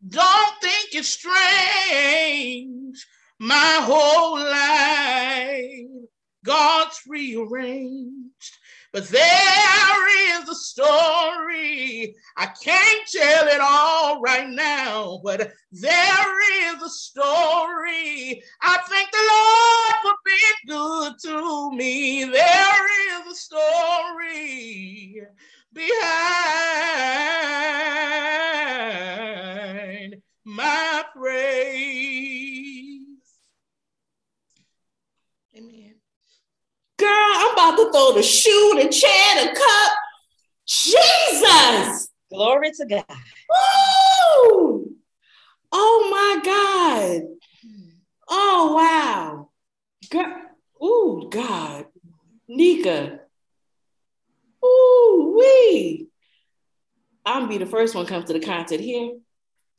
don't 0.07 0.61
think 0.61 0.89
it's 0.93 1.09
strange. 1.09 3.05
My 3.39 3.79
whole 3.81 4.39
life, 4.39 6.09
God's 6.43 6.99
rearranged. 7.07 8.57
But 8.93 9.07
there 9.07 10.39
is 10.41 10.49
a 10.49 10.55
story. 10.55 12.13
I 12.35 12.47
can't 12.61 13.07
tell 13.07 13.47
it 13.47 13.61
all 13.61 14.19
right 14.19 14.49
now, 14.49 15.21
but 15.23 15.53
there 15.71 16.73
is 16.73 16.81
a 16.83 16.89
story. 16.89 18.43
I 18.61 18.77
thank 18.89 19.11
the 19.11 19.23
Lord 19.31 19.95
for 20.03 20.13
being 20.25 20.61
good 20.67 21.13
to 21.23 21.71
me. 21.71 22.25
There 22.25 22.87
is 23.21 23.31
a 23.31 23.35
story 23.35 25.21
behind 25.71 25.91
my 30.43 31.05
praise. 31.15 33.05
Amen. 35.55 35.95
Girl, 37.01 37.09
I'm 37.09 37.53
about 37.53 37.77
to 37.77 37.91
throw 37.91 38.13
the 38.13 38.21
shoe, 38.21 38.79
the 38.79 38.87
chair, 38.87 39.43
the 39.43 39.55
cup. 39.55 39.91
Jesus. 40.67 42.09
Glory 42.29 42.71
to 42.73 42.85
God. 42.85 43.05
Woo! 43.49 44.95
Oh 45.71 46.09
my 46.11 46.41
God. 46.45 47.21
Oh 48.29 48.73
wow. 48.75 49.49
Girl. 50.11 50.41
Oh 50.79 51.27
God. 51.27 51.87
Nika. 52.47 53.21
Ooh 54.63 55.35
wee. 55.39 56.07
I'm 57.25 57.49
be 57.49 57.57
the 57.57 57.65
first 57.65 57.95
one 57.95 58.05
come 58.05 58.25
to 58.25 58.33
the 58.33 58.39
concert 58.39 58.79
here. 58.79 59.13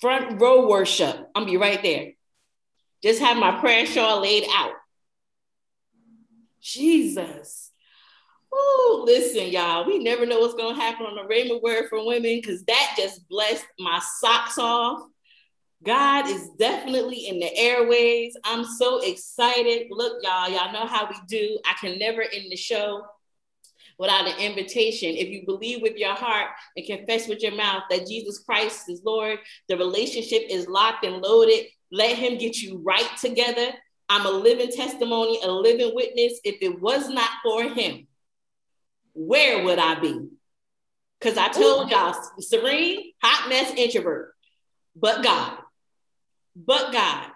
Front 0.01 0.41
row 0.41 0.67
worship. 0.67 1.31
I'm 1.37 1.47
be 1.47 1.57
right 1.57 1.81
there. 1.85 2.15
Just 3.01 3.21
have 3.21 3.37
my 3.37 3.61
prayer 3.61 3.87
shawl 3.87 4.23
laid 4.23 4.45
out. 4.53 4.73
Jesus. 6.63 7.71
Oh, 8.53 9.03
listen, 9.07 9.49
y'all. 9.49 9.87
We 9.87 9.99
never 9.99 10.27
know 10.27 10.41
what's 10.41 10.55
gonna 10.55 10.81
happen 10.81 11.07
on 11.07 11.17
the 11.17 11.23
Rhema 11.23 11.61
Word 11.63 11.89
for 11.89 12.05
Women 12.07 12.41
because 12.41 12.63
that 12.65 12.95
just 12.97 13.29
blessed 13.29 13.67
my 13.79 14.01
socks 14.21 14.59
off. 14.59 15.03
God 15.85 16.29
is 16.29 16.49
definitely 16.59 17.27
in 17.27 17.41
the 17.41 17.57
airways. 17.57 18.37
I'm 18.45 18.65
so 18.65 19.01
excited. 19.01 19.89
Look, 19.91 20.23
y'all, 20.23 20.49
y'all 20.49 20.73
know 20.73 20.87
how 20.87 21.09
we 21.09 21.17
do. 21.27 21.59
I 21.67 21.75
can 21.81 21.99
never 21.99 22.23
end 22.23 22.47
the 22.51 22.57
show 22.57 23.03
without 23.99 24.29
an 24.29 24.39
invitation. 24.39 25.11
If 25.11 25.29
you 25.29 25.45
believe 25.45 25.83
with 25.83 25.97
your 25.97 26.15
heart 26.15 26.51
and 26.77 26.87
confess 26.87 27.27
with 27.27 27.43
your 27.43 27.57
mouth 27.57 27.83
that 27.91 28.07
Jesus 28.07 28.39
Christ 28.41 28.89
is 28.89 29.03
Lord, 29.05 29.39
the 29.69 29.77
relationship 29.77 30.43
is 30.49 30.69
locked 30.69 31.05
and 31.05 31.21
loaded. 31.21 31.67
Let 31.91 32.17
Him 32.17 32.39
get 32.39 32.63
you 32.63 32.81
right 32.85 33.11
together. 33.21 33.73
I'm 34.13 34.27
a 34.27 34.31
living 34.31 34.71
testimony, 34.71 35.41
a 35.43 35.51
living 35.51 35.95
witness. 35.95 36.41
If 36.45 36.57
it 36.61 36.81
was 36.81 37.09
not 37.09 37.31
for 37.43 37.65
Him, 37.65 38.07
where 39.15 39.65
would 39.65 39.79
I 39.79 39.99
be? 40.01 40.29
Because 41.19 41.39
I 41.39 41.49
told 41.49 41.91
y'all, 41.91 42.15
serene, 42.41 43.13
hot 43.23 43.49
mess, 43.49 43.73
introvert, 43.77 44.35
but 44.97 45.23
God 45.23 45.59
but 46.55 46.93
God. 46.93 47.29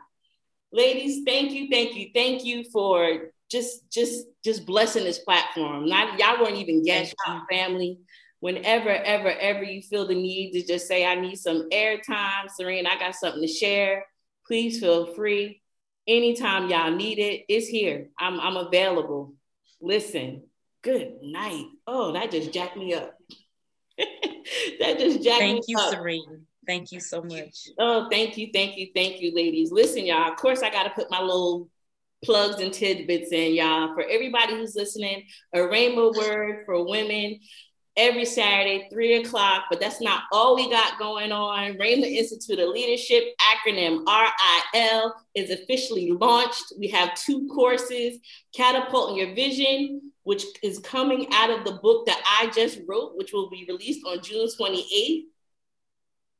Ladies, 0.73 1.23
thank 1.25 1.53
you, 1.53 1.69
thank 1.71 1.97
you, 1.97 2.11
thank 2.15 2.45
you 2.45 2.65
for 2.65 3.31
just 3.51 3.91
just 3.91 4.27
just 4.45 4.67
blessing 4.67 5.05
this 5.05 5.21
platform. 5.21 5.87
Not 5.87 6.19
y'all 6.19 6.43
weren't 6.43 6.57
even 6.57 6.83
guests, 6.83 7.15
family. 7.51 7.99
Whenever, 8.41 8.91
ever, 8.91 9.31
ever 9.31 9.63
you 9.63 9.81
feel 9.81 10.07
the 10.07 10.15
need 10.15 10.53
to 10.53 10.67
just 10.67 10.87
say, 10.87 11.07
I 11.07 11.15
need 11.15 11.37
some 11.37 11.71
airtime, 11.71 12.51
Serene, 12.55 12.87
I 12.87 12.99
got 12.99 13.15
something 13.15 13.41
to 13.41 13.49
share. 13.49 14.05
Please 14.47 14.79
feel 14.79 15.15
free. 15.15 15.63
Anytime 16.09 16.71
y'all 16.71 16.93
need 16.93 17.19
it, 17.19 17.45
it's 17.49 17.67
here. 17.67 18.09
I'm, 18.19 18.39
I'm 18.41 18.57
available. 18.57 19.35
Listen, 19.81 20.43
good 20.83 21.15
night. 21.23 21.67
Oh, 21.87 22.13
that 22.13 22.31
just 22.31 22.53
jacked 22.53 22.77
me 22.77 22.95
up. 22.95 23.17
that 23.99 24.99
just 24.99 25.23
jacked 25.23 25.43
me 25.43 25.57
up. 25.57 25.63
Thank 25.63 25.65
you, 25.69 25.79
up. 25.79 25.95
Serene. 25.95 26.47
Thank 26.67 26.93
you 26.93 27.01
so 27.01 27.23
much. 27.23 27.69
Oh, 27.79 28.09
thank 28.11 28.37
you, 28.37 28.51
thank 28.53 28.77
you, 28.77 28.89
thank 28.95 29.21
you, 29.21 29.35
ladies. 29.35 29.71
Listen, 29.71 30.05
y'all. 30.05 30.31
Of 30.31 30.37
course, 30.37 30.63
I 30.63 30.71
got 30.71 30.85
to 30.85 30.91
put 30.91 31.11
my 31.11 31.21
little 31.21 31.69
plugs 32.25 32.61
and 32.61 32.73
tidbits 32.73 33.33
in, 33.33 33.55
y'all. 33.55 33.95
For 33.95 34.03
everybody 34.03 34.55
who's 34.55 34.75
listening, 34.75 35.25
a 35.55 35.59
Rhema 35.59 36.15
word 36.17 36.65
for 36.67 36.89
women 36.89 37.41
every 37.97 38.25
Saturday, 38.25 38.89
three 38.91 39.17
o'clock. 39.17 39.65
But 39.71 39.81
that's 39.81 40.01
not 40.01 40.25
all 40.33 40.55
we 40.55 40.71
got 40.71 40.99
going 40.99 41.33
on. 41.33 41.75
Rhema 41.75 42.05
Institute 42.05 42.59
of 42.59 42.69
Leadership, 42.69 43.25
acronym 43.41 44.05
RIL, 44.07 45.15
is 45.35 45.51
officially 45.51 46.13
launched. 46.13 46.73
We 46.79 46.89
have 46.89 47.15
two 47.15 47.49
courses 47.49 48.19
Catapulting 48.55 49.17
Your 49.17 49.35
Vision, 49.35 50.13
which 50.23 50.45
is 50.63 50.79
coming 50.81 51.29
out 51.33 51.51
of 51.51 51.65
the 51.65 51.79
book 51.83 52.07
that 52.07 52.21
I 52.25 52.51
just 52.51 52.81
wrote, 52.87 53.17
which 53.17 53.33
will 53.33 53.51
be 53.51 53.67
released 53.69 54.07
on 54.07 54.23
June 54.23 54.49
28th. 54.49 55.25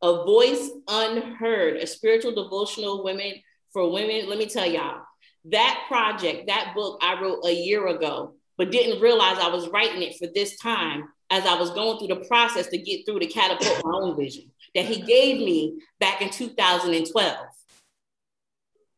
A 0.03 0.25
Voice 0.25 0.71
Unheard, 0.89 1.77
a 1.77 1.87
spiritual 1.87 2.35
devotional 2.35 3.03
women 3.03 3.33
for 3.73 3.91
women. 3.91 4.29
Let 4.29 4.39
me 4.39 4.47
tell 4.47 4.67
y'all, 4.67 5.01
that 5.47 5.85
project, 5.89 6.49
that 6.49 6.73
book 6.75 6.99
I 7.03 7.21
wrote 7.21 7.45
a 7.47 7.53
year 7.53 7.87
ago, 7.87 8.35
but 8.59 8.71
didn't 8.71 9.01
realize 9.01 9.39
I 9.39 9.49
was 9.49 9.69
writing 9.69 10.03
it 10.03 10.17
for 10.19 10.27
this 10.27 10.59
time 10.59 11.09
as 11.31 11.45
I 11.45 11.59
was 11.59 11.71
going 11.71 11.99
through 11.99 12.17
the 12.17 12.27
process 12.27 12.69
to 12.69 12.79
get 12.79 13.05
through 13.05 13.21
to 13.21 13.27
catapult 13.27 13.85
my 13.85 13.99
own 13.99 14.17
vision 14.17 14.51
that 14.75 14.85
he 14.85 15.01
gave 15.01 15.39
me 15.39 15.81
back 15.99 16.23
in 16.23 16.31
2012. 16.31 17.37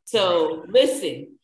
So 0.04 0.64
listen, 0.68 1.38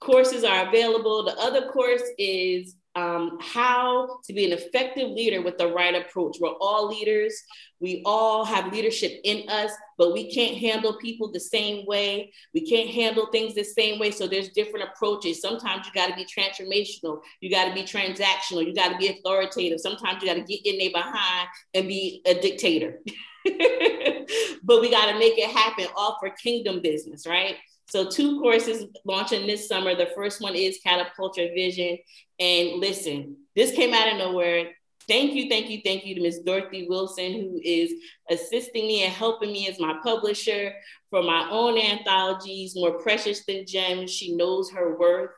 courses 0.00 0.44
are 0.44 0.68
available. 0.68 1.24
The 1.24 1.38
other 1.38 1.68
course 1.70 2.02
is 2.18 2.74
um, 3.00 3.38
how 3.40 4.20
to 4.24 4.32
be 4.32 4.44
an 4.44 4.52
effective 4.52 5.10
leader 5.10 5.40
with 5.40 5.56
the 5.58 5.68
right 5.68 5.94
approach. 5.94 6.36
We're 6.40 6.54
all 6.60 6.88
leaders. 6.88 7.34
We 7.80 8.02
all 8.04 8.44
have 8.44 8.72
leadership 8.72 9.20
in 9.24 9.48
us, 9.48 9.70
but 9.96 10.12
we 10.12 10.30
can't 10.30 10.58
handle 10.58 10.98
people 10.98 11.32
the 11.32 11.40
same 11.40 11.86
way. 11.86 12.32
We 12.52 12.68
can't 12.68 12.90
handle 12.90 13.28
things 13.32 13.54
the 13.54 13.64
same 13.64 13.98
way. 13.98 14.10
So 14.10 14.26
there's 14.26 14.50
different 14.50 14.88
approaches. 14.92 15.40
Sometimes 15.40 15.86
you 15.86 15.92
got 15.94 16.08
to 16.08 16.14
be 16.14 16.26
transformational. 16.26 17.20
You 17.40 17.50
got 17.50 17.68
to 17.68 17.74
be 17.74 17.82
transactional. 17.82 18.66
You 18.66 18.74
got 18.74 18.92
to 18.92 18.98
be 18.98 19.08
authoritative. 19.08 19.80
Sometimes 19.80 20.22
you 20.22 20.28
got 20.28 20.34
to 20.34 20.42
get 20.42 20.66
in 20.66 20.78
there 20.78 20.90
behind 20.90 21.48
and 21.72 21.88
be 21.88 22.20
a 22.26 22.34
dictator. 22.34 23.00
but 24.62 24.80
we 24.82 24.90
got 24.90 25.10
to 25.10 25.18
make 25.18 25.38
it 25.38 25.50
happen 25.50 25.86
all 25.96 26.18
for 26.20 26.30
kingdom 26.30 26.82
business, 26.82 27.26
right? 27.26 27.56
So 27.90 28.08
two 28.08 28.40
courses 28.40 28.86
launching 29.04 29.48
this 29.48 29.66
summer. 29.66 29.96
The 29.96 30.12
first 30.14 30.40
one 30.40 30.54
is 30.54 30.78
Catapult 30.82 31.36
Your 31.36 31.48
Vision. 31.48 31.98
And 32.38 32.78
listen, 32.78 33.36
this 33.56 33.72
came 33.72 33.92
out 33.92 34.12
of 34.12 34.18
nowhere. 34.18 34.70
Thank 35.08 35.34
you, 35.34 35.48
thank 35.48 35.68
you, 35.68 35.80
thank 35.84 36.06
you 36.06 36.14
to 36.14 36.20
Miss 36.20 36.38
Dorothy 36.38 36.86
Wilson, 36.88 37.32
who 37.32 37.60
is 37.64 37.92
assisting 38.30 38.86
me 38.86 39.02
and 39.02 39.12
helping 39.12 39.50
me 39.50 39.66
as 39.68 39.80
my 39.80 39.98
publisher 40.04 40.72
for 41.10 41.20
my 41.24 41.48
own 41.50 41.78
anthologies, 41.78 42.76
More 42.76 42.92
Precious 42.92 43.44
Than 43.44 43.66
Gems. 43.66 44.12
She 44.12 44.36
knows 44.36 44.70
her 44.70 44.96
worth. 44.96 45.30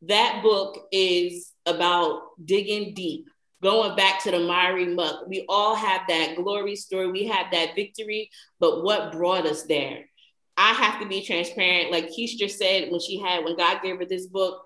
That 0.00 0.40
book 0.42 0.86
is 0.92 1.52
about 1.66 2.22
digging 2.42 2.94
deep, 2.94 3.28
going 3.62 3.94
back 3.96 4.22
to 4.22 4.30
the 4.30 4.40
miry 4.40 4.86
muck. 4.86 5.26
We 5.28 5.44
all 5.46 5.74
have 5.74 6.02
that 6.08 6.36
glory 6.36 6.74
story, 6.74 7.10
we 7.10 7.26
have 7.26 7.52
that 7.52 7.74
victory, 7.76 8.30
but 8.60 8.82
what 8.82 9.12
brought 9.12 9.44
us 9.44 9.64
there? 9.64 10.06
I 10.62 10.74
have 10.74 11.00
to 11.00 11.08
be 11.08 11.24
transparent. 11.24 11.90
Like 11.90 12.10
Keisha 12.10 12.48
said 12.48 12.88
when 12.90 13.00
she 13.00 13.18
had, 13.18 13.44
when 13.44 13.56
God 13.56 13.82
gave 13.82 13.98
her 13.98 14.04
this 14.04 14.26
book, 14.26 14.62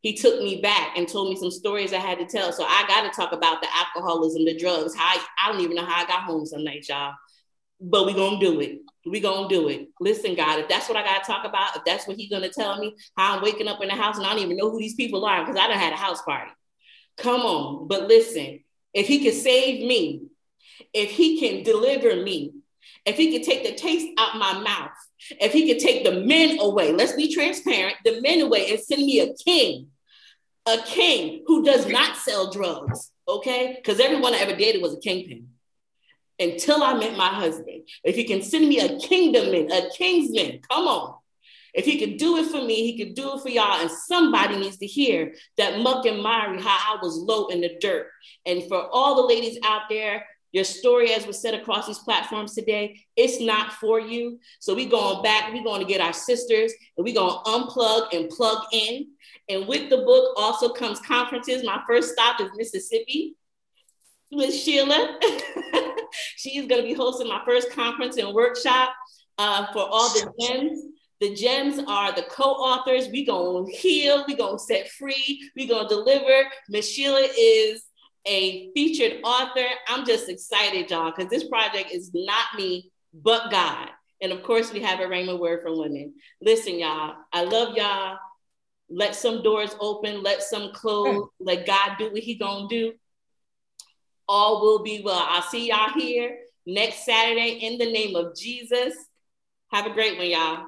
he 0.00 0.14
took 0.14 0.40
me 0.40 0.60
back 0.60 0.96
and 0.96 1.08
told 1.08 1.28
me 1.28 1.34
some 1.34 1.50
stories 1.50 1.92
I 1.92 1.98
had 1.98 2.18
to 2.18 2.24
tell. 2.24 2.52
So 2.52 2.64
I 2.64 2.84
got 2.86 3.02
to 3.02 3.16
talk 3.16 3.32
about 3.32 3.60
the 3.60 3.66
alcoholism, 3.74 4.44
the 4.44 4.56
drugs. 4.56 4.94
How 4.94 5.16
I, 5.16 5.24
I 5.42 5.52
don't 5.52 5.60
even 5.60 5.74
know 5.74 5.84
how 5.84 6.04
I 6.04 6.06
got 6.06 6.22
home 6.22 6.46
some 6.46 6.62
nights, 6.62 6.88
y'all. 6.88 7.14
But 7.80 8.06
we 8.06 8.14
gonna 8.14 8.38
do 8.38 8.60
it. 8.60 8.78
We 9.06 9.18
gonna 9.18 9.48
do 9.48 9.68
it. 9.68 9.88
Listen, 10.00 10.36
God, 10.36 10.60
if 10.60 10.68
that's 10.68 10.88
what 10.88 10.96
I 10.96 11.02
gotta 11.02 11.24
talk 11.24 11.44
about, 11.44 11.76
if 11.76 11.84
that's 11.84 12.06
what 12.06 12.16
He's 12.16 12.30
gonna 12.30 12.48
tell 12.48 12.78
me, 12.78 12.94
how 13.16 13.36
I'm 13.36 13.42
waking 13.42 13.66
up 13.66 13.80
in 13.82 13.88
the 13.88 13.94
house 13.94 14.18
and 14.18 14.26
I 14.26 14.30
don't 14.30 14.42
even 14.42 14.56
know 14.56 14.70
who 14.70 14.78
these 14.78 14.94
people 14.94 15.24
are 15.24 15.44
because 15.44 15.56
I 15.56 15.66
don't 15.66 15.78
had 15.78 15.92
a 15.92 15.96
house 15.96 16.22
party. 16.22 16.52
Come 17.16 17.40
on, 17.40 17.88
but 17.88 18.06
listen, 18.06 18.60
if 18.94 19.08
He 19.08 19.18
can 19.18 19.32
save 19.32 19.84
me, 19.84 20.22
if 20.92 21.10
He 21.10 21.40
can 21.40 21.64
deliver 21.64 22.22
me, 22.22 22.52
if 23.04 23.16
he 23.16 23.32
could 23.32 23.46
take 23.46 23.64
the 23.64 23.74
taste 23.74 24.08
out 24.18 24.36
my 24.36 24.58
mouth, 24.60 24.90
if 25.40 25.52
he 25.52 25.72
could 25.72 25.82
take 25.82 26.04
the 26.04 26.20
men 26.20 26.58
away, 26.60 26.92
let's 26.92 27.12
be 27.12 27.32
transparent, 27.32 27.96
the 28.04 28.20
men 28.20 28.40
away 28.40 28.70
and 28.70 28.80
send 28.80 29.04
me 29.04 29.20
a 29.20 29.34
king, 29.34 29.88
a 30.66 30.78
king 30.84 31.42
who 31.46 31.64
does 31.64 31.86
not 31.86 32.16
sell 32.16 32.50
drugs, 32.50 33.10
okay? 33.26 33.74
Because 33.76 34.00
everyone 34.00 34.34
I 34.34 34.38
ever 34.38 34.56
dated 34.56 34.82
was 34.82 34.94
a 34.94 35.00
kingpin 35.00 35.48
until 36.38 36.82
I 36.82 36.94
met 36.94 37.16
my 37.16 37.28
husband. 37.28 37.88
If 38.04 38.14
he 38.14 38.24
can 38.24 38.42
send 38.42 38.68
me 38.68 38.80
a 38.80 38.98
kingdom 38.98 39.50
man, 39.50 39.72
a 39.72 39.90
kingsman, 39.90 40.60
come 40.68 40.86
on. 40.86 41.14
If 41.74 41.84
he 41.84 41.98
could 41.98 42.16
do 42.16 42.38
it 42.38 42.46
for 42.46 42.62
me, 42.62 42.90
he 42.90 43.04
could 43.04 43.14
do 43.14 43.34
it 43.34 43.42
for 43.42 43.50
y'all. 43.50 43.80
And 43.80 43.90
somebody 43.90 44.56
needs 44.56 44.78
to 44.78 44.86
hear 44.86 45.34
that 45.58 45.80
muck 45.80 46.06
and 46.06 46.22
miry, 46.22 46.60
how 46.60 46.94
I 46.94 46.98
was 47.02 47.16
low 47.16 47.48
in 47.48 47.60
the 47.60 47.76
dirt. 47.80 48.08
And 48.46 48.64
for 48.64 48.88
all 48.88 49.16
the 49.16 49.34
ladies 49.34 49.58
out 49.64 49.82
there 49.88 50.24
your 50.52 50.64
story, 50.64 51.12
as 51.12 51.26
was 51.26 51.40
said 51.40 51.54
across 51.54 51.86
these 51.86 51.98
platforms 51.98 52.54
today, 52.54 53.00
it's 53.16 53.40
not 53.40 53.72
for 53.74 54.00
you. 54.00 54.38
So 54.60 54.74
we 54.74 54.86
going 54.86 55.22
back, 55.22 55.52
we 55.52 55.62
going 55.62 55.80
to 55.80 55.86
get 55.86 56.00
our 56.00 56.12
sisters 56.12 56.72
and 56.96 57.04
we 57.04 57.12
going 57.12 57.30
to 57.30 57.50
unplug 57.50 58.14
and 58.14 58.30
plug 58.30 58.62
in. 58.72 59.08
And 59.48 59.66
with 59.66 59.90
the 59.90 59.98
book 59.98 60.34
also 60.36 60.70
comes 60.70 61.00
conferences. 61.00 61.64
My 61.64 61.82
first 61.86 62.12
stop 62.12 62.40
is 62.40 62.48
Mississippi 62.56 63.36
with 64.32 64.54
Sheila. 64.54 65.18
She's 66.36 66.66
going 66.66 66.82
to 66.82 66.88
be 66.88 66.94
hosting 66.94 67.28
my 67.28 67.42
first 67.44 67.70
conference 67.72 68.16
and 68.16 68.32
workshop 68.32 68.90
uh, 69.36 69.66
for 69.72 69.86
all 69.86 70.08
the 70.10 70.32
gems. 70.40 70.82
The 71.20 71.34
gems 71.34 71.80
are 71.88 72.12
the 72.12 72.22
co-authors. 72.22 73.08
We 73.08 73.26
gonna 73.26 73.68
heal. 73.68 74.24
We 74.28 74.36
gonna 74.36 74.58
set 74.58 74.88
free. 74.88 75.50
We 75.56 75.66
gonna 75.66 75.88
deliver. 75.88 76.48
Miss 76.68 76.88
Sheila 76.88 77.26
is 77.36 77.82
a 78.28 78.70
featured 78.72 79.20
author. 79.24 79.66
I'm 79.88 80.06
just 80.06 80.28
excited, 80.28 80.90
y'all, 80.90 81.10
because 81.10 81.30
this 81.30 81.48
project 81.48 81.90
is 81.90 82.10
not 82.14 82.46
me, 82.56 82.90
but 83.14 83.50
God. 83.50 83.88
And 84.20 84.32
of 84.32 84.42
course, 84.42 84.72
we 84.72 84.80
have 84.80 85.00
a 85.00 85.04
Rhema 85.04 85.38
word 85.38 85.62
for 85.62 85.76
women. 85.76 86.14
Listen, 86.40 86.78
y'all, 86.78 87.16
I 87.32 87.44
love 87.44 87.76
y'all. 87.76 88.18
Let 88.90 89.14
some 89.14 89.42
doors 89.42 89.74
open, 89.80 90.22
let 90.22 90.42
some 90.42 90.72
close, 90.72 91.28
let 91.40 91.66
God 91.66 91.96
do 91.98 92.10
what 92.10 92.22
He 92.22 92.34
gonna 92.34 92.68
do. 92.68 92.92
All 94.28 94.60
will 94.60 94.82
be 94.82 95.02
well. 95.04 95.24
I'll 95.26 95.42
see 95.42 95.68
y'all 95.68 95.92
here 95.94 96.38
next 96.66 97.04
Saturday 97.04 97.58
in 97.62 97.78
the 97.78 97.90
name 97.90 98.14
of 98.14 98.36
Jesus. 98.36 98.94
Have 99.72 99.86
a 99.86 99.90
great 99.90 100.18
one, 100.18 100.28
y'all. 100.28 100.66